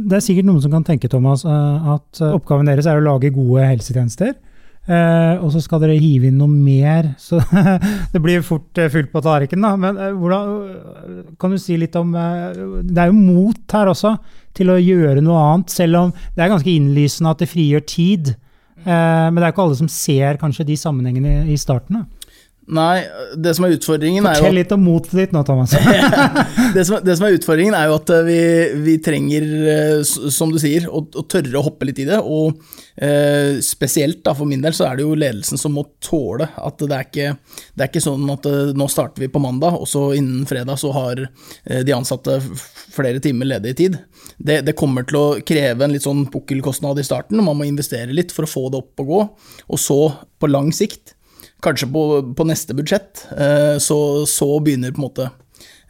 Det 0.08 0.16
er 0.16 0.24
sikkert 0.24 0.48
noen 0.48 0.62
som 0.64 0.72
kan 0.72 0.88
tenke 0.88 1.10
Thomas, 1.12 1.44
at 1.44 2.22
oppgaven 2.24 2.66
deres 2.72 2.88
er 2.88 2.96
å 2.96 3.04
lage 3.04 3.34
gode 3.36 3.68
helsetjenester. 3.68 4.36
Eh, 4.90 5.36
og 5.38 5.52
så 5.54 5.62
skal 5.62 5.84
dere 5.84 6.00
hive 6.02 6.32
inn 6.32 6.40
noe 6.42 6.50
mer, 6.50 7.12
så 7.22 7.38
det 8.14 8.22
blir 8.24 8.42
fort 8.42 8.80
uh, 8.82 8.90
fullt 8.90 9.12
på 9.14 9.22
tallerkenen. 9.22 9.78
Men 9.80 10.00
uh, 10.00 10.08
hvordan, 10.18 11.36
kan 11.42 11.54
du 11.54 11.60
si 11.62 11.78
litt 11.78 11.96
om 12.00 12.16
eh, 12.18 12.58
Det 12.82 12.98
er 13.04 13.12
jo 13.12 13.20
mot 13.20 13.76
her 13.78 13.92
også 13.92 14.16
til 14.58 14.74
å 14.74 14.80
gjøre 14.82 15.22
noe 15.24 15.44
annet, 15.52 15.74
selv 15.74 16.00
om 16.00 16.16
det 16.34 16.44
er 16.44 16.52
ganske 16.52 16.74
innlysende 16.74 17.36
at 17.36 17.44
det 17.44 17.52
frigjør 17.52 17.86
tid. 17.88 18.34
Eh, 18.82 19.28
men 19.30 19.38
det 19.38 19.46
er 19.46 19.52
jo 19.52 19.56
ikke 19.56 19.68
alle 19.68 19.80
som 19.84 19.92
ser 19.92 20.42
kanskje 20.42 20.66
de 20.72 20.80
sammenhengene 20.80 21.46
i 21.52 21.58
starten. 21.62 22.02
da. 22.02 22.21
Nei, 22.70 23.02
det 23.42 23.56
som 23.58 23.66
er 23.66 23.74
utfordringen 23.74 24.28
er 24.30 24.36
jo 24.38 24.44
Fortell 24.46 24.60
litt 24.60 24.74
om 24.76 24.84
motet 24.86 25.16
ditt 25.18 25.32
nå, 25.34 25.42
Thomas. 25.48 25.74
det, 26.76 26.84
som, 26.86 27.00
det 27.02 27.16
som 27.18 27.26
er 27.26 27.36
utfordringen, 27.36 27.74
er 27.74 27.90
jo 27.90 27.96
at 27.98 28.12
eh, 28.14 28.28
vi, 28.28 28.42
vi 28.86 28.94
trenger, 29.02 29.48
eh, 29.72 30.04
som 30.06 30.52
du 30.54 30.60
sier, 30.62 30.86
å, 30.86 31.02
å 31.02 31.24
tørre 31.26 31.58
å 31.58 31.64
hoppe 31.66 31.88
litt 31.90 32.04
i 32.04 32.06
det. 32.08 32.20
Og 32.22 32.62
eh, 33.02 33.58
spesielt 33.66 34.22
da, 34.28 34.36
for 34.38 34.50
min 34.50 34.62
del 34.62 34.76
så 34.78 34.86
er 34.88 35.00
det 35.00 35.08
jo 35.08 35.18
ledelsen 35.18 35.58
som 35.58 35.74
må 35.74 35.88
tåle 36.06 36.52
at 36.62 36.84
det 36.86 36.98
er 37.00 37.08
ikke, 37.08 37.32
det 37.74 37.86
er 37.86 37.90
ikke 37.90 38.04
sånn 38.06 38.30
at 38.36 38.46
eh, 38.52 38.74
nå 38.78 38.88
starter 38.94 39.26
vi 39.26 39.32
på 39.34 39.42
mandag, 39.42 39.80
og 39.82 39.90
så 39.90 40.12
innen 40.18 40.46
fredag 40.50 40.78
så 40.80 40.94
har 40.96 41.24
de 41.66 41.96
ansatte 41.96 42.38
flere 42.92 43.20
timer 43.24 43.50
ledig 43.50 43.74
tid. 43.80 43.98
Det, 44.38 44.60
det 44.68 44.78
kommer 44.78 45.08
til 45.08 45.18
å 45.18 45.26
kreve 45.46 45.86
en 45.86 45.96
litt 45.96 46.06
sånn 46.06 46.28
pukkelkostnad 46.32 47.02
i 47.02 47.06
starten, 47.08 47.42
og 47.42 47.50
man 47.50 47.58
må 47.58 47.68
investere 47.68 48.14
litt 48.14 48.32
for 48.36 48.46
å 48.46 48.54
få 48.54 48.70
det 48.70 48.84
opp 48.84 49.04
og 49.04 49.12
gå. 49.12 49.24
Og 49.74 49.82
så, 49.82 50.00
på 50.40 50.50
lang 50.52 50.70
sikt, 50.76 51.16
kanskje 51.62 51.88
på, 51.94 52.34
på 52.38 52.48
neste 52.50 52.76
budsjett, 52.78 53.28
eh, 53.38 53.78
så, 53.78 54.26
så 54.26 54.50
begynner 54.64 54.94
på 54.94 55.02
en 55.02 55.08
måte 55.08 55.28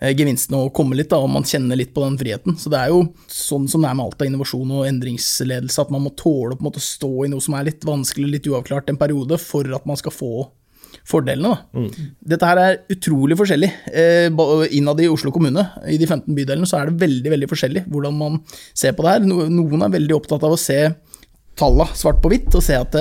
eh, 0.01 0.11
gevinstene 0.17 0.59
å 0.65 0.71
komme 0.75 0.97
litt, 0.99 1.09
da, 1.13 1.21
og 1.23 1.31
man 1.31 1.47
kjenner 1.47 1.79
litt 1.79 1.93
på 1.95 2.03
den 2.03 2.17
friheten. 2.19 2.57
Så 2.59 2.71
det 2.73 2.81
er 2.81 2.93
jo 2.93 3.05
sånn 3.31 3.69
som 3.71 3.83
det 3.83 3.91
er 3.91 3.99
med 3.99 4.09
alt 4.09 4.23
av 4.23 4.29
innovasjon 4.29 4.77
og 4.77 4.87
endringsledelse, 4.89 5.85
at 5.85 5.93
man 5.93 6.05
må 6.05 6.15
tåle 6.19 6.57
å 6.57 6.73
stå 6.87 7.11
i 7.25 7.31
noe 7.31 7.43
som 7.43 7.55
er 7.57 7.69
litt 7.71 7.87
vanskelig, 7.87 8.33
litt 8.35 8.51
uavklart 8.51 8.91
en 8.91 8.99
periode, 8.99 9.39
for 9.41 9.67
at 9.77 9.87
man 9.89 9.99
skal 9.99 10.15
få, 10.15 10.33
fordelene. 11.07 11.55
Da. 11.71 11.85
Dette 12.33 12.47
her 12.49 12.59
er 12.59 12.81
utrolig 12.91 13.37
forskjellig. 13.39 13.69
Eh, 13.95 14.27
innad 14.75 14.99
i 14.99 15.07
Oslo 15.11 15.31
kommune, 15.31 15.63
i 15.87 15.95
de 16.01 16.07
15 16.09 16.35
bydelene, 16.35 16.67
så 16.67 16.81
er 16.81 16.91
det 16.91 16.99
veldig 17.05 17.31
veldig 17.37 17.49
forskjellig 17.51 17.85
hvordan 17.87 18.17
man 18.19 18.41
ser 18.75 18.97
på 18.97 19.07
det 19.07 19.15
her. 19.15 19.29
Noen 19.47 19.87
er 19.87 19.95
veldig 19.95 20.19
opptatt 20.19 20.43
av 20.43 20.57
å 20.57 20.59
se 20.59 20.81
talla 21.59 21.87
svart 21.95 22.19
på 22.23 22.31
hvitt, 22.31 22.51
og 22.55 22.63
se 22.63 22.75
at 22.75 22.95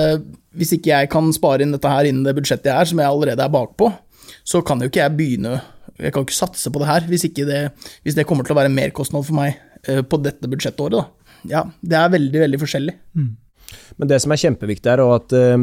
hvis 0.57 0.73
ikke 0.75 0.91
jeg 0.91 1.11
kan 1.11 1.29
spare 1.35 1.65
inn 1.65 1.75
dette 1.75 1.91
her 1.91 2.09
innen 2.09 2.25
det 2.27 2.35
budsjettet 2.37 2.71
jeg 2.71 2.75
er, 2.75 2.89
som 2.89 3.01
jeg 3.01 3.11
allerede 3.11 3.43
er 3.45 3.53
bakpå, 3.53 3.91
så 4.47 4.61
kan 4.65 4.81
jo 4.81 4.89
ikke 4.89 5.03
jeg 5.03 5.15
begynne 5.17 5.59
Jeg 6.01 6.13
kan 6.15 6.23
ikke 6.25 6.33
satse 6.33 6.71
på 6.71 6.79
det 6.81 6.87
her 6.87 7.05
hvis, 7.09 7.27
det, 7.35 7.59
hvis 8.01 8.15
det 8.17 8.25
kommer 8.25 8.47
til 8.47 8.55
å 8.55 8.57
være 8.57 8.71
en 8.71 8.77
merkostnad 8.77 9.25
for 9.27 9.37
meg 9.37 9.59
eh, 9.85 10.01
på 10.01 10.17
dette 10.23 10.49
budsjettåret. 10.49 10.97
Da. 10.97 11.31
Ja, 11.51 11.61
det 11.81 11.97
er 11.99 12.13
veldig, 12.15 12.39
veldig 12.45 12.59
forskjellig. 12.61 12.95
Men 13.99 14.09
det 14.09 14.17
som 14.23 14.33
er 14.33 14.41
kjempeviktig 14.41 14.89
er 14.89 15.03
at 15.03 15.35
uh, 15.35 15.57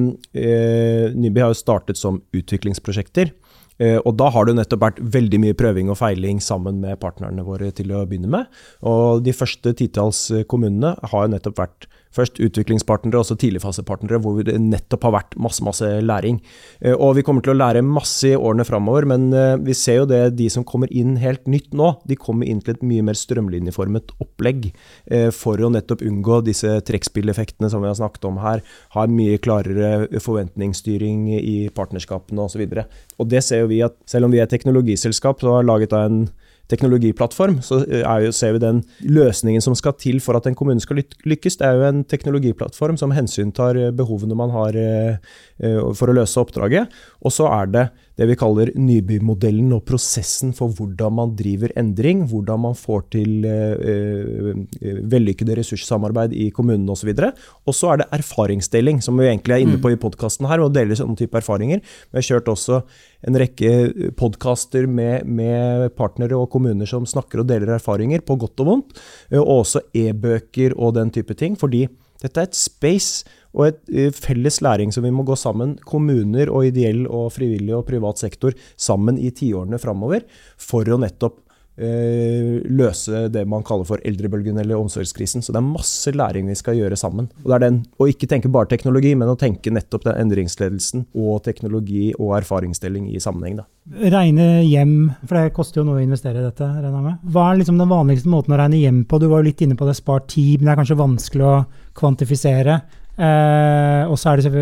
Nyby 1.18 1.42
har 1.42 1.50
jo 1.50 1.58
startet 1.58 1.98
som 1.98 2.20
utviklingsprosjekter. 2.36 3.32
Eh, 3.78 3.98
og 4.02 4.16
da 4.18 4.28
har 4.34 4.48
det 4.48 4.56
nettopp 4.58 4.82
vært 4.82 5.00
veldig 5.14 5.38
mye 5.44 5.56
prøving 5.58 5.90
og 5.92 6.00
feiling 6.00 6.40
sammen 6.42 6.80
med 6.82 6.98
partnerne 7.02 7.44
våre 7.46 7.70
til 7.74 7.92
å 7.94 8.04
begynne 8.10 8.30
med. 8.32 8.48
Og 8.90 9.22
de 9.26 9.34
første 9.36 9.72
titalls 9.78 10.24
eh, 10.34 10.46
kommunene 10.50 10.96
har 11.12 11.30
nettopp 11.30 11.60
vært 11.60 11.88
først 12.14 12.40
utviklingspartnere 12.42 13.20
og 13.20 13.26
så 13.28 13.36
tidligfasepartnere, 13.38 14.20
hvor 14.22 14.40
det 14.46 14.56
nettopp 14.62 15.06
har 15.08 15.14
vært 15.18 15.36
masse, 15.40 15.64
masse 15.64 15.88
læring. 16.04 16.40
Eh, 16.80 16.94
og 16.94 17.16
vi 17.18 17.24
kommer 17.26 17.44
til 17.44 17.54
å 17.54 17.58
lære 17.58 17.84
masse 17.86 18.32
i 18.32 18.38
årene 18.38 18.66
framover, 18.68 19.08
men 19.10 19.28
eh, 19.32 19.56
vi 19.64 19.76
ser 19.76 20.02
jo 20.02 20.08
det, 20.10 20.22
de 20.38 20.48
som 20.52 20.66
kommer 20.68 20.90
inn 20.94 21.16
helt 21.22 21.46
nytt 21.50 21.74
nå, 21.76 21.92
de 22.08 22.18
kommer 22.18 22.48
inn 22.48 22.62
til 22.64 22.76
et 22.76 22.84
mye 22.86 23.04
mer 23.06 23.18
strømlinjeformet 23.18 24.14
opplegg 24.22 24.70
eh, 24.70 25.28
for 25.34 25.60
å 25.60 25.72
nettopp 25.74 26.04
unngå 26.06 26.40
disse 26.48 26.78
trekkspilleffektene 26.88 27.70
som 27.72 27.84
vi 27.84 27.90
har 27.90 27.98
snakket 27.98 28.28
om 28.28 28.40
her, 28.42 28.64
ha 28.96 29.06
en 29.06 29.16
mye 29.16 29.38
klarere 29.42 30.20
forventningsstyring 30.22 31.28
i 31.38 31.56
partnerskapene 31.74 32.48
osv. 32.48 32.64
Og, 32.68 32.78
så 32.78 33.22
og 33.22 33.32
det 33.32 33.44
ser 33.44 33.64
jo 33.64 33.72
vi 33.72 33.82
at 33.84 33.96
selv 34.08 34.28
om 34.28 34.34
vi 34.34 34.40
er 34.40 34.48
et 34.48 34.54
teknologiselskap 34.54 35.42
så 35.42 35.58
har 35.58 35.68
laget 35.68 35.94
av 35.96 36.08
en 36.08 36.22
teknologiplattform, 36.68 37.58
så 37.64 37.80
er 37.88 38.26
jo, 38.26 38.32
ser 38.34 38.54
vi 38.56 38.62
den 38.62 38.82
løsningen 39.04 39.62
som 39.64 39.76
skal 39.78 39.96
til 40.00 40.20
for 40.24 40.38
at 40.38 40.48
en 40.48 40.56
kommune 40.58 40.82
skal 40.82 41.00
lykkes. 41.00 41.58
Det 41.60 41.66
er 41.66 41.78
jo 41.78 41.86
en 41.88 42.02
teknologiplattform 42.08 42.98
som 43.00 43.14
hensyntar 43.16 43.78
eh, 43.78 43.94
behovene 43.94 44.36
man 44.38 44.52
har 44.54 44.76
eh, 44.76 45.16
eh, 45.62 45.80
for 45.96 46.10
å 46.12 46.18
løse 46.20 46.40
oppdraget. 46.40 46.92
Og 47.24 47.34
så 47.34 47.48
er 47.50 47.72
det 47.72 47.86
det 48.18 48.26
vi 48.26 48.36
kaller 48.38 48.72
Nybymodellen 48.74 49.70
og 49.76 49.84
prosessen 49.86 50.50
for 50.56 50.74
hvordan 50.74 51.14
man 51.14 51.34
driver 51.38 51.70
endring, 51.78 52.24
hvordan 52.26 52.64
man 52.64 52.74
får 52.78 53.04
til 53.14 53.46
eh, 53.46 54.48
eh, 54.82 55.02
vellykkede 55.12 55.54
ressurssamarbeid 55.60 56.34
i 56.34 56.48
kommunene 56.54 56.96
osv. 56.96 57.12
Og 57.14 57.76
så 57.76 57.92
er 57.92 58.00
det 58.02 58.08
erfaringsdeling, 58.18 58.98
som 59.04 59.20
vi 59.20 59.28
egentlig 59.28 59.54
er 59.54 59.66
inne 59.66 59.78
på 59.82 59.92
i 59.94 60.00
podkasten 60.00 60.48
her, 60.50 60.64
og 60.64 60.74
deler 60.74 60.98
sånne 60.98 61.18
type 61.20 61.38
erfaringer. 61.38 61.84
Vi 62.10 62.18
har 62.18 62.26
kjørt 62.26 62.50
også 62.50 62.82
en 63.28 63.38
rekke 63.38 64.10
podkaster 64.18 64.90
med, 64.90 65.22
med 65.26 65.86
partnere 65.98 66.38
og 66.38 66.50
kommuner 66.50 66.90
som 66.90 67.06
snakker 67.06 67.44
og 67.44 67.50
deler 67.52 67.76
erfaringer, 67.78 68.26
på 68.26 68.34
godt 68.42 68.66
og 68.66 68.72
vondt, 68.72 69.00
eh, 69.30 69.38
og 69.38 69.62
også 69.62 69.86
e-bøker 69.94 70.74
og 70.74 70.98
den 70.98 71.14
type 71.14 71.38
ting. 71.38 71.54
fordi 71.58 71.86
dette 72.18 72.40
er 72.40 72.48
et 72.48 72.58
space 72.58 73.22
og 73.58 73.66
et 73.66 73.82
eh, 73.90 74.14
felles 74.14 74.60
læring 74.64 74.94
som 74.94 75.04
vi 75.04 75.12
må 75.14 75.26
gå 75.26 75.36
sammen, 75.38 75.76
kommuner 75.88 76.52
og 76.52 76.70
ideell 76.70 77.04
og 77.06 77.32
frivillig 77.34 77.74
og 77.76 77.86
privat 77.90 78.22
sektor, 78.22 78.54
sammen 78.78 79.18
i 79.18 79.32
tiårene 79.34 79.80
framover, 79.82 80.24
for 80.62 80.86
å 80.88 81.00
nettopp 81.02 81.40
eh, 81.78 82.58
løse 82.70 83.24
det 83.32 83.44
man 83.48 83.64
kaller 83.66 83.86
for 83.88 84.02
eldrebølgen 84.06 84.58
eller 84.60 84.78
omsorgskrisen. 84.78 85.42
Så 85.42 85.54
det 85.54 85.60
er 85.60 85.66
masse 85.66 86.12
læring 86.14 86.50
vi 86.50 86.56
skal 86.58 86.78
gjøre 86.78 86.98
sammen. 86.98 87.30
Og 87.42 87.50
det 87.50 87.56
er 87.58 87.64
den, 87.66 87.80
å 87.98 88.08
ikke 88.10 88.28
tenke 88.30 88.50
bare 88.52 88.70
teknologi, 88.70 89.14
men 89.18 89.32
å 89.32 89.38
tenke 89.38 89.72
nettopp 89.74 90.06
den 90.08 90.20
endringsledelsen 90.24 91.08
og 91.18 91.42
teknologi 91.46 92.10
og 92.18 92.36
erfaringsdeling 92.40 93.10
i 93.14 93.22
sammenheng. 93.22 93.60
Da. 93.62 93.66
Regne 94.14 94.48
hjem, 94.66 94.94
for 95.24 95.38
det 95.38 95.56
koster 95.56 95.82
jo 95.82 95.88
noe 95.88 96.00
å 96.00 96.04
investere 96.04 96.42
i 96.42 96.46
dette. 96.46 96.66
regner 96.68 96.94
jeg 96.94 97.08
med. 97.08 97.26
Hva 97.34 97.50
er 97.50 97.60
liksom 97.62 97.82
den 97.82 97.90
vanligste 97.90 98.32
måten 98.32 98.54
å 98.54 98.60
regne 98.60 98.82
hjem 98.82 99.04
på? 99.08 99.18
Du 99.18 99.28
var 99.30 99.42
jo 99.42 99.50
litt 99.50 99.66
inne 99.66 99.78
på 99.78 99.88
det, 99.88 99.98
spart 99.98 100.30
tid, 100.34 100.60
men 100.60 100.70
det 100.70 100.76
er 100.76 100.82
kanskje 100.82 101.02
vanskelig 101.02 101.48
å 101.48 101.58
kvantifisere. 101.98 102.80
Eh, 103.18 104.04
og 104.06 104.14
så 104.14 104.30
er 104.30 104.42
det 104.44 104.60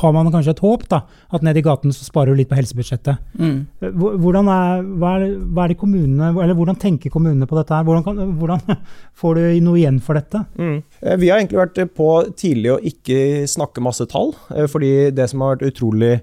har 0.00 0.14
man 0.14 0.30
kanskje 0.34 0.56
et 0.56 0.62
håp, 0.64 0.88
da, 0.90 1.02
at 1.30 1.44
ned 1.46 1.60
i 1.60 1.62
gaten 1.62 1.94
så 1.94 2.02
sparer 2.02 2.32
du 2.32 2.40
litt 2.40 2.50
på 2.50 2.58
helsebudsjettet. 2.58 3.20
Mm. 3.38 3.60
Hvordan 3.94 4.50
er, 4.50 4.82
hva, 4.98 5.12
er, 5.20 5.36
hva 5.38 5.66
er 5.66 5.72
det 5.72 5.78
kommunene, 5.78 6.32
eller 6.34 6.56
hvordan 6.58 6.80
tenker 6.82 7.12
kommunene 7.14 7.46
på 7.46 7.58
dette? 7.60 7.76
her? 7.76 7.86
Hvordan, 7.86 8.06
kan, 8.06 8.34
hvordan 8.40 8.82
får 9.22 9.38
du 9.38 9.44
noe 9.68 9.78
igjen 9.78 10.00
for 10.02 10.18
dette? 10.18 10.42
Mm. 10.58 10.80
Vi 11.22 11.30
har 11.30 11.38
egentlig 11.38 11.62
vært 11.62 11.82
på 11.94 12.08
tidlig 12.38 12.74
å 12.74 12.80
ikke 12.92 13.20
snakke 13.50 13.84
masse 13.84 14.08
tall, 14.10 14.34
eh, 14.56 14.66
fordi 14.70 15.12
det 15.14 15.30
som 15.30 15.44
har 15.44 15.56
vært 15.56 15.70
utrolig 15.70 16.16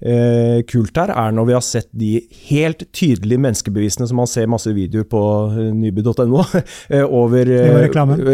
eh, 0.00 0.60
kult 0.68 0.96
her, 0.96 1.12
er 1.12 1.34
når 1.34 1.48
vi 1.48 1.56
har 1.56 1.64
sett 1.64 1.88
de 1.96 2.12
helt 2.48 2.84
tydelige 2.96 3.40
menneskebevisene 3.40 4.08
som 4.08 4.20
man 4.20 4.30
ser 4.30 4.50
masse 4.50 4.72
videoer 4.76 5.06
på 5.10 5.22
eh, 5.52 5.70
nyby.no, 5.76 6.44
eh, 6.94 7.04
over, 7.04 7.52
eh, 7.54 7.86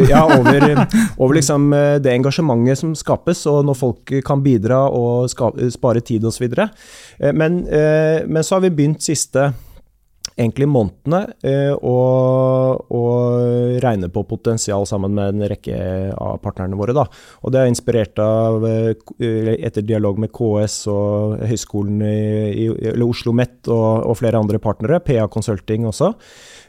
ja, 0.12 0.24
over, 0.38 0.68
over 1.22 1.38
liksom 1.38 1.70
det 2.02 2.14
engasjementet 2.14 2.82
som 2.82 2.96
skapes, 2.98 3.44
og 3.50 3.64
når 3.66 3.78
folk 3.78 4.16
kan 4.26 4.42
bidra 4.44 4.86
og 4.88 5.30
ska, 5.32 5.52
spare 5.74 6.02
tid 6.04 6.24
osv. 6.26 6.48
Men, 7.34 7.62
eh, 7.66 8.26
men 8.26 8.44
så 8.44 8.56
har 8.56 8.66
vi 8.66 8.74
begynt 8.74 9.04
siste 9.04 9.50
egentlig 10.36 10.68
månedene 10.68 11.22
og, 11.80 12.82
å, 12.92 13.00
å 13.00 13.04
regne 13.82 14.10
på 14.12 14.24
potensial 14.28 14.86
sammen 14.88 15.14
med 15.16 15.34
en 15.34 15.48
rekke 15.50 15.78
av 16.12 16.38
partnerne 16.44 16.78
våre. 16.78 16.94
Da. 16.96 17.06
Og 17.42 17.54
det 17.54 17.62
er 17.62 17.70
inspirert 17.70 18.20
av, 18.22 18.64
eh, 18.68 18.92
eh, 19.20 19.52
etter 19.56 19.86
dialog 19.86 20.20
med 20.22 20.32
KS 20.34 20.78
og 20.92 21.38
Høgskolen 21.48 22.02
i, 22.06 22.66
i 22.66 23.06
Oslo 23.06 23.34
Met 23.36 23.68
og, 23.70 24.06
og 24.10 24.18
flere 24.20 24.40
andre 24.40 24.60
partnere, 24.62 25.00
PA 25.04 25.28
Consulting 25.32 25.88
også. 25.88 26.12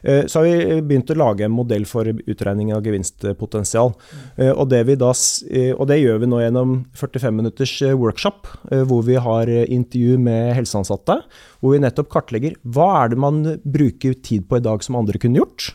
Eh, 0.02 0.24
Så 0.26 0.40
har 0.40 0.44
vi 0.46 0.80
begynt 0.82 1.10
å 1.10 1.16
lage 1.16 1.44
en 1.44 1.52
modell 1.52 1.84
for 1.84 2.04
utregning 2.04 2.72
av 2.74 2.82
gevinstpotensial. 2.84 3.94
Eh, 4.36 4.52
Og 4.52 4.68
det, 4.68 4.84
vi 4.86 4.94
da, 4.96 5.10
eh, 5.50 5.72
og 5.74 5.86
det 5.88 6.00
gjør 6.00 6.20
vi 6.20 6.26
nå 6.26 6.40
gjennom 6.42 6.84
45 6.94 7.34
minutters 7.36 7.82
eh, 7.82 7.94
workshop, 7.94 8.46
eh, 8.70 8.84
hvor 8.84 9.02
vi 9.04 9.14
har 9.14 9.46
eh, 9.48 9.64
intervju 9.68 10.18
med 10.18 10.54
helseansatte. 10.56 11.22
Hvor 11.60 11.72
vi 11.74 11.78
nettopp 11.82 12.08
kartlegger 12.08 12.54
hva 12.64 13.04
er 13.04 13.08
det 13.10 13.18
man 13.18 13.42
bruker 13.64 14.14
tid 14.22 14.48
på 14.48 14.56
i 14.58 14.64
dag 14.64 14.82
som 14.84 14.96
andre 14.96 15.18
kunne 15.18 15.38
gjort. 15.42 15.74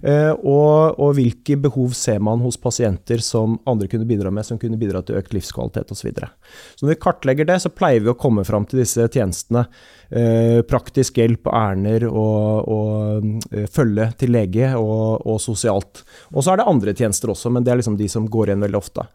Eh, 0.00 0.32
og, 0.32 0.96
og 0.96 1.12
hvilke 1.18 1.58
behov 1.60 1.92
ser 1.96 2.22
man 2.24 2.40
hos 2.40 2.56
pasienter 2.60 3.20
som 3.24 3.58
andre 3.68 3.88
kunne 3.90 4.08
bidra 4.08 4.32
med, 4.32 4.46
som 4.48 4.58
kunne 4.60 4.78
bidra 4.80 5.02
til 5.04 5.18
økt 5.20 5.34
livskvalitet 5.36 5.92
osv. 5.92 6.00
Så, 6.00 6.08
videre. 6.08 6.30
så 6.74 6.86
når 6.86 6.94
vi 6.94 7.00
kartlegger 7.04 7.48
det, 7.50 7.58
så 7.60 7.72
pleier 7.74 8.00
vi 8.04 8.12
å 8.12 8.16
komme 8.18 8.44
fram 8.48 8.64
til 8.68 8.80
disse 8.80 9.04
tjenestene. 9.12 9.66
Eh, 10.10 10.62
praktisk 10.66 11.20
hjelp, 11.20 11.50
ærender 11.52 12.08
og, 12.08 12.72
og 12.72 13.52
eh, 13.52 13.68
følge 13.70 14.08
til 14.22 14.32
lege 14.34 14.72
og, 14.78 15.20
og 15.28 15.36
sosialt. 15.44 16.02
Og 16.32 16.42
så 16.42 16.54
er 16.54 16.62
det 16.62 16.70
andre 16.72 16.96
tjenester 16.96 17.34
også, 17.34 17.52
men 17.52 17.66
det 17.66 17.74
er 17.74 17.82
liksom 17.82 18.00
de 18.00 18.08
som 18.10 18.26
går 18.30 18.50
igjen 18.50 18.64
veldig 18.64 18.80
ofte. 18.80 19.06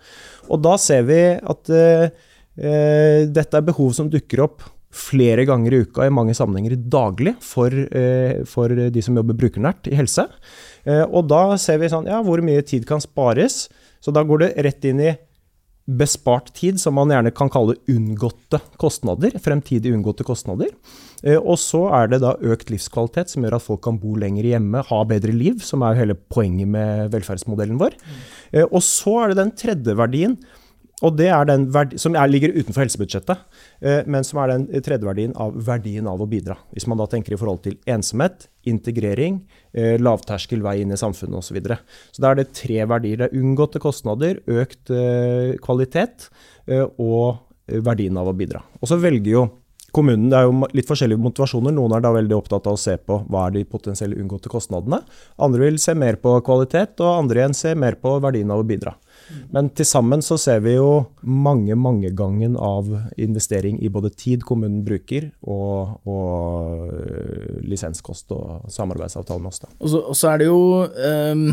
Og 0.53 0.61
da 0.63 0.77
ser 0.79 1.03
vi 1.09 1.19
at 1.35 1.73
eh, 1.73 2.23
dette 2.55 3.59
er 3.59 3.67
behov 3.67 3.91
som 3.97 4.07
dukker 4.13 4.45
opp 4.45 4.69
flere 4.95 5.43
ganger 5.43 5.73
i 5.75 5.81
uka, 5.83 6.05
i 6.05 6.13
mange 6.13 6.31
sammenhenger 6.37 6.77
daglig, 6.87 7.33
for, 7.43 7.73
for 8.47 8.71
de 8.71 9.01
som 9.03 9.17
jobber 9.19 9.35
brukernært 9.35 9.89
i 9.91 9.97
helse. 9.99 10.23
Eh, 10.85 11.03
og 11.05 11.27
da 11.27 11.57
ser 11.61 11.79
vi 11.81 11.91
sånn, 11.91 12.07
ja, 12.09 12.21
hvor 12.23 12.41
mye 12.45 12.63
tid 12.65 12.85
kan 12.89 13.01
spares. 13.03 13.65
Så 14.01 14.13
da 14.13 14.23
går 14.23 14.45
det 14.45 14.65
rett 14.65 14.85
inn 14.85 15.01
i 15.01 15.15
bespart 15.85 16.47
tid, 16.57 16.79
som 16.81 16.95
man 16.97 17.11
gjerne 17.13 17.29
kan 17.35 17.49
kalle 17.53 17.75
unngåtte 17.91 18.57
kostnader. 18.81 19.35
Fremtidig 19.41 19.91
unngåtte 19.93 20.25
kostnader. 20.25 20.71
Eh, 21.23 21.37
Og 21.37 21.57
så 21.61 21.83
er 21.93 22.07
det 22.09 22.21
da 22.21 22.33
økt 22.41 22.71
livskvalitet, 22.73 23.29
som 23.29 23.43
gjør 23.45 23.57
at 23.59 23.65
folk 23.65 23.83
kan 23.85 23.99
bo 24.01 24.15
lenger 24.15 24.43
hjemme, 24.43 24.81
ha 24.85 25.03
bedre 25.05 25.33
liv, 25.33 25.61
som 25.61 25.83
er 25.85 25.99
hele 25.99 26.15
poenget 26.15 26.67
med 26.67 27.11
velferdsmodellen 27.13 27.77
vår. 27.77 27.93
Eh, 28.53 28.65
Og 28.65 28.81
så 28.81 29.23
er 29.23 29.27
det 29.33 29.37
den 29.43 29.51
tredje 29.51 29.95
verdien, 29.95 30.37
og 31.03 31.17
det 31.19 31.27
er 31.27 31.47
den 31.49 31.65
verdi, 31.75 31.97
som 31.99 32.15
er, 32.15 32.29
ligger 32.31 32.53
utenfor 32.55 32.85
helsebudsjettet, 32.85 33.41
eh, 33.83 34.05
men 34.07 34.23
som 34.23 34.39
er 34.39 34.53
den 34.53 34.67
tredje 34.85 35.07
verdien 35.07 35.33
av 35.41 35.55
verdien 35.67 36.07
av 36.07 36.23
å 36.23 36.27
bidra. 36.29 36.55
Hvis 36.71 36.87
man 36.87 37.01
da 37.01 37.07
tenker 37.11 37.35
i 37.35 37.39
forhold 37.39 37.65
til 37.65 37.75
ensomhet, 37.91 38.47
integrering, 38.65 39.41
eh, 39.75 39.97
lavterskel 39.99 40.63
vei 40.63 40.79
inn 40.81 40.95
i 40.95 40.99
samfunnet 40.99 41.41
osv. 41.41 41.51
Så, 41.51 41.57
videre. 41.57 41.79
så 42.15 42.23
da 42.23 42.31
er 42.31 42.39
det 42.39 42.53
tre 42.55 42.79
verdier. 42.87 43.19
Det 43.19 43.27
er 43.27 43.41
unngåtte 43.41 43.81
kostnader, 43.83 44.39
økt 44.47 44.89
eh, 44.91 45.59
kvalitet 45.63 46.29
og 46.65 47.43
verdien 47.85 48.17
av 48.17 48.31
å 48.31 48.33
bidra. 48.33 48.63
Og 48.81 48.89
så 48.89 48.97
velger 48.97 49.31
jo 49.31 49.43
kommunen, 49.95 50.29
Det 50.29 50.37
er 50.37 50.47
jo 50.47 50.67
litt 50.75 50.89
forskjellige 50.89 51.21
motivasjoner. 51.23 51.71
Noen 51.75 51.95
er 51.95 52.03
da 52.03 52.11
veldig 52.15 52.35
opptatt 52.35 52.67
av 52.67 52.75
å 52.75 52.81
se 52.81 52.97
på 52.97 53.21
hva 53.29 53.45
er 53.47 53.55
de 53.55 53.63
potensielle 53.69 54.17
unngåtte 54.19 54.51
kostnadene. 54.51 55.01
Andre 55.39 55.69
vil 55.69 55.79
se 55.79 55.95
mer 55.95 56.17
på 56.19 56.33
kvalitet, 56.45 56.99
og 56.99 57.21
andre 57.21 57.43
igjen 57.43 57.55
ser 57.55 57.79
mer 57.79 57.95
på 58.01 58.17
verdien 58.23 58.51
av 58.51 58.63
å 58.63 58.67
bidra. 58.67 58.95
Men 59.53 59.69
til 59.75 59.87
sammen 59.87 60.23
så 60.25 60.37
ser 60.41 60.61
vi 60.65 60.75
jo 60.75 61.05
mange, 61.21 61.75
mange 61.79 62.11
gangen 62.15 62.55
av 62.61 62.89
investering 63.21 63.79
i 63.83 63.91
både 63.91 64.11
tid 64.13 64.45
kommunen 64.45 64.83
bruker, 64.85 65.29
og, 65.41 65.97
og 66.07 66.93
øh, 66.93 67.59
lisenskost 67.65 68.31
og 68.35 68.69
samarbeidsavtale 68.73 69.43
med 69.43 69.53
oss. 69.53 69.63
Da. 69.63 69.71
Og 69.79 69.91
så, 69.91 70.01
og 70.13 70.19
så 70.19 70.31
er 70.31 70.41
det 70.41 70.49
jo 70.49 70.61
um, 70.85 71.45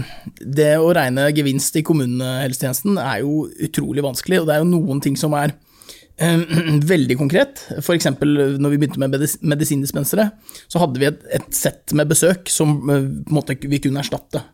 Det 0.43 0.71
å 0.79 0.93
regne 0.97 1.31
gevinst 1.35 1.77
i 1.79 1.85
kommunehelsetjenesten 1.87 3.01
er 3.01 3.23
jo 3.25 3.47
utrolig 3.65 4.05
vanskelig, 4.05 4.43
og 4.43 4.49
det 4.49 4.57
er 4.57 4.65
jo 4.65 4.73
noen 4.73 5.03
ting 5.05 5.19
som 5.19 5.37
er 5.39 5.55
Eh, 6.17 6.41
veldig 6.95 7.17
konkret. 7.19 7.67
F.eks. 7.79 8.07
når 8.21 8.75
vi 8.75 8.81
begynte 8.81 9.01
med 9.01 9.17
medisindispensere, 9.41 10.31
så 10.69 10.83
hadde 10.83 11.01
vi 11.01 11.09
et, 11.09 11.23
et 11.41 11.49
sett 11.57 11.95
med 11.97 12.11
besøk 12.11 12.51
som 12.53 12.77
eh, 12.91 13.09
måte, 13.33 13.57
vi 13.63 13.81
kunne 13.83 14.03
erstatte. 14.05 14.45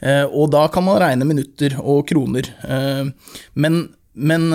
Eh, 0.00 0.24
og 0.26 0.50
da 0.54 0.66
kan 0.72 0.86
man 0.86 1.00
regne 1.02 1.28
minutter 1.28 1.78
og 1.80 2.04
kroner. 2.08 2.50
Men, 3.54 3.80
men 4.14 4.50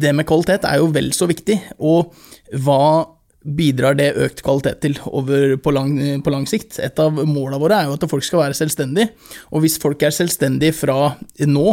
det 0.00 0.14
med 0.16 0.26
kvalitet 0.28 0.66
er 0.68 0.80
jo 0.82 0.92
vel 0.94 1.12
så 1.16 1.28
viktig. 1.30 1.58
Og 1.78 2.14
hva 2.64 3.04
bidrar 3.44 3.96
det 3.98 4.14
økt 4.24 4.40
kvalitet 4.44 4.80
til 4.80 4.94
på, 4.98 5.72
lang, 5.74 5.96
på 6.24 6.32
lang 6.32 6.46
sikt? 6.48 6.78
Et 6.82 7.02
av 7.02 7.12
målene 7.12 7.60
våre 7.60 7.80
er 7.80 7.90
jo 7.90 7.98
at 7.98 8.06
folk 8.10 8.26
skal 8.26 8.46
være 8.46 8.58
selvstendige. 8.58 9.12
Og 9.52 9.64
hvis 9.64 9.76
folk 9.82 10.02
er 10.02 10.14
selvstendige 10.14 10.76
fra 10.76 11.12
nå, 11.46 11.68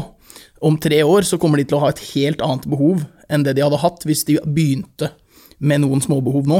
om 0.62 0.78
tre 0.78 1.04
år, 1.04 1.26
så 1.26 1.39
kommer 1.41 1.58
de 1.58 1.66
til 1.66 1.80
å 1.80 1.86
ha 1.86 1.89
et 1.91 2.04
helt 2.12 2.41
annet 2.45 2.68
behov 2.70 3.02
enn 3.32 3.45
det 3.45 3.56
de 3.58 3.64
hadde 3.66 3.82
hatt 3.82 4.06
hvis 4.06 4.24
de 4.28 4.38
begynte 4.45 5.10
med 5.62 5.82
noen 5.84 6.04
småbehov 6.04 6.49
nå. 6.49 6.60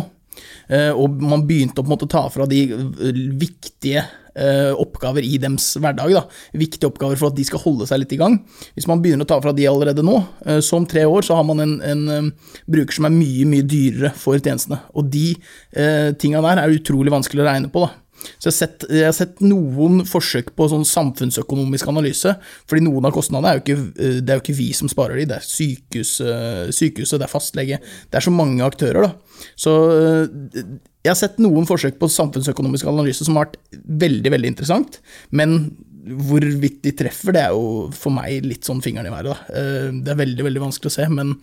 Eh, 0.72 0.90
og 0.96 1.22
man 1.22 1.46
begynte 1.46 1.84
å 1.84 2.10
ta 2.10 2.24
fra 2.34 2.48
de 2.50 2.64
eh, 2.72 3.22
viktige 3.38 4.02
eh, 4.02 4.12
oppgaver 4.32 5.26
i 5.28 5.38
deres 5.42 5.74
hverdag. 5.82 6.14
Da. 6.16 6.22
Viktige 6.58 6.88
oppgaver 6.88 7.20
for 7.20 7.32
at 7.32 7.38
de 7.38 7.46
skal 7.48 7.62
holde 7.64 7.88
seg 7.90 8.04
litt 8.04 8.16
i 8.16 8.20
gang. 8.22 8.38
Hvis 8.78 8.88
man 8.90 9.02
begynner 9.04 9.28
å 9.28 9.32
ta 9.32 9.40
fra 9.44 9.54
de 9.56 9.68
allerede 9.68 10.06
nå, 10.06 10.18
så 10.64 10.80
om 10.80 10.88
tre 10.90 11.04
år 11.08 11.26
så 11.28 11.36
har 11.38 11.48
man 11.48 11.64
en, 11.64 11.74
en 11.84 12.32
bruker 12.72 12.96
som 12.96 13.10
er 13.10 13.16
mye, 13.16 13.48
mye 13.50 13.68
dyrere 13.68 14.14
for 14.18 14.40
tjenestene. 14.40 14.82
Og 14.96 15.10
de 15.12 15.32
eh, 15.34 16.12
tinga 16.20 16.44
der 16.46 16.64
er 16.64 16.78
utrolig 16.78 17.14
vanskelig 17.14 17.44
å 17.44 17.50
regne 17.50 17.72
på. 17.74 17.86
da. 17.86 17.98
Så 18.38 18.50
jeg 18.50 18.52
har, 18.52 18.58
sett, 18.58 18.84
jeg 18.86 19.08
har 19.08 19.16
sett, 19.18 19.40
noen 19.42 20.04
forsøk 20.06 20.52
på 20.58 20.68
sånn 20.70 20.86
samfunnsøkonomisk 20.86 21.90
analyse, 21.90 22.36
fordi 22.70 22.86
noen 22.86 23.08
av 23.10 23.16
kostnadene 23.16 23.50
er 23.50 23.58
jo 23.58 23.64
ikke, 23.64 23.80
eh, 23.98 24.20
det 24.22 24.34
er 24.34 24.38
jo 24.38 24.46
ikke 24.46 24.60
vi 24.60 24.70
som 24.78 24.92
sparer 24.92 25.18
de, 25.18 25.28
det 25.32 25.40
er 25.40 25.48
sykehuset, 25.48 26.30
eh, 26.30 26.70
sykehuset, 26.76 27.18
det 27.18 27.28
er 27.28 27.34
fastlege. 27.34 27.82
Det 27.82 28.20
er 28.20 28.28
så 28.28 28.36
mange 28.36 28.66
aktører, 28.66 29.10
da. 29.10 29.48
Så 29.58 29.76
eh, 29.96 30.70
jeg 31.02 31.10
har 31.10 31.18
sett 31.18 31.40
noen 31.42 31.66
forsøk 31.70 31.98
på 32.02 32.10
samfunnsøkonomisk 32.14 32.90
analyse 32.90 33.26
som 33.26 33.38
har 33.38 33.48
vært 33.48 33.80
veldig, 34.04 34.34
veldig 34.36 34.52
interessant, 34.54 35.00
men 35.34 35.74
hvorvidt 36.02 36.82
de 36.86 36.94
treffer, 36.98 37.36
det 37.36 37.44
er 37.46 37.54
jo 37.54 37.90
for 37.94 38.14
meg 38.14 38.46
litt 38.46 38.66
sånn 38.66 38.82
fingeren 38.84 39.10
i 39.10 39.14
været. 39.14 39.30
Da. 39.30 39.64
Det 40.02 40.14
er 40.14 40.20
veldig 40.24 40.48
veldig 40.48 40.64
vanskelig 40.64 40.90
å 40.90 40.96
se, 40.96 41.08
men, 41.14 41.36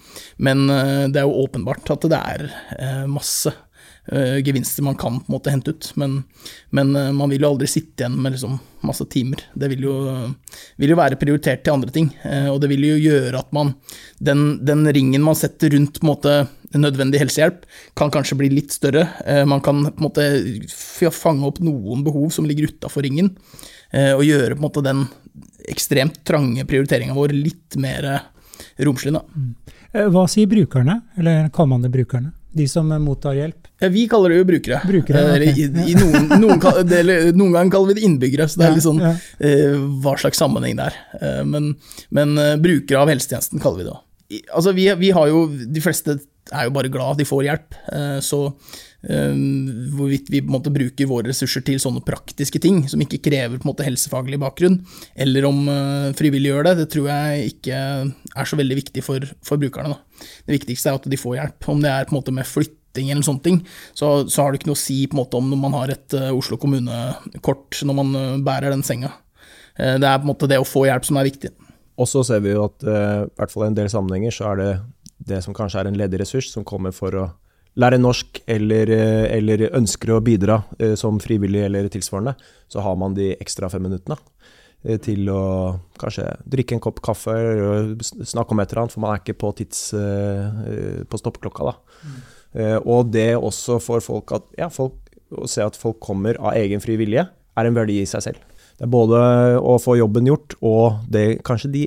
men 0.42 0.66
det 1.12 1.20
er 1.20 1.28
jo 1.28 1.44
åpenbart 1.44 1.94
at 1.94 2.06
det 2.10 2.18
er 2.18 2.48
masse 3.10 3.52
uh, 3.52 4.38
gevinster 4.42 4.82
man 4.82 4.98
kan 4.98 5.20
på 5.20 5.30
en 5.30 5.36
måte 5.36 5.54
hente 5.54 5.74
ut. 5.74 5.92
Men, 6.00 6.20
men 6.74 6.90
man 6.90 7.30
vil 7.30 7.46
jo 7.46 7.52
aldri 7.52 7.70
sitte 7.70 8.02
igjen 8.02 8.18
med 8.18 8.34
liksom, 8.34 8.58
masse 8.86 9.06
timer. 9.14 9.46
Det 9.54 9.70
vil 9.74 9.86
jo, 9.86 9.94
vil 10.82 10.94
jo, 10.94 10.98
være 10.98 11.20
prioritert 11.22 11.62
til 11.62 11.78
andre 11.78 11.94
ting. 11.94 12.10
Og 12.50 12.58
det 12.62 12.72
vil 12.74 12.88
jo 12.88 12.98
gjøre 12.98 13.42
at 13.44 13.54
man 13.54 13.76
Den, 14.18 14.58
den 14.66 14.86
ringen 14.90 15.22
man 15.22 15.38
setter 15.38 15.70
rundt 15.76 16.00
på 16.00 16.06
en 16.06 16.10
måte, 16.10 16.38
nødvendig 16.76 17.22
helsehjelp, 17.22 17.62
kan 17.96 18.12
kanskje 18.12 18.38
bli 18.40 18.50
litt 18.52 18.74
større. 18.74 19.06
man 19.48 19.62
kan 19.64 19.86
på 19.88 19.96
en 19.96 20.04
måte 20.04 20.26
fange 21.14 21.46
opp 21.48 21.62
noen 21.64 22.04
behov 22.04 22.28
som 22.34 22.48
ligger 22.48 22.68
utafor 22.68 23.06
ringen, 23.06 23.30
og 23.92 24.24
gjøre 24.26 24.56
på 24.56 24.60
en 24.60 24.66
måte 24.66 24.84
den 24.84 25.06
ekstremt 25.68 26.20
trange 26.28 26.66
prioriteringa 26.68 27.16
vår 27.16 27.32
litt 27.36 27.78
mer 27.80 28.08
romslig. 28.84 29.14
Da. 29.16 29.24
Mm. 29.32 29.54
Hva 30.12 30.26
sier 30.28 30.50
brukerne, 30.50 31.00
eller 31.16 31.48
kommende 31.54 31.88
brukerne? 31.92 32.34
De 32.58 32.64
som 32.68 32.88
mottar 33.02 33.36
hjelp? 33.36 33.68
Ja, 33.78 33.88
vi 33.92 34.06
kaller 34.08 34.32
det 34.32 34.40
jo 34.40 34.46
brukere. 34.48 34.80
brukere 34.88 35.20
okay. 35.30 35.50
i, 35.52 35.66
i 35.92 35.94
noen, 35.94 36.30
noen, 36.40 36.58
noen, 37.36 37.52
ganger 37.54 37.70
kaller 37.74 37.92
vi 37.92 37.98
det 38.00 38.06
innbyggere, 38.08 38.48
så 38.48 38.60
det 38.60 38.66
er 38.66 38.74
litt 38.74 38.86
sånn 38.86 39.02
ja. 39.04 39.12
eh, 39.44 39.76
hva 40.02 40.16
slags 40.18 40.40
sammenheng 40.40 40.78
det 40.80 40.88
er. 40.88 40.96
Eh, 41.20 41.42
men, 41.46 41.74
men 42.14 42.34
brukere 42.62 43.04
av 43.04 43.12
helsetjenesten 43.12 43.62
kaller 43.62 43.82
vi 43.82 43.86
det. 43.86 43.94
òg. 43.94 44.40
altså, 44.56 44.74
vi, 44.76 44.88
vi, 44.98 45.12
har 45.14 45.28
jo 45.30 45.44
De 45.48 45.84
fleste 45.84 46.18
er 46.52 46.68
jo 46.68 46.74
bare 46.74 46.90
glad 46.92 47.18
de 47.18 47.26
får 47.28 47.44
hjelp, 47.46 47.76
eh, 47.92 48.18
så 48.24 48.40
eh, 48.48 49.36
hvorvidt 49.96 50.30
vi 50.32 50.40
på 50.42 50.50
en 50.50 50.56
måte 50.56 50.72
bruker 50.74 51.10
våre 51.10 51.30
ressurser 51.30 51.64
til 51.66 51.80
sånne 51.82 52.02
praktiske 52.06 52.60
ting 52.62 52.82
som 52.90 53.02
ikke 53.04 53.20
krever 53.24 53.58
på 53.58 53.66
en 53.66 53.72
måte 53.72 53.86
helsefaglig 53.86 54.40
bakgrunn, 54.42 54.80
eller 55.18 55.48
om 55.48 55.62
uh, 55.68 56.14
frivillige 56.18 56.54
gjør 56.54 56.70
det, 56.70 56.74
det 56.80 56.88
tror 56.94 57.10
jeg 57.10 57.52
ikke 57.52 57.78
er 57.78 58.48
så 58.48 58.58
veldig 58.58 58.80
viktig 58.80 59.04
for, 59.04 59.24
for 59.44 59.60
brukerne. 59.60 59.94
Da. 59.94 60.26
Det 60.48 60.58
viktigste 60.58 60.92
er 60.92 60.98
at 60.98 61.08
de 61.10 61.20
får 61.20 61.38
hjelp. 61.38 61.70
Om 61.74 61.84
det 61.84 61.92
er 61.92 62.08
på 62.08 62.14
en 62.14 62.20
måte 62.20 62.34
med 62.34 62.48
flytt 62.48 62.74
flytting 62.88 63.10
eller 63.12 63.22
sånne 63.22 63.44
ting, 63.44 63.58
så, 63.92 64.24
så, 64.32 64.42
har 64.42 64.50
det 64.50 64.62
ikke 64.62 64.70
noe 64.70 64.78
å 64.78 64.80
si 64.80 65.02
på 65.06 65.14
en 65.14 65.20
måte 65.20 65.36
om 65.36 65.50
når 65.50 65.58
man 65.60 65.74
har 65.76 65.90
et 65.92 66.14
Oslo 66.32 66.56
kommune-kort 66.58 67.82
når 67.84 67.96
man 67.98 68.40
bærer 68.46 68.72
den 68.72 68.82
senga. 68.82 69.12
Det 69.76 70.08
er 70.08 70.16
på 70.18 70.24
en 70.24 70.30
måte 70.32 70.48
det 70.48 70.56
å 70.58 70.66
få 70.66 70.86
hjelp 70.88 71.04
som 71.06 71.20
er 71.20 71.28
viktig. 71.28 71.52
Og 72.00 72.08
så 72.08 72.24
ser 72.24 72.40
vi 72.40 72.54
jo 72.54 72.64
at 72.64 72.80
i 72.80 73.28
hvert 73.28 73.52
fall 73.52 73.66
i 73.66 73.68
en 73.68 73.76
del 73.76 73.92
sammenhenger 73.92 74.34
så 74.34 74.48
er 74.54 74.58
det 74.62 74.70
det 75.28 75.42
som 75.44 75.56
kanskje 75.56 75.82
er 75.82 75.90
en 75.90 75.98
ledig 75.98 76.22
ressurs, 76.22 76.50
som 76.52 76.66
kommer 76.66 76.94
for 76.96 77.16
å 77.18 77.26
lære 77.78 78.00
norsk 78.00 78.40
eller, 78.50 78.90
eller 79.30 79.68
ønsker 79.76 80.10
å 80.10 80.22
bidra 80.24 80.56
som 80.98 81.20
frivillig 81.22 81.60
eller 81.68 81.86
tilsvarende, 81.92 82.32
så 82.66 82.82
har 82.82 82.96
man 82.98 83.14
de 83.14 83.28
ekstra 83.36 83.68
fem 83.70 83.84
minuttene 83.86 84.18
til 85.04 85.28
å 85.30 85.42
kanskje 86.00 86.24
drikke 86.42 86.74
en 86.74 86.82
kopp 86.82 86.98
kaffe 87.04 87.36
eller 87.36 87.92
snakke 88.02 88.54
om 88.54 88.62
et 88.62 88.72
eller 88.72 88.82
annet, 88.82 88.96
for 88.96 89.04
man 89.04 89.14
er 89.14 89.22
ikke 89.22 89.36
på, 89.38 89.52
tids, 89.60 89.84
på 89.94 91.20
stoppklokka. 91.22 91.70
da. 91.70 92.02
Mm. 92.02 92.18
Eh, 92.56 92.78
og 92.88 93.12
det 93.12 93.34
også 93.36 93.78
for 93.82 94.04
folk 94.04 94.32
at 94.36 94.46
ja, 94.58 94.68
folk, 94.72 94.96
å 95.34 95.48
se 95.50 95.64
at 95.64 95.76
folk 95.76 96.00
kommer 96.00 96.38
av 96.40 96.56
egen 96.58 96.82
fri 96.82 96.96
vilje, 97.00 97.26
er 97.28 97.68
en 97.68 97.76
verdi 97.76 97.98
i 98.00 98.08
seg 98.08 98.24
selv. 98.24 98.44
Det 98.78 98.86
er 98.86 98.92
både 98.92 99.18
å 99.58 99.74
få 99.82 99.98
jobben 99.98 100.28
gjort, 100.30 100.54
og 100.64 101.02
det, 101.10 101.42
kanskje 101.46 101.72
de 101.74 101.84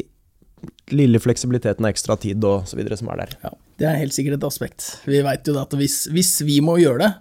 lille 0.96 1.22
fleksibiliteten 1.22 1.86
og 1.86 1.92
ekstra 1.92 2.18
tid 2.22 2.44
og 2.48 2.68
så 2.70 2.80
videre 2.80 2.98
som 3.00 3.12
er 3.14 3.24
der. 3.24 3.36
Ja, 3.46 3.54
det 3.82 3.88
er 3.90 4.02
helt 4.02 4.16
sikkert 4.16 4.40
et 4.40 4.48
aspekt. 4.48 4.88
Vi 5.10 5.22
veit 5.26 5.48
jo 5.48 5.58
at 5.62 5.74
hvis, 5.78 6.04
hvis, 6.14 6.34
vi 6.48 6.60
må 6.64 6.78
gjøre 6.82 7.02
det 7.04 7.12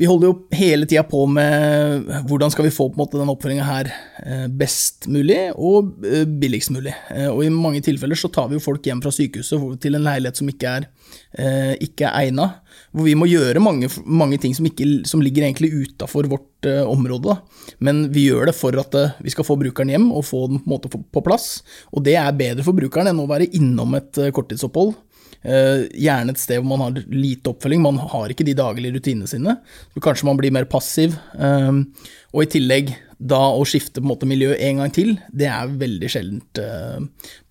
Vi 0.00 0.06
holder 0.08 0.30
jo 0.30 0.36
hele 0.56 0.86
tida 0.88 1.02
på 1.04 1.26
med 1.28 2.06
hvordan 2.28 2.52
skal 2.52 2.64
vi 2.64 2.72
få 2.72 2.86
på 2.88 2.96
en 2.96 3.02
måte 3.02 3.18
den 3.20 3.28
oppfølginga 3.28 3.66
her 3.68 3.90
eh, 4.24 4.46
best 4.48 5.04
mulig 5.12 5.50
og 5.52 5.90
eh, 6.08 6.24
billigst 6.24 6.72
mulig. 6.72 6.94
Og 7.28 7.42
i 7.44 7.50
mange 7.52 7.82
tilfeller 7.84 8.16
så 8.16 8.30
tar 8.32 8.48
vi 8.48 8.56
jo 8.56 8.64
folk 8.64 8.86
hjem 8.88 9.02
fra 9.04 9.12
sykehuset 9.12 9.76
til 9.84 9.98
en 9.98 10.06
leilighet 10.06 10.40
som 10.40 10.48
ikke 10.48 10.72
er, 10.78 10.88
ikke 11.84 12.08
er 12.08 12.16
egna 12.24 12.46
hvor 12.90 13.04
vi 13.06 13.14
må 13.18 13.28
gjøre 13.28 13.60
mange, 13.62 13.90
mange 14.02 14.38
ting 14.42 14.54
som, 14.56 14.66
ikke, 14.66 14.86
som, 15.06 15.20
ligger 15.22 15.44
egentlig 15.44 15.68
utafor 15.84 16.26
vårt 16.30 16.66
område. 16.88 17.34
Da. 17.34 17.76
Men 17.86 18.02
vi 18.14 18.24
gjør 18.30 18.48
det 18.50 18.56
for 18.56 18.74
at 18.80 18.96
vi 19.20 19.30
skal 19.30 19.46
få 19.46 19.58
brukeren 19.60 19.92
hjem 19.92 20.08
og 20.16 20.24
få 20.26 20.46
den 20.50 20.62
på, 20.64 21.02
på, 21.02 21.22
plass. 21.22 21.60
Og 21.92 22.02
det 22.08 22.16
er 22.18 22.34
bedre 22.38 22.66
for 22.66 22.76
brukeren 22.76 23.12
enn 23.12 23.22
å 23.22 23.28
være 23.30 23.50
innom 23.58 23.94
et 24.00 24.18
korttidsopphold. 24.34 24.96
Gjerne 25.40 26.34
et 26.34 26.40
sted 26.40 26.58
hvor 26.60 26.68
man 26.68 26.82
har 26.84 26.98
lite 27.08 27.52
oppfølging, 27.52 27.80
man 27.80 28.00
har 28.12 28.32
ikke 28.32 28.44
de 28.44 28.56
daglige 28.58 28.98
rutinene 28.98 29.28
sine. 29.30 29.54
Så 29.94 30.02
kanskje 30.04 30.28
man 30.28 30.40
blir 30.40 30.52
mer 30.52 30.68
passiv. 30.68 31.16
og 31.40 32.42
i 32.44 32.50
tillegg 32.50 32.92
da 33.20 33.38
å 33.52 33.64
skifte 33.68 34.00
på 34.00 34.06
en 34.06 34.10
måte 34.14 34.28
miljø 34.28 34.54
en 34.56 34.80
gang 34.80 34.92
til, 34.96 35.10
det 35.36 35.44
er 35.50 35.72
veldig 35.80 36.08
sjeldent 36.08 36.60
eh, 36.62 37.02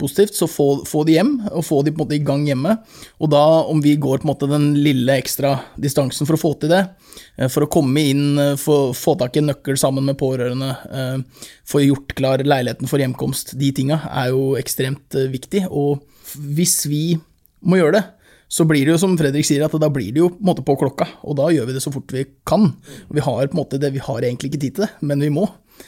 positivt. 0.02 0.34
Så 0.40 0.50
få, 0.50 0.82
få, 0.90 1.04
de 1.06 1.20
hjem, 1.20 1.36
og 1.52 1.66
få 1.66 1.84
de 1.86 1.94
på 1.94 2.02
en 2.02 2.08
måte 2.08 2.18
i 2.18 2.24
gang 2.26 2.48
hjemme. 2.48 2.74
Og 3.22 3.30
da, 3.32 3.44
om 3.70 3.84
vi 3.84 3.94
går 4.02 4.24
på 4.24 4.28
en 4.28 4.32
måte 4.32 4.50
den 4.50 4.72
lille 4.82 5.20
ekstra 5.22 5.54
distansen 5.78 6.26
for 6.26 6.40
å 6.40 6.42
få 6.42 6.56
til 6.58 6.74
det, 6.74 6.82
eh, 7.38 7.52
for 7.54 7.68
å 7.68 7.72
komme 7.72 8.08
inn, 8.10 8.42
få, 8.58 8.80
få 8.98 9.14
tak 9.22 9.38
i 9.38 9.44
en 9.44 9.52
nøkkel 9.52 9.78
sammen 9.80 10.10
med 10.10 10.18
pårørende, 10.20 10.74
eh, 10.90 11.48
få 11.70 11.86
gjort 11.86 12.18
klar 12.18 12.42
leiligheten 12.42 12.90
for 12.90 13.02
hjemkomst, 13.04 13.54
de 13.60 13.74
tinga 13.78 14.02
er 14.10 14.34
jo 14.34 14.56
ekstremt 14.60 15.20
eh, 15.22 15.30
viktig. 15.30 15.68
Og 15.70 16.02
hvis 16.58 16.82
vi 16.90 17.04
må 17.66 17.80
gjøre 17.80 17.98
det, 17.98 18.04
så 18.50 18.66
blir 18.66 18.88
det 18.88 18.96
jo 18.96 19.02
som 19.02 19.14
Fredrik 19.18 19.46
sier, 19.46 19.62
at 19.66 19.76
da 19.78 19.90
blir 19.94 20.10
det 20.14 20.24
jo 20.24 20.32
på, 20.34 20.42
måte 20.48 20.66
på 20.66 20.76
klokka. 20.82 21.06
Og 21.30 21.38
da 21.38 21.52
gjør 21.54 21.70
vi 21.70 21.76
det 21.76 21.84
så 21.84 21.94
fort 21.94 22.10
vi 22.14 22.26
kan. 22.50 22.72
Vi 23.14 23.22
har 23.22 23.46
på 23.46 23.54
en 23.54 23.62
måte 23.62 23.80
det, 23.82 23.92
vi 23.94 24.02
har 24.02 24.26
egentlig 24.26 24.50
ikke 24.50 24.64
tid 24.64 24.78
til 24.78 24.88
det, 24.88 24.92
men 25.06 25.22
vi 25.22 25.30
må. 25.34 25.46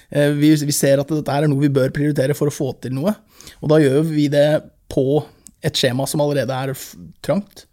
Eh, 0.10 0.30
vi, 0.38 0.54
vi 0.54 0.76
ser 0.76 1.02
at 1.02 1.10
dette 1.10 1.34
er 1.34 1.50
noe 1.50 1.64
vi 1.64 1.74
bør 1.74 1.94
prioritere 1.96 2.38
for 2.38 2.52
å 2.52 2.54
få 2.54 2.70
til 2.84 2.94
noe. 3.00 3.16
Og 3.64 3.74
da 3.74 3.82
gjør 3.82 4.06
vi 4.12 4.28
det 4.32 4.48
på 4.94 5.24
et 5.66 5.78
skjema 5.78 6.06
som 6.10 6.22
allerede 6.22 6.54
er 6.54 6.76
trangt. 7.26 7.66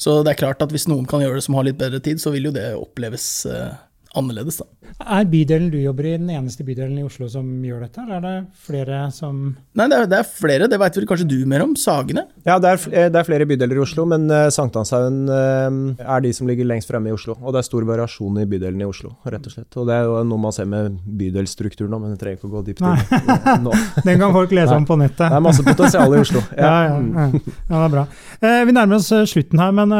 Så 0.00 0.20
det 0.24 0.34
er 0.34 0.40
klart 0.40 0.64
at 0.64 0.72
hvis 0.72 0.88
noen 0.88 1.06
kan 1.08 1.22
gjøre 1.22 1.40
det 1.40 1.44
som 1.44 1.56
har 1.56 1.68
litt 1.68 1.80
bedre 1.80 2.00
tid, 2.04 2.20
så 2.20 2.32
vil 2.32 2.48
jo 2.48 2.56
det 2.56 2.66
oppleves 2.76 3.28
eh, 3.48 3.76
annerledes. 4.18 4.58
Da. 4.60 4.66
Er 5.00 5.26
bydelen 5.30 5.70
du 5.70 5.78
jobber 5.80 6.08
i, 6.08 6.16
den 6.18 6.30
eneste 6.34 6.64
bydelen 6.66 6.98
i 6.98 7.04
Oslo 7.06 7.28
som 7.30 7.46
gjør 7.64 7.84
dette, 7.84 8.02
eller 8.02 8.18
er 8.18 8.24
det 8.24 8.62
flere 8.66 9.02
som 9.14 9.38
Nei, 9.78 9.86
det 9.90 9.96
er, 9.96 10.08
det 10.10 10.18
er 10.18 10.26
flere, 10.26 10.68
det 10.70 10.80
vet 10.82 10.98
vel 10.98 11.06
kanskje 11.08 11.28
du 11.30 11.36
mer 11.48 11.62
om? 11.64 11.76
Sagene? 11.78 12.24
Ja, 12.46 12.58
det 12.62 12.72
er, 12.72 12.82
eh, 12.90 13.08
det 13.12 13.20
er 13.20 13.26
flere 13.28 13.46
bydeler 13.48 13.78
i 13.78 13.82
Oslo, 13.84 14.04
men 14.10 14.26
uh, 14.32 14.48
Sankthanshaugen 14.52 15.20
uh, 15.30 16.02
er 16.02 16.24
de 16.24 16.32
som 16.36 16.50
ligger 16.50 16.66
lengst 16.68 16.90
fremme 16.90 17.10
i 17.10 17.14
Oslo. 17.14 17.36
Og 17.38 17.54
det 17.54 17.62
er 17.62 17.68
stor 17.68 17.86
variasjon 17.88 18.40
i 18.42 18.46
bydelene 18.50 18.86
i 18.86 18.90
Oslo, 18.90 19.14
rett 19.30 19.46
og 19.46 19.54
slett. 19.54 19.70
Og 19.78 19.88
det 19.88 19.98
er 19.98 20.08
jo 20.08 20.20
noe 20.26 20.44
man 20.46 20.56
ser 20.56 20.68
med 20.70 20.98
bydelsstrukturen 21.20 21.92
nå, 21.94 22.00
men 22.02 22.16
jeg 22.16 22.22
trenger 22.24 22.40
ikke 22.40 22.50
å 22.50 22.54
gå 22.56 22.64
dypt 22.70 22.82
inn 22.84 23.68
nå. 23.68 23.76
Den 24.08 24.22
kan 24.22 24.34
folk 24.34 24.54
lese 24.56 24.76
om 24.76 24.88
på 24.88 24.98
nettet. 25.00 25.26
Det 25.26 25.38
er 25.38 25.44
masse 25.44 25.66
potensial 25.66 26.16
i 26.16 26.24
Oslo. 26.24 26.42
Ja, 26.60 26.70
ja, 26.84 26.96
ja, 26.98 27.24
ja. 27.24 27.54
ja 27.70 27.78
det 27.78 27.84
er 27.84 27.92
bra. 27.94 28.02
Uh, 28.42 28.62
vi 28.68 28.74
nærmer 28.74 28.98
oss 28.98 29.08
slutten 29.30 29.62
her, 29.62 29.70
men 29.76 29.94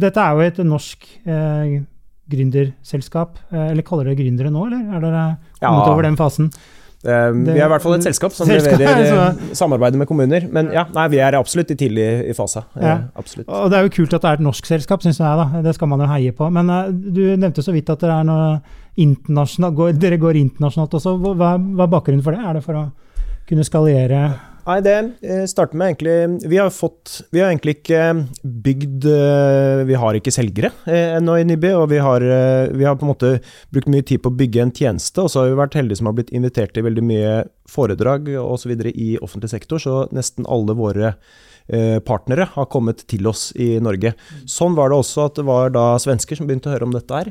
dette 0.00 0.22
er 0.22 0.36
jo 0.36 0.44
et 0.46 0.60
norsk 0.66 1.08
gründerselskap? 2.30 3.40
Eh, 3.52 3.70
eller 3.70 3.86
kaller 3.86 4.10
dere 4.10 4.18
gründere 4.18 4.52
nå, 4.52 4.66
eller 4.68 4.84
er 4.96 5.06
dere 5.06 5.24
kommet 5.60 5.86
ja. 5.86 5.92
over 5.92 6.06
den 6.06 6.18
fasen? 6.20 6.50
Eh, 7.02 7.32
Det- 7.32 7.54
vi 7.54 7.60
er 7.60 7.64
i 7.66 7.72
hvert 7.72 7.82
fall 7.82 7.94
et 7.94 8.04
selskap 8.04 8.32
som 8.36 8.46
Selskap, 8.46 8.78
leverer 8.78 9.12
eh, 9.30 9.54
samarbeider 9.56 9.98
med 9.98 10.08
kommuner. 10.08 10.48
Men 10.52 10.70
ja, 10.72 10.84
nei, 10.94 11.08
vi 11.08 11.18
er 11.18 11.38
absolutt 11.38 11.70
i 11.70 11.76
tidlig 11.76 12.08
i 12.28 12.36
fase. 12.36 12.64
Ja. 12.80 12.98
Absolutt. 13.16 13.48
Og 13.48 13.70
det 13.70 13.78
er 13.78 13.88
jo 13.88 13.94
kult 14.00 14.14
at 14.14 14.22
det 14.22 14.30
er 14.30 14.40
et 14.40 14.46
norsk 14.46 14.66
selskap, 14.66 15.02
syns 15.02 15.18
jeg. 15.18 15.40
da. 15.40 15.62
Det 15.62 15.74
skal 15.74 15.88
man 15.88 16.00
jo 16.00 16.06
heie 16.06 16.32
på. 16.32 16.50
Men 16.52 16.66
du 17.12 17.22
nevnte 17.36 17.64
så 17.64 17.72
vidt 17.72 17.90
at 17.90 18.00
det 18.00 18.10
er 18.10 18.24
noe 18.24 18.60
går, 18.98 19.98
dere 19.98 20.18
går 20.18 20.36
internasjonalt 20.36 20.94
også. 20.98 21.16
Hva, 21.20 21.56
hva 21.56 21.84
er 21.86 21.94
bakgrunnen 21.94 22.22
for 22.22 22.32
det? 22.36 22.44
Er 22.44 22.54
det 22.54 22.64
for 22.64 22.74
å 22.74 22.90
kunne 23.48 23.64
skalere 23.64 24.49
Nei, 24.66 24.76
det 24.84 24.94
eh, 25.24 25.44
starter 25.48 25.78
med 25.78 25.92
egentlig 25.92 26.48
Vi 26.50 26.58
har 26.60 26.70
fått 26.74 27.20
Vi 27.32 27.40
har 27.40 27.50
egentlig 27.50 27.78
ikke 27.78 28.02
bygd 28.66 29.06
eh, 29.08 29.82
Vi 29.88 29.98
har 30.02 30.18
ikke 30.18 30.34
selgere 30.34 30.72
eh, 30.84 31.16
ennå 31.16 31.38
i 31.40 31.46
Nibby, 31.48 31.72
og 31.76 31.88
vi 31.92 32.00
har, 32.02 32.24
eh, 32.24 32.68
vi 32.76 32.86
har 32.86 32.98
på 33.00 33.06
en 33.06 33.12
måte 33.12 33.32
brukt 33.72 33.90
mye 33.90 34.04
tid 34.06 34.22
på 34.22 34.32
å 34.32 34.36
bygge 34.36 34.64
en 34.64 34.74
tjeneste, 34.74 35.22
og 35.22 35.32
så 35.32 35.42
har 35.42 35.52
vi 35.52 35.60
vært 35.60 35.78
heldige 35.78 36.00
som 36.00 36.10
har 36.10 36.16
blitt 36.18 36.32
invitert 36.36 36.74
til 36.76 36.86
veldig 36.86 37.04
mye 37.06 37.36
foredrag 37.70 38.28
osv. 38.40 38.74
i 38.90 39.10
offentlig 39.22 39.52
sektor, 39.52 39.82
så 39.82 40.02
nesten 40.14 40.48
alle 40.50 40.76
våre 40.78 41.14
eh, 41.14 41.40
partnere 42.06 42.48
har 42.54 42.66
kommet 42.72 43.04
til 43.10 43.28
oss 43.30 43.50
i 43.54 43.72
Norge. 43.82 44.14
Sånn 44.48 44.74
var 44.78 44.90
det 44.90 44.98
også 45.00 45.26
at 45.28 45.38
det 45.38 45.44
var 45.46 45.72
da 45.74 45.84
svensker 46.02 46.38
som 46.38 46.48
begynte 46.48 46.70
å 46.70 46.74
høre 46.74 46.88
om 46.88 46.94
dette 46.94 47.20
her, 47.20 47.30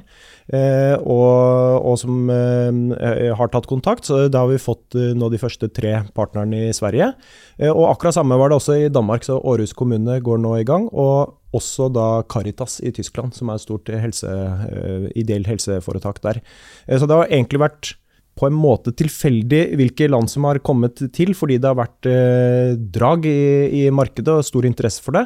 eh, 0.54 0.96
og, 1.00 1.88
og 1.90 1.98
som 2.02 2.30
eh, 2.34 3.34
har 3.36 3.52
tatt 3.52 3.70
kontakt. 3.70 4.08
Så 4.08 4.28
da 4.32 4.46
har 4.46 4.52
vi 4.52 4.62
fått 4.62 4.98
eh, 4.98 5.12
nå 5.18 5.32
de 5.34 5.42
første 5.42 5.70
tre 5.74 5.98
partnerne 6.16 6.70
i 6.70 6.76
Sverige. 6.76 7.12
Eh, 7.58 7.72
og 7.72 7.90
akkurat 7.92 8.20
samme 8.20 8.40
var 8.40 8.52
det 8.52 8.60
også 8.62 8.80
i 8.80 8.94
Danmark, 8.94 9.28
så 9.28 9.40
Århus 9.40 9.76
kommune 9.78 10.20
går 10.24 10.42
nå 10.46 10.56
i 10.62 10.68
gang. 10.68 10.90
og 10.94 11.36
også 11.56 11.88
da 11.90 12.22
Caritas 12.30 12.78
i 12.86 12.92
Tyskland, 12.94 13.34
som 13.34 13.50
er 13.50 13.58
et 13.58 13.64
stort 13.64 13.90
helse, 13.90 14.30
ideell 15.18 15.48
helseforetak 15.50 16.22
der. 16.26 16.42
Eh, 16.88 17.00
så 17.00 17.10
det 17.10 17.18
har 17.18 17.32
egentlig 17.32 17.64
vært 17.64 17.96
på 18.40 18.48
en 18.48 18.56
måte 18.56 18.94
tilfeldig 18.96 19.62
hvilke 19.80 20.08
land 20.10 20.32
som 20.32 20.48
har 20.48 20.62
kommet 20.64 21.02
til, 21.16 21.34
fordi 21.36 21.58
det 21.60 21.68
har 21.68 21.78
vært 21.80 22.08
eh, 22.08 22.72
drag 22.80 23.28
i, 23.28 23.42
i 23.82 23.84
markedet 23.92 24.40
og 24.40 24.48
stor 24.48 24.68
interesse 24.70 25.04
for 25.04 25.20
det. 25.20 25.26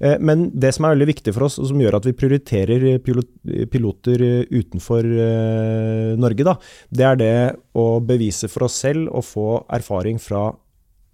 Eh, 0.00 0.16
men 0.24 0.48
det 0.56 0.72
som 0.76 0.88
er 0.88 0.94
veldig 0.96 1.10
viktig 1.12 1.34
for 1.36 1.48
oss, 1.48 1.58
og 1.60 1.68
som 1.70 1.84
gjør 1.84 1.98
at 2.00 2.08
vi 2.08 2.16
prioriterer 2.16 2.88
pilot, 3.04 3.30
piloter 3.72 4.26
utenfor 4.48 5.04
eh, 5.04 6.14
Norge, 6.20 6.48
da, 6.48 6.56
det 6.88 7.08
er 7.10 7.20
det 7.20 7.34
å 7.76 7.88
bevise 8.04 8.48
for 8.48 8.68
oss 8.68 8.80
selv 8.86 9.12
og 9.12 9.26
få 9.28 9.48
erfaring 9.76 10.20
fra 10.22 10.48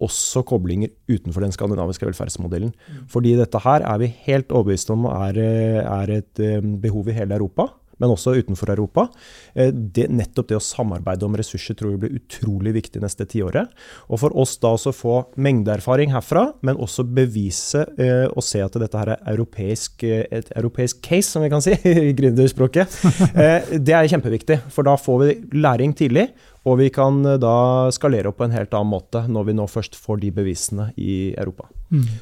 også 0.01 0.43
koblinger 0.49 0.89
utenfor 1.11 1.45
den 1.45 1.53
skandinaviske 1.53 2.07
velferdsmodellen. 2.07 2.71
Fordi 3.11 3.35
dette 3.37 3.61
her 3.61 3.85
er 3.85 4.01
vi 4.01 4.09
helt 4.25 4.49
overbevist 4.49 4.89
om 4.93 5.05
er, 5.11 5.37
eh, 5.37 5.81
er 5.83 6.15
et 6.17 6.39
eh, 6.41 6.61
behov 6.61 7.09
i 7.09 7.17
hele 7.19 7.37
Europa 7.37 7.69
men 8.01 8.11
også 8.11 8.33
utenfor 8.39 8.73
Europa. 8.73 9.07
Eh, 9.53 9.71
Det, 9.71 10.07
nettopp 10.09 10.49
det 10.49 10.57
å 10.57 10.63
samarbeide 10.63 11.25
om 11.27 11.35
ressurser 11.37 11.77
tror 11.77 11.95
vi 11.95 12.01
blir 12.03 12.19
utrolig 12.19 12.73
viktig 12.75 13.01
neste 13.03 13.27
tiåret. 13.29 13.71
Og 14.09 14.21
for 14.21 14.35
oss 14.37 14.57
da 14.61 14.73
å 14.73 14.93
få 14.95 15.15
mengdeerfaring 15.37 16.11
herfra, 16.13 16.47
men 16.65 16.79
også 16.81 17.05
bevise 17.05 17.85
eh, 17.97 18.27
og 18.31 18.43
se 18.45 18.61
at 18.63 18.77
dette 18.81 18.97
her 18.97 19.13
er 19.15 19.33
europeisk, 19.33 20.03
eh, 20.07 20.25
et 20.31 20.51
europeisk 20.57 21.01
case, 21.05 21.29
som 21.31 21.45
vi 21.45 21.51
kan 21.53 21.63
si 21.63 21.75
i 22.09 22.13
gründerspråket. 22.17 22.97
Eh, 23.31 23.77
det 23.79 23.95
er 23.95 24.09
kjempeviktig, 24.11 24.61
for 24.73 24.87
da 24.87 24.97
får 24.99 25.21
vi 25.21 25.59
læring 25.61 25.95
tidlig. 25.97 26.29
Og 26.67 26.77
vi 26.81 26.91
kan 26.93 27.23
eh, 27.25 27.39
da 27.41 27.89
skalere 27.93 28.31
opp 28.31 28.41
på 28.41 28.47
en 28.47 28.55
helt 28.55 28.73
annen 28.77 28.93
måte 28.93 29.25
når 29.31 29.49
vi 29.49 29.57
nå 29.57 29.67
først 29.69 29.97
får 29.99 30.21
de 30.23 30.31
bevisene 30.35 30.91
i 30.97 31.35
Europa. 31.37 31.69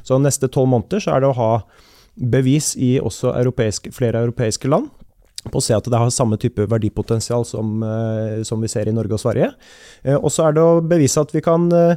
Så 0.03 0.17
neste 0.17 0.49
tolv 0.49 0.71
måneder 0.71 1.03
så 1.03 1.13
er 1.13 1.21
det 1.23 1.29
å 1.29 1.37
ha 1.37 1.51
bevis 2.19 2.73
i 2.75 2.97
også 2.99 3.35
europeiske, 3.37 3.93
flere 3.95 4.23
europeiske 4.25 4.67
land 4.71 4.89
på 5.47 5.59
å 5.59 5.63
se 5.63 5.75
at 5.75 5.87
det 5.87 5.99
har 5.99 6.11
samme 6.13 6.39
type 6.41 6.65
verdipotensial 6.69 7.45
som, 7.47 7.83
eh, 7.83 8.41
som 8.47 8.61
vi 8.61 8.71
ser 8.71 8.89
i 8.89 8.95
Norge 8.95 9.15
og 9.15 9.23
Sverige. 9.23 9.53
Eh, 10.03 10.17
og 10.17 10.31
så 10.33 10.47
er 10.47 10.57
det 10.57 10.65
å 10.65 10.81
bevise 10.83 11.21
at 11.21 11.31
vi 11.35 11.43
kan 11.45 11.69
eh, 11.71 11.95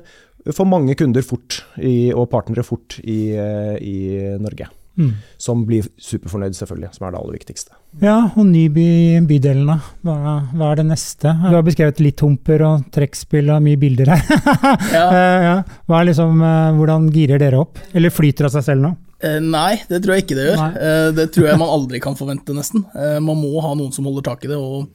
få 0.52 0.66
mange 0.68 0.94
kunder 0.98 1.24
fort, 1.26 1.62
i, 1.78 2.12
og 2.14 2.30
partnere 2.30 2.64
fort, 2.66 2.98
i, 3.02 3.34
i 3.34 3.98
Norge. 4.42 4.68
Mm. 4.98 5.12
Som 5.40 5.62
blir 5.64 5.86
superfornøyd, 6.02 6.52
selvfølgelig, 6.58 6.90
som 6.96 7.06
er 7.06 7.14
det 7.14 7.20
aller 7.22 7.36
viktigste. 7.38 7.76
Ja, 8.02 8.16
og 8.34 8.44
Nyby 8.48 9.22
bydelen, 9.28 9.70
da. 9.70 9.78
Hva, 10.04 10.34
hva 10.50 10.72
er 10.72 10.82
det 10.82 10.88
neste? 10.90 11.32
Du 11.46 11.54
har 11.54 11.64
beskrevet 11.64 12.02
litt 12.04 12.20
humper 12.24 12.64
og 12.66 12.90
trekkspill 12.92 13.54
og 13.54 13.62
mye 13.64 13.80
bilder 13.80 14.12
her. 14.12 14.26
Ja. 14.92 15.62
Hva 15.88 16.02
liksom, 16.04 16.42
hvordan 16.76 17.06
girer 17.14 17.40
dere 17.40 17.62
opp? 17.62 17.80
Eller 17.96 18.12
flyter 18.12 18.48
av 18.48 18.54
seg 18.56 18.66
selv 18.66 18.84
nå? 18.84 18.92
Eh, 19.22 19.38
Nei, 19.40 19.76
det 19.88 20.02
tror 20.02 20.16
jeg 20.16 20.24
ikke 20.26 20.38
det 20.38 20.46
gjør. 20.50 20.62
Eh, 20.82 21.08
Det 21.14 21.28
tror 21.34 21.46
jeg 21.48 21.60
man 21.60 21.70
aldri 21.70 22.00
kan 22.02 22.16
forvente, 22.18 22.54
nesten. 22.56 22.84
Eh, 22.94 23.18
Man 23.22 23.38
må 23.38 23.60
ha 23.62 23.74
noen 23.78 23.92
som 23.94 24.04
holder 24.08 24.22
tak 24.26 24.44
i 24.44 24.50
det, 24.50 24.58
og 24.58 24.88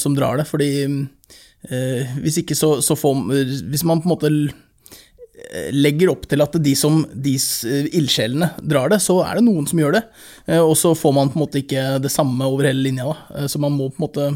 som 0.00 0.14
drar 0.16 0.40
det. 0.40 0.48
Fordi 0.48 0.68
hvis 2.18 2.40
ikke 2.42 2.56
så, 2.58 2.80
så 2.82 2.96
får 2.98 3.20
Hvis 3.70 3.84
man 3.86 4.00
på 4.02 4.08
en 4.08 4.14
måte 4.16 4.30
legger 5.74 6.10
opp 6.12 6.26
til 6.30 6.40
at 6.42 6.54
de 6.62 6.72
som 6.78 7.00
de 7.14 7.32
ildsjelene 7.98 8.48
drar 8.62 8.88
det, 8.92 8.98
så 9.02 9.16
er 9.26 9.38
det 9.38 9.44
noen 9.46 9.66
som 9.68 9.78
gjør 9.80 9.96
det. 9.96 10.02
Og 10.62 10.74
så 10.78 10.92
får 10.94 11.12
man 11.14 11.30
på 11.32 11.38
en 11.38 11.42
måte 11.44 11.60
ikke 11.62 11.98
det 12.02 12.10
samme 12.14 12.46
over 12.46 12.68
hele 12.68 12.82
linja. 12.82 13.04
Da. 13.10 13.46
Så 13.50 13.58
man 13.62 13.74
må 13.74 13.88
på 13.90 13.98
en 14.00 14.04
måte 14.06 14.26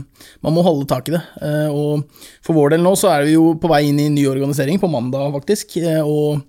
man 0.42 0.54
må 0.56 0.64
holde 0.66 0.86
tak 0.90 1.08
i 1.08 1.14
det. 1.16 1.22
Og 1.70 2.06
for 2.44 2.54
vår 2.58 2.74
del 2.74 2.82
nå 2.86 2.94
så 2.98 3.10
er 3.14 3.26
vi 3.28 3.36
jo 3.36 3.54
på 3.60 3.70
vei 3.70 3.84
inn 3.88 4.00
i 4.02 4.08
ny 4.12 4.26
organisering, 4.30 4.80
på 4.82 4.90
mandag 4.90 5.32
faktisk. 5.36 5.76
Og 6.04 6.42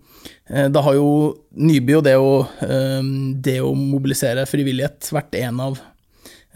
Eh, 0.49 0.69
Da 0.69 0.81
har 0.85 0.95
jo 0.97 1.35
Nyby 1.57 1.97
og 1.97 2.07
det 2.07 2.15
å, 2.15 2.47
eh, 2.63 3.03
det 3.41 3.59
å 3.61 3.73
mobilisere 3.75 4.47
frivillighet 4.47 5.09
vært 5.11 5.35
en 5.41 5.61
av 5.63 5.79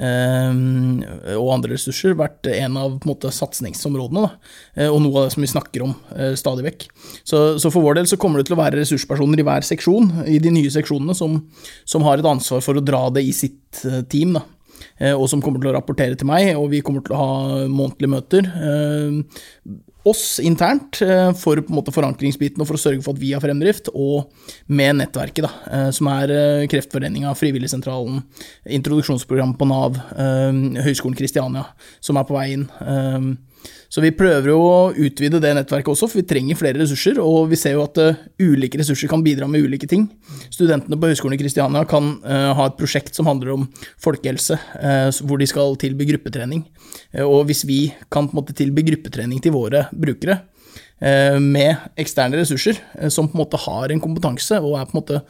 eh, 0.01 0.53
og 1.37 1.49
andre 1.53 1.75
ressurser 1.75 2.15
vært 2.17 2.47
en 2.47 2.77
av 2.77 2.95
på 2.95 3.05
en 3.05 3.11
måte, 3.11 3.31
satsingsområdene. 3.33 4.23
Da. 4.23 4.87
Og 4.89 5.01
noe 5.03 5.19
av 5.19 5.27
det 5.27 5.33
som 5.35 5.43
vi 5.43 5.51
snakker 5.51 5.83
om 5.85 5.91
stadig 6.39 6.65
vekk. 6.65 6.87
Så, 7.27 7.59
så 7.61 7.69
for 7.69 7.85
vår 7.85 7.99
del 7.99 8.09
så 8.09 8.17
kommer 8.17 8.41
det 8.41 8.47
til 8.49 8.55
å 8.55 8.61
være 8.63 8.79
ressurspersoner 8.79 9.43
i 9.43 9.45
hver 9.45 9.67
seksjon, 9.67 10.09
i 10.25 10.39
de 10.41 10.53
nye 10.55 10.71
seksjonene, 10.73 11.13
som, 11.17 11.37
som 11.85 12.07
har 12.07 12.17
et 12.17 12.25
ansvar 12.25 12.63
for 12.65 12.79
å 12.79 12.85
dra 12.85 13.03
det 13.13 13.27
i 13.27 13.35
sitt 13.35 13.83
team. 14.09 14.39
Da. 14.39 14.45
Og 15.19 15.27
som 15.29 15.43
kommer 15.43 15.61
til 15.61 15.69
å 15.69 15.75
rapportere 15.75 16.17
til 16.17 16.29
meg, 16.31 16.55
og 16.57 16.71
vi 16.73 16.81
kommer 16.81 17.05
til 17.05 17.13
å 17.13 17.21
ha 17.21 17.69
månedlige 17.69 18.15
møter. 18.15 18.49
Oss 20.03 20.39
internt 20.41 21.01
eh, 21.05 21.29
for 21.37 21.61
på 21.61 21.69
en 21.69 21.77
måte 21.77 21.93
forankringsbiten 21.93 22.63
og 22.63 22.69
for 22.69 22.77
å 22.77 22.81
sørge 22.81 23.03
for 23.05 23.13
at 23.13 23.21
vi 23.21 23.35
har 23.35 23.43
fremdrift, 23.43 23.91
og 23.93 24.31
med 24.73 24.97
nettverket, 24.97 25.45
da, 25.45 25.51
eh, 25.69 25.89
som 25.93 26.09
er 26.09 26.33
eh, 26.33 26.65
Kreftforeninga, 26.71 27.35
Frivilligsentralen, 27.37 28.23
introduksjonsprogrammet 28.79 29.59
på 29.59 29.69
Nav, 29.69 29.99
Høgskolen 30.81 31.17
Kristiania, 31.17 31.67
som 32.01 32.17
er 32.17 32.25
på 32.25 32.37
vei 32.37 32.47
inn. 32.55 32.65
Så 33.91 33.99
vi 33.99 34.13
prøver 34.15 34.53
jo 34.53 34.59
å 34.63 34.75
utvide 34.95 35.41
det 35.43 35.51
nettverket 35.57 35.91
også, 35.91 36.07
for 36.07 36.21
vi 36.21 36.27
trenger 36.27 36.59
flere 36.59 36.79
ressurser, 36.79 37.17
og 37.19 37.49
vi 37.51 37.59
ser 37.59 37.75
jo 37.75 37.83
at 37.83 37.99
uh, 37.99 38.21
ulike 38.39 38.79
ressurser 38.79 39.11
kan 39.11 39.23
bidra 39.25 39.49
med 39.51 39.65
ulike 39.67 39.89
ting. 39.91 40.05
Studentene 40.47 40.95
på 40.95 41.09
Høgskolen 41.11 41.35
i 41.35 41.41
Kristiania 41.41 41.83
kan 41.89 42.13
uh, 42.23 42.53
ha 42.55 42.69
et 42.69 42.77
prosjekt 42.79 43.17
som 43.17 43.27
handler 43.27 43.51
om 43.57 43.65
folkehelse, 44.01 44.55
uh, 44.79 45.09
hvor 45.27 45.41
de 45.41 45.49
skal 45.51 45.75
tilby 45.81 46.07
gruppetrening. 46.13 46.63
Og 47.25 47.43
hvis 47.49 47.65
vi 47.67 47.81
kan 48.11 48.29
på 48.29 48.35
en 48.35 48.39
måte 48.39 48.55
tilby 48.55 48.85
gruppetrening 48.87 49.43
til 49.43 49.55
våre 49.57 49.87
brukere, 49.91 50.41
med 51.01 51.95
eksterne 51.97 52.37
ressurser, 52.37 52.77
som 53.09 53.25
på 53.25 53.33
en 53.33 53.39
måte 53.39 53.57
har 53.63 53.89
en 53.89 54.01
kompetanse 54.03 54.59
og 54.61 54.75
er 54.77 54.85
på 54.85 54.93
en 54.93 54.99
måte 54.99 55.21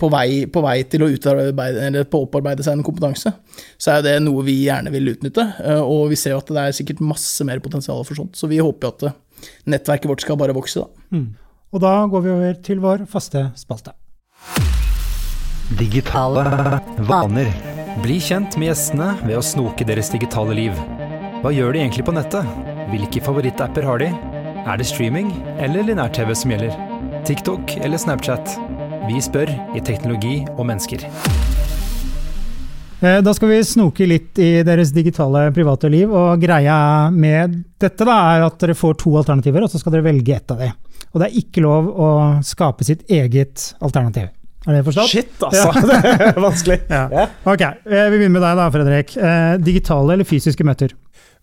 på 0.00 0.08
vei, 0.12 0.46
på 0.48 0.62
vei 0.64 0.78
til 0.88 1.04
å 1.04 1.10
utarbeide, 1.12 1.82
eller 1.90 2.06
på 2.08 2.22
opparbeide 2.24 2.64
seg 2.64 2.78
en 2.78 2.84
kompetanse, 2.86 3.32
så 3.76 3.98
er 3.98 4.06
det 4.06 4.14
noe 4.24 4.42
vi 4.46 4.54
gjerne 4.64 4.92
vil 4.94 5.12
utnytte. 5.12 5.44
eh, 5.60 5.80
Og 5.84 6.08
vi 6.14 6.16
ser 6.16 6.32
jo 6.34 6.40
at 6.40 6.48
det 6.56 6.62
er 6.64 6.76
sikkert 6.80 7.02
masse 7.04 7.44
mer 7.44 7.60
potensial 7.60 8.00
for 8.08 8.16
sånt, 8.16 8.34
så 8.40 8.48
vi 8.48 8.58
håper 8.64 8.88
jo 8.88 8.94
at 8.96 9.06
eh, 9.10 9.18
nettverket 9.72 10.08
vårt 10.08 10.24
skal 10.24 10.40
bare 10.40 10.56
vokse, 10.56 10.80
da. 10.80 11.20
Og 11.70 11.80
da 11.84 11.92
går 12.10 12.24
vi 12.24 12.30
over 12.34 12.54
til 12.66 12.80
vår 12.82 13.04
faste 13.06 13.44
spalte. 13.60 13.92
Digitale 15.78 16.42
vaner. 17.06 17.52
Bli 18.02 18.16
kjent 18.22 18.56
med 18.58 18.72
gjestene 18.72 19.12
ved 19.22 19.36
å 19.38 19.44
snoke 19.44 19.86
deres 19.86 20.10
digitale 20.10 20.56
liv. 20.56 20.74
Hva 21.44 21.52
gjør 21.54 21.72
de 21.76 21.84
egentlig 21.84 22.04
på 22.08 22.14
nettet? 22.16 22.48
Hvilke 22.90 23.22
favorittapper 23.22 23.86
har 23.86 24.02
de? 24.02 24.10
Er 24.66 24.76
det 24.80 24.88
streaming 24.90 25.30
eller 25.62 25.86
linær-TV 25.86 26.34
som 26.36 26.52
gjelder? 26.52 26.74
TikTok 27.28 27.76
eller 27.84 28.00
Snapchat? 28.02 28.56
Vi 29.08 29.20
spør 29.24 29.50
i 29.76 29.80
Teknologi 29.84 30.40
og 30.56 30.64
mennesker. 30.68 31.04
Eh, 33.00 33.20
Da 33.24 33.32
skal 33.36 33.48
vi 33.52 33.60
snoke 33.64 34.06
litt 34.08 34.38
i 34.42 34.62
deres 34.66 34.92
digitale 34.92 35.46
private 35.56 35.88
liv, 35.92 36.10
og 36.12 36.40
greia 36.42 37.10
med 37.14 37.62
dette 37.80 38.04
da, 38.06 38.18
er 38.36 38.44
at 38.46 38.58
dere 38.60 38.76
får 38.76 38.98
to 39.00 39.14
alternativer, 39.20 39.64
og 39.64 39.72
så 39.72 39.80
skal 39.80 39.96
dere 39.96 40.06
velge 40.10 40.36
ett 40.36 40.52
av 40.52 40.60
dem. 40.60 40.74
Og 41.12 41.20
det 41.22 41.30
er 41.30 41.40
ikke 41.40 41.64
lov 41.64 41.88
å 41.90 42.10
skape 42.46 42.84
sitt 42.86 43.06
eget 43.10 43.70
alternativ. 43.80 44.28
Er 44.68 44.76
det 44.76 44.84
forstått? 44.84 45.08
Shit, 45.08 45.32
altså! 45.40 45.72
Det 45.88 46.28
er 46.28 46.42
vanskelig. 46.44 46.78
Ja. 46.92 47.04
Ja. 47.10 47.26
Ok, 47.48 47.62
eh, 47.64 48.06
vi 48.12 48.18
begynner 48.20 48.36
med 48.36 48.44
deg 48.44 48.58
da, 48.60 48.68
Fredrik. 48.74 49.14
Eh, 49.16 49.54
Digitale 49.64 50.18
eller 50.18 50.28
fysiske 50.28 50.66
møter? 50.68 50.92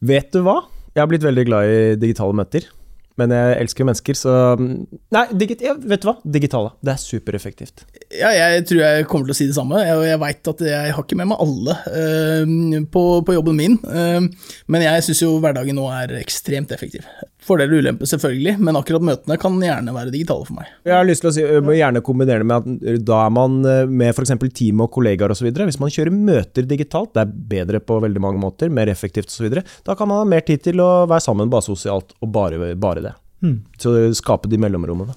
Vet 0.05 0.29
du 0.35 0.43
hva? 0.45 0.59
Jeg 0.93 1.01
har 1.01 1.09
blitt 1.09 1.25
veldig 1.25 1.45
glad 1.49 1.69
i 1.73 1.79
digitale 2.01 2.37
møter. 2.37 2.69
Men 3.17 3.33
jeg 3.33 3.55
elsker 3.63 3.83
jo 3.83 3.87
mennesker, 3.89 4.17
så 4.17 4.33
Nei, 4.57 5.23
digit, 5.39 5.63
vet 5.63 6.03
du 6.03 6.09
hva? 6.09 6.15
Digitale. 6.37 6.73
Det 6.85 6.93
er 6.93 7.01
supereffektivt. 7.01 7.85
Ja, 8.13 8.29
jeg 8.35 8.65
tror 8.69 8.83
jeg 8.83 9.07
kommer 9.09 9.29
til 9.29 9.35
å 9.35 9.37
si 9.39 9.47
det 9.49 9.57
samme. 9.57 9.81
Jeg, 9.81 10.03
jeg 10.11 10.21
veit 10.21 10.51
at 10.53 10.61
jeg 10.69 10.93
har 10.93 11.05
ikke 11.05 11.17
med 11.19 11.31
meg 11.31 11.41
alle 11.43 11.77
uh, 11.87 12.83
på, 12.93 13.05
på 13.25 13.37
jobben 13.39 13.57
min, 13.57 13.79
Uh, 13.87 14.25
men 14.71 14.83
jeg 14.83 15.03
syns 15.05 15.21
jo 15.23 15.29
hverdagen 15.41 15.77
nå 15.77 15.85
er 15.93 16.11
ekstremt 16.19 16.71
effektiv. 16.75 17.05
Fordeler 17.47 17.77
og 17.77 17.85
ulemper, 17.85 18.09
selvfølgelig, 18.09 18.55
men 18.63 18.79
akkurat 18.79 19.05
møtene 19.09 19.37
kan 19.41 19.57
gjerne 19.63 19.95
være 19.95 20.13
digitale 20.13 20.47
for 20.47 20.57
meg. 20.59 20.71
Jeg 20.87 20.95
har 20.97 21.07
lyst 21.07 21.23
til 21.23 21.31
å 21.31 21.35
si, 21.35 21.45
må 21.63 21.77
gjerne 21.77 22.03
kombinere 22.05 22.43
det 22.43 22.49
med 22.49 22.67
at 22.67 23.05
da 23.07 23.21
er 23.25 23.33
man 23.37 23.57
eh, 23.67 23.83
med 23.87 24.13
f.eks. 24.13 24.35
team 24.57 24.83
og 24.85 24.91
kollegaer 24.95 25.33
osv. 25.33 25.49
Hvis 25.57 25.79
man 25.83 25.93
kjører 25.93 26.15
møter 26.15 26.67
digitalt, 26.67 27.13
det 27.15 27.23
er 27.25 27.33
bedre 27.55 27.81
på 27.83 28.01
veldig 28.03 28.23
mange 28.23 28.41
måter, 28.43 28.71
mer 28.73 28.91
effektivt 28.91 29.31
osv., 29.31 29.61
da 29.87 29.95
kan 29.97 30.09
man 30.09 30.21
ha 30.21 30.29
mer 30.29 30.45
tid 30.47 30.63
til 30.67 30.83
å 30.83 31.07
være 31.09 31.23
sammen 31.23 31.51
bare 31.51 31.65
sosialt, 31.65 32.15
og 32.21 32.31
bare, 32.33 32.73
bare 32.79 33.03
det. 33.09 33.15
Mm. 33.45 33.59
Så 33.79 33.93
skape 34.17 34.49
de 34.51 34.59
mellomrommene. 34.61 35.15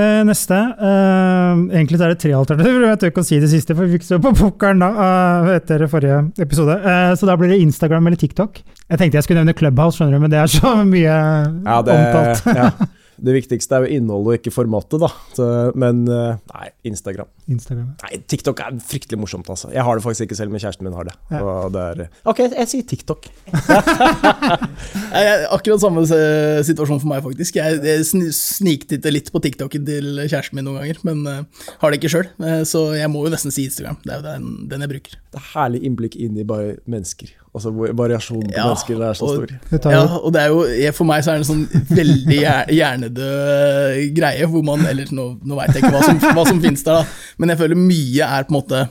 Eh, 0.00 0.20
neste. 0.28 0.56
Eh, 0.56 1.62
egentlig 1.76 1.98
så 2.00 2.06
er 2.08 2.14
det 2.14 2.20
tre 2.22 2.32
alternativer. 2.38 2.86
Jeg 2.88 3.00
tør 3.02 3.12
ikke 3.12 3.24
å 3.24 3.28
si 3.30 3.40
det 3.42 3.50
siste, 3.52 3.74
for 3.76 3.86
vi 3.86 3.98
fikk 3.98 4.06
stå 4.08 4.18
på 4.24 4.32
pokeren 4.38 4.80
da, 4.84 4.90
eh, 5.06 5.50
etter 5.58 5.84
forrige 5.92 6.20
episode. 6.46 6.78
Eh, 6.80 7.10
så 7.20 7.28
da 7.28 7.36
blir 7.40 7.52
det 7.52 7.60
Instagram 7.64 8.06
eller 8.10 8.20
TikTok. 8.20 8.62
Jeg 8.90 8.98
tenkte 9.02 9.20
jeg 9.20 9.26
skulle 9.28 9.42
nevne 9.44 9.56
Clubhouse, 9.58 9.98
skjønner 10.00 10.16
du, 10.18 10.24
men 10.26 10.32
det 10.32 10.40
er 10.42 10.50
så 10.50 10.72
mye 10.88 11.18
Ja, 11.66 11.82
det, 11.82 11.98
omtalt. 11.98 12.56
ja. 12.56 12.70
det 13.24 13.34
viktigste 13.36 13.76
er 13.76 13.84
jo 13.84 13.98
innholdet 13.98 14.30
og 14.30 14.38
ikke 14.38 14.52
formatet, 14.54 15.00
da. 15.02 15.08
Så, 15.36 15.46
men 15.78 16.02
eh, 16.10 16.38
nei, 16.52 16.68
Instagram. 16.90 17.28
Instagram. 17.50 17.90
Nei, 18.02 18.20
TikTok 18.30 18.62
er 18.64 18.78
fryktelig 18.84 19.20
morsomt, 19.20 19.48
altså. 19.52 19.70
Jeg 19.74 19.84
har 19.86 19.98
det 19.98 20.04
faktisk 20.04 20.26
ikke 20.26 20.38
selv, 20.38 20.54
men 20.54 20.62
kjæresten 20.62 20.86
min 20.86 20.96
har 20.96 21.08
det. 21.08 21.16
Ja. 21.32 21.40
Og 21.44 21.74
det 21.74 21.84
er, 21.84 22.12
ok, 22.30 22.42
jeg 22.46 22.70
sier 22.72 22.86
TikTok. 22.94 23.30
Jeg, 25.10 25.46
akkurat 25.50 25.82
samme 25.82 26.04
eh, 26.14 26.60
situasjon 26.64 27.00
for 27.02 27.10
meg, 27.10 27.22
faktisk. 27.24 27.56
Jeg, 27.58 27.80
jeg 27.82 28.32
sniktitter 28.36 29.12
litt 29.12 29.30
på 29.34 29.40
TikToken 29.42 29.82
til 29.88 30.20
kjæresten 30.22 30.58
min 30.58 30.68
noen 30.68 30.78
ganger, 30.80 31.00
men 31.08 31.24
uh, 31.26 31.66
har 31.82 31.90
det 31.90 31.98
ikke 31.98 32.12
sjøl. 32.12 32.28
så 32.68 32.84
jeg 32.94 33.10
må 33.10 33.24
jo 33.26 33.32
nesten 33.32 33.54
si 33.54 33.66
Instagram. 33.66 33.98
Det 34.04 34.14
er 34.14 34.20
jo 34.20 34.26
den, 34.28 34.48
den 34.70 34.86
jeg 34.86 34.92
bruker. 34.94 35.18
Det 35.34 35.42
er 35.42 35.48
herlig 35.52 35.82
innblikk 35.88 36.16
inn 36.20 36.38
i 36.38 36.46
bare 36.46 36.78
mennesker. 36.90 37.34
Altså 37.50 37.72
variasjonen 37.74 38.46
på 38.52 38.54
Ja, 38.54 38.66
mennesker 38.68 39.00
er 39.02 39.16
så 39.18 39.26
og- 39.26 39.48
stor. 39.50 39.90
Ja, 39.90 40.02
og 40.20 40.32
det 40.32 40.40
er 40.44 40.52
jo, 40.52 40.92
For 40.94 41.04
meg 41.08 41.24
så 41.26 41.32
er 41.32 41.40
det 41.40 41.48
en 41.48 41.50
sånn 41.50 41.66
veldig 41.98 42.38
hjernedød 42.70 43.18
eh, 43.96 44.14
greie, 44.14 44.46
hvor 44.46 44.62
man 44.64 44.84
Eller 44.86 45.10
nå, 45.10 45.24
nå 45.42 45.56
veit 45.58 45.74
jeg 45.74 45.82
ikke 45.82 45.90
hva 45.96 46.02
som, 46.06 46.20
hva 46.36 46.44
som 46.46 46.60
finnes 46.62 46.84
der, 46.86 47.00
da, 47.02 47.34
men 47.42 47.48
jeg 47.54 47.58
føler 47.58 47.80
mye 47.80 48.28
er 48.38 48.46
på 48.46 48.54
en 48.54 48.58
måte 48.60 48.88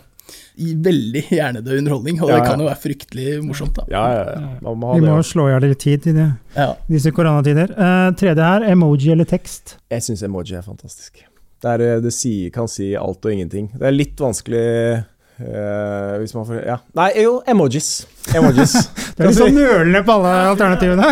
i 0.59 0.73
veldig 0.75 1.21
hjernedød 1.31 1.77
underholdning, 1.79 2.17
og 2.19 2.27
det 2.33 2.39
kan 2.43 2.59
jo 2.59 2.65
være 2.67 2.81
fryktelig 2.83 3.37
morsomt. 3.47 3.77
da. 3.77 3.85
Ja, 3.93 4.01
ja, 4.11 4.23
ja. 4.33 4.47
Man 4.65 4.75
må 4.81 4.89
ha 4.89 4.97
Vi 4.97 5.05
det. 5.05 5.13
må 5.15 5.21
slå 5.23 5.45
i 5.47 5.53
hjel 5.53 5.63
litt 5.69 5.79
tid 5.79 6.07
i 6.11 6.15
det, 6.17 6.25
Ja. 6.57 6.65
disse 6.89 7.13
koronatider. 7.15 7.71
Uh, 7.79 8.09
tredje 8.19 8.43
her, 8.43 8.65
emoji 8.67 9.13
eller 9.13 9.23
tekst. 9.29 9.77
Jeg 9.89 10.03
syns 10.03 10.21
emoji 10.27 10.57
er 10.59 10.65
fantastisk. 10.67 11.21
Det, 11.63 11.69
er, 11.77 11.85
eh, 11.95 12.01
det 12.03 12.11
sier, 12.11 12.51
kan 12.51 12.67
si 12.67 12.89
alt 12.99 13.23
og 13.23 13.31
ingenting. 13.31 13.69
Det 13.71 13.87
er 13.87 13.95
litt 13.95 14.19
vanskelig 14.19 15.05
eh, 15.41 16.13
hvis 16.21 16.35
man 16.37 16.45
får 16.47 16.61
Ja. 16.67 16.77
Nei, 16.99 17.09
jo, 17.23 17.39
emojis. 17.47 17.89
Emojis. 18.35 18.75
Du 19.19 19.25
er 19.25 19.33
litt 19.33 19.39
sånn 19.39 19.51
nølende 19.57 19.99
på 20.07 20.13
alle 20.15 20.29
alternativene. 20.53 21.07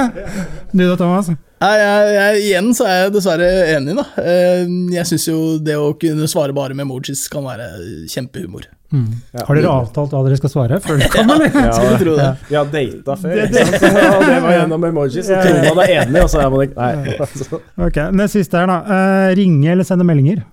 Du 0.71 0.85
da, 0.85 0.93
Thomas? 0.95 1.27
Nei, 1.59 1.73
jeg, 1.81 2.11
jeg, 2.13 2.41
igjen 2.45 2.69
så 2.77 2.85
er 2.87 2.97
jeg 3.01 3.13
dessverre 3.17 3.49
enig, 3.73 3.97
da. 3.97 4.05
Eh, 4.21 4.63
Jeg 4.93 5.09
syns 5.09 5.25
jo 5.27 5.37
det 5.59 5.75
å 5.75 5.89
kunne 5.99 6.27
svare 6.31 6.55
bare 6.55 6.77
med 6.77 6.85
emojis 6.85 7.25
kan 7.33 7.43
være 7.47 7.67
kjempehumor. 8.13 8.69
Ja. 8.87 9.43
Har 9.43 9.57
dere 9.57 9.71
avtalt 9.81 10.13
hva 10.15 10.21
dere 10.23 10.37
skal 10.39 10.51
svare 10.53 10.77
før 10.79 11.01
dere 11.01 11.11
kommer? 11.11 11.43
ja, 11.51 11.71
Skulle 11.75 11.97
tro 11.99 12.13
det. 12.15 12.27
Vi 12.47 12.55
har 12.55 12.69
data 12.71 13.17
før, 13.19 13.41
det? 13.41 13.65
Så 13.73 13.89
det 14.29 14.37
var 14.45 14.53
gjennom 14.55 14.85
emojis. 14.87 15.27
Så 15.27 15.39
tror 15.43 15.59
man 15.75 15.81
er 15.83 15.93
enig, 15.97 16.21
og 16.23 16.31
så 16.31 16.43
er 16.45 16.53
man 16.53 16.63
ikke 16.67 16.77
Nei. 16.79 17.15
Altså. 17.17 17.59
Ok, 17.89 17.99
Det 18.21 18.29
siste 18.31 18.61
her, 18.61 18.71
da. 18.71 18.77
Uh, 18.87 19.35
ringe 19.41 19.73
eller 19.73 19.87
sende 19.87 20.07
meldinger? 20.07 20.45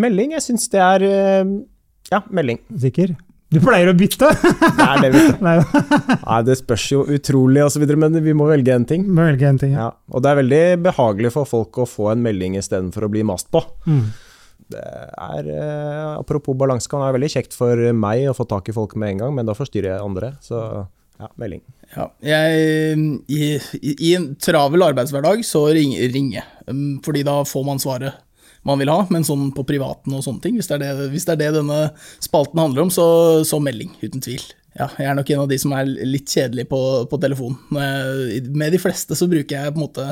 Melding, 0.00 0.34
jeg 0.36 0.44
syns 0.44 0.68
det 0.70 0.82
er 0.84 1.02
eh, 1.08 1.54
Ja, 2.10 2.22
melding. 2.30 2.58
Sikker? 2.82 3.14
Du 3.50 3.58
pleier 3.62 3.90
å 3.90 3.94
bytte! 3.98 4.28
Det 4.30 4.84
er 4.86 5.00
det, 5.02 5.10
vet. 5.14 5.40
Nei, 5.42 5.56
Nei, 6.22 6.38
det 6.46 6.56
spørs 6.60 6.86
jo 6.92 7.02
utrolig 7.10 7.64
og 7.64 7.72
så 7.74 7.82
videre, 7.82 7.98
men 7.98 8.18
vi 8.22 8.34
må 8.36 8.46
velge 8.46 8.74
en 8.74 8.86
ting. 8.86 9.08
må 9.10 9.26
velge 9.26 9.48
en 9.48 9.58
ting. 9.58 9.74
Ja. 9.74 9.88
Ja, 9.88 10.14
og 10.14 10.22
det 10.22 10.30
er 10.30 10.38
veldig 10.38 10.64
behagelig 10.86 11.32
for 11.34 11.50
folk 11.50 11.80
å 11.82 11.86
få 11.90 12.12
en 12.12 12.22
melding 12.22 12.58
istedenfor 12.60 13.08
å 13.08 13.10
bli 13.10 13.24
mast 13.26 13.50
på. 13.50 13.64
Mm. 13.90 14.04
Det 14.70 14.84
er, 14.86 15.50
eh, 15.50 16.12
apropos 16.14 16.54
balanse, 16.54 16.86
kan 16.90 17.02
være 17.02 17.18
veldig 17.18 17.32
kjekt 17.32 17.58
for 17.58 17.90
meg 17.96 18.28
å 18.30 18.36
få 18.38 18.46
tak 18.46 18.70
i 18.70 18.76
folk 18.76 18.94
med 18.94 19.16
en 19.16 19.24
gang, 19.24 19.34
men 19.34 19.50
da 19.50 19.58
forstyrrer 19.58 19.96
jeg 19.96 20.06
andre. 20.06 20.32
Så 20.46 20.62
ja, 21.20 21.28
melding. 21.42 21.62
Ja, 21.96 22.06
jeg, 22.22 23.20
i, 23.28 23.48
i, 23.90 24.14
en 24.14 24.30
travel 24.40 24.86
arbeidshverdag 24.86 25.42
så 25.44 25.66
ringer 25.74 26.14
ringe, 26.14 26.44
um, 26.70 27.00
fordi 27.04 27.26
da 27.26 27.40
får 27.44 27.66
man 27.66 27.82
svaret 27.82 28.22
man 28.66 28.80
vil 28.80 28.92
ha, 28.92 29.04
men 29.12 29.26
sånn 29.26 29.50
på 29.56 29.64
privaten 29.68 30.14
og 30.16 30.24
sånne 30.26 30.44
ting, 30.44 30.56
hvis 30.58 30.68
det 30.70 30.78
er 30.78 30.82
det, 30.84 31.10
hvis 31.12 31.26
det, 31.28 31.36
er 31.36 31.42
det 31.42 31.60
denne 31.60 31.82
spalten 32.22 32.60
handler 32.60 32.86
om, 32.86 32.92
så, 32.92 33.06
så 33.48 33.60
melding, 33.62 33.94
uten 34.02 34.24
tvil. 34.24 34.42
Ja, 34.78 34.86
jeg 35.00 35.08
er 35.10 35.16
nok 35.18 35.30
en 35.32 35.42
av 35.42 35.48
de 35.50 35.58
som 35.58 35.72
er 35.74 35.88
litt 35.88 36.30
kjedelig 36.30 36.68
på, 36.70 36.78
på 37.10 37.18
telefon. 37.20 37.56
Med 37.74 38.70
de 38.70 38.78
fleste 38.80 39.16
så 39.18 39.26
bruker 39.30 39.56
jeg 39.56 39.74
på 39.74 39.80
en 39.80 39.86
måte 39.86 40.06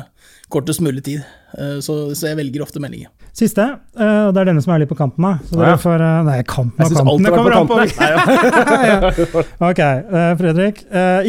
kortest 0.50 0.82
mulig 0.82 1.04
tid, 1.06 1.22
eh, 1.54 1.78
så, 1.84 2.00
så 2.16 2.30
jeg 2.30 2.40
velger 2.40 2.64
ofte 2.64 2.82
meldinger. 2.82 3.12
Siste, 3.38 3.62
eh, 3.94 4.20
og 4.26 4.32
det 4.34 4.40
er 4.42 4.48
denne 4.50 4.62
som 4.64 4.72
er 4.74 4.82
litt 4.82 4.90
på 4.90 4.98
kanten. 4.98 5.22
da. 5.22 5.36
Så 5.46 5.60
dere 5.60 5.74
ja. 5.76 5.78
får, 5.78 6.02
eh, 6.02 6.22
nei, 6.26 6.38
kanten 6.48 6.82
og 6.82 6.96
kanten. 6.96 7.26
Det 7.28 7.34
kommer 7.36 7.54
an 7.54 7.68
på 7.70 7.76
ja. 8.90 9.44
Ok, 9.68 9.82
eh, 9.84 10.32
Fredrik. 10.40 10.80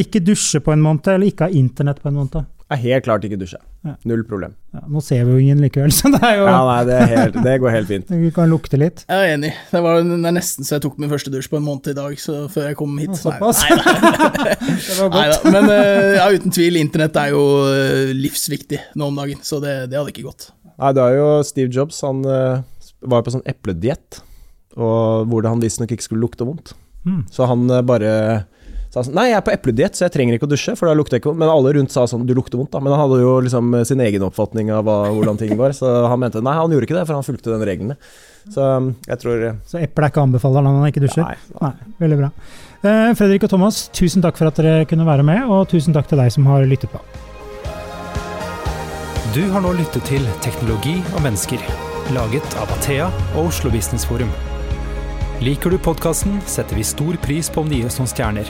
Ikke 0.01 0.23
dusje 0.25 0.63
på 0.65 0.73
en 0.73 0.81
måned, 0.81 1.11
eller 1.13 1.29
ikke 1.29 1.49
ha 1.49 1.59
internett 1.61 2.01
på 2.01 2.09
en 2.09 2.17
måned. 2.17 2.49
Jeg 2.69 2.77
er 2.77 2.81
helt 2.83 3.05
klart 3.07 3.23
ikke 3.25 3.37
dusje. 3.41 3.57
Ja. 3.81 3.95
Null 4.05 4.19
problem. 4.29 4.51
Ja, 4.75 4.83
nå 4.85 5.01
ser 5.01 5.23
vi 5.25 5.33
jo 5.33 5.39
ingen 5.41 5.61
likevel, 5.63 5.89
så 5.97 6.11
det 6.13 6.19
er 6.21 6.35
jo 6.37 6.43
Ja, 6.45 6.59
nei, 6.67 6.81
det, 6.85 6.97
er 7.01 7.07
helt, 7.09 7.37
det 7.41 7.53
går 7.63 7.73
helt 7.73 7.89
fint. 7.89 8.11
Vi 8.21 8.29
kan 8.35 8.51
lukte 8.51 8.77
litt. 8.77 9.01
Jeg 9.09 9.23
er 9.25 9.33
enig. 9.39 9.49
Det, 9.71 9.81
var, 9.81 10.03
det 10.05 10.17
er 10.19 10.35
nesten 10.35 10.67
så 10.67 10.75
jeg 10.75 10.83
tok 10.83 10.99
min 11.01 11.09
første 11.09 11.33
dusj 11.33 11.49
på 11.49 11.57
en 11.57 11.65
måned 11.65 11.89
i 11.89 11.95
dag, 11.97 12.13
så 12.21 12.43
før 12.53 12.67
jeg 12.69 12.77
kom 12.77 12.93
hit. 13.01 13.09
Nei, 13.15 13.21
såpass. 13.23 13.63
nei, 13.65 13.79
nei. 13.79 14.53
Det 14.85 14.99
var 14.99 15.09
godt. 15.15 15.47
men 15.49 15.71
eh, 15.73 16.19
ja, 16.19 16.27
uten 16.29 16.53
tvil, 16.53 16.77
internett 16.77 17.17
er 17.17 17.33
jo 17.33 17.41
eh, 17.71 18.13
livsviktig 18.13 18.83
nå 19.01 19.09
om 19.09 19.17
dagen, 19.17 19.41
så 19.49 19.57
det, 19.63 19.75
det 19.89 19.97
hadde 19.97 20.13
ikke 20.13 20.27
gått. 20.27 20.51
Nei, 20.69 20.93
det 20.93 21.07
er 21.07 21.17
jo 21.17 21.27
Steve 21.49 21.73
Jobs. 21.73 22.03
Han 22.05 22.21
eh, 22.29 22.61
var 23.09 23.25
på 23.25 23.33
sånn 23.33 23.47
eplediett, 23.49 24.21
hvor 24.77 25.41
det 25.41 25.49
han 25.49 25.63
visstnok 25.63 25.97
ikke 25.97 26.05
skulle 26.05 26.27
lukte 26.27 26.45
vondt. 26.45 26.75
Mm. 27.09 27.23
Så 27.33 27.49
han 27.49 27.65
bare 27.89 28.13
sa 28.89 29.03
sånn 29.05 29.15
Nei, 29.17 29.27
jeg 29.29 29.37
er 29.37 29.45
på 29.45 29.53
eplediett, 29.53 29.97
så 29.97 30.07
jeg 30.07 30.15
trenger 30.15 30.37
ikke 30.37 30.47
å 30.47 30.51
dusje, 30.51 30.73
for 30.79 30.89
da 30.89 30.95
lukter 30.97 31.17
jeg 31.17 31.23
ikke 31.23 31.31
vondt. 31.31 31.41
Men 31.43 31.51
alle 31.53 31.73
rundt 31.77 31.93
sa 31.93 32.07
sånn 32.09 32.25
Du 32.29 32.33
lukter 32.37 32.59
vondt, 32.59 32.71
da. 32.73 32.81
Men 32.83 32.95
han 32.95 33.03
hadde 33.03 33.21
jo 33.21 33.35
liksom 33.45 33.75
eh, 33.77 33.85
sin 33.87 34.01
egen 34.05 34.25
oppfatning 34.25 34.71
av 34.73 34.83
hva, 34.87 34.97
hvordan 35.13 35.39
ting 35.41 35.53
var, 35.59 35.75
så 35.77 36.07
han 36.09 36.21
mente 36.21 36.41
Nei, 36.45 36.57
han 36.57 36.73
gjorde 36.73 36.89
ikke 36.89 36.97
det, 36.97 37.05
for 37.05 37.19
han 37.19 37.27
fulgte 37.27 37.53
den 37.53 37.65
reglene. 37.69 37.99
Så 38.49 38.65
um, 38.65 38.93
jeg 39.05 39.21
tror 39.21 39.45
eh, 39.45 39.57
Så 39.67 39.81
eple 39.83 40.07
er 40.07 40.13
ikke 40.13 40.25
anbefaler 40.25 40.65
når 40.65 40.77
man 40.79 40.89
ikke 40.89 41.03
dusjer? 41.05 41.25
Nei. 41.25 41.59
Nei, 41.61 41.93
veldig 42.01 42.19
bra. 42.23 42.31
Uh, 42.79 43.09
Fredrik 43.19 43.45
og 43.45 43.53
Thomas, 43.53 43.81
tusen 43.93 44.23
takk 44.25 44.39
for 44.39 44.49
at 44.49 44.61
dere 44.61 44.87
kunne 44.89 45.07
være 45.07 45.25
med, 45.27 45.43
og 45.51 45.67
tusen 45.71 45.95
takk 45.95 46.09
til 46.09 46.21
deg 46.21 46.31
som 46.33 46.47
har 46.49 46.65
lyttet 46.69 46.93
på. 46.93 47.01
Du 49.35 49.43
har 49.53 49.61
nå 49.61 49.75
lyttet 49.77 50.07
til 50.09 50.23
Teknologi 50.41 50.95
og 51.13 51.21
mennesker, 51.21 51.61
laget 52.15 52.57
av 52.57 52.71
Athea 52.79 53.11
og 53.35 53.51
Oslo 53.51 53.69
Business 53.69 54.07
Forum. 54.09 54.31
Liker 55.45 55.71
du 55.71 55.77
podkasten, 55.79 56.41
setter 56.49 56.79
vi 56.79 56.87
stor 56.87 57.19
pris 57.23 57.51
på 57.53 57.61
om 57.61 57.69
du 57.69 57.77
gir 57.77 57.91
oss 57.91 57.99
noen 58.01 58.09
stjerner. 58.09 58.49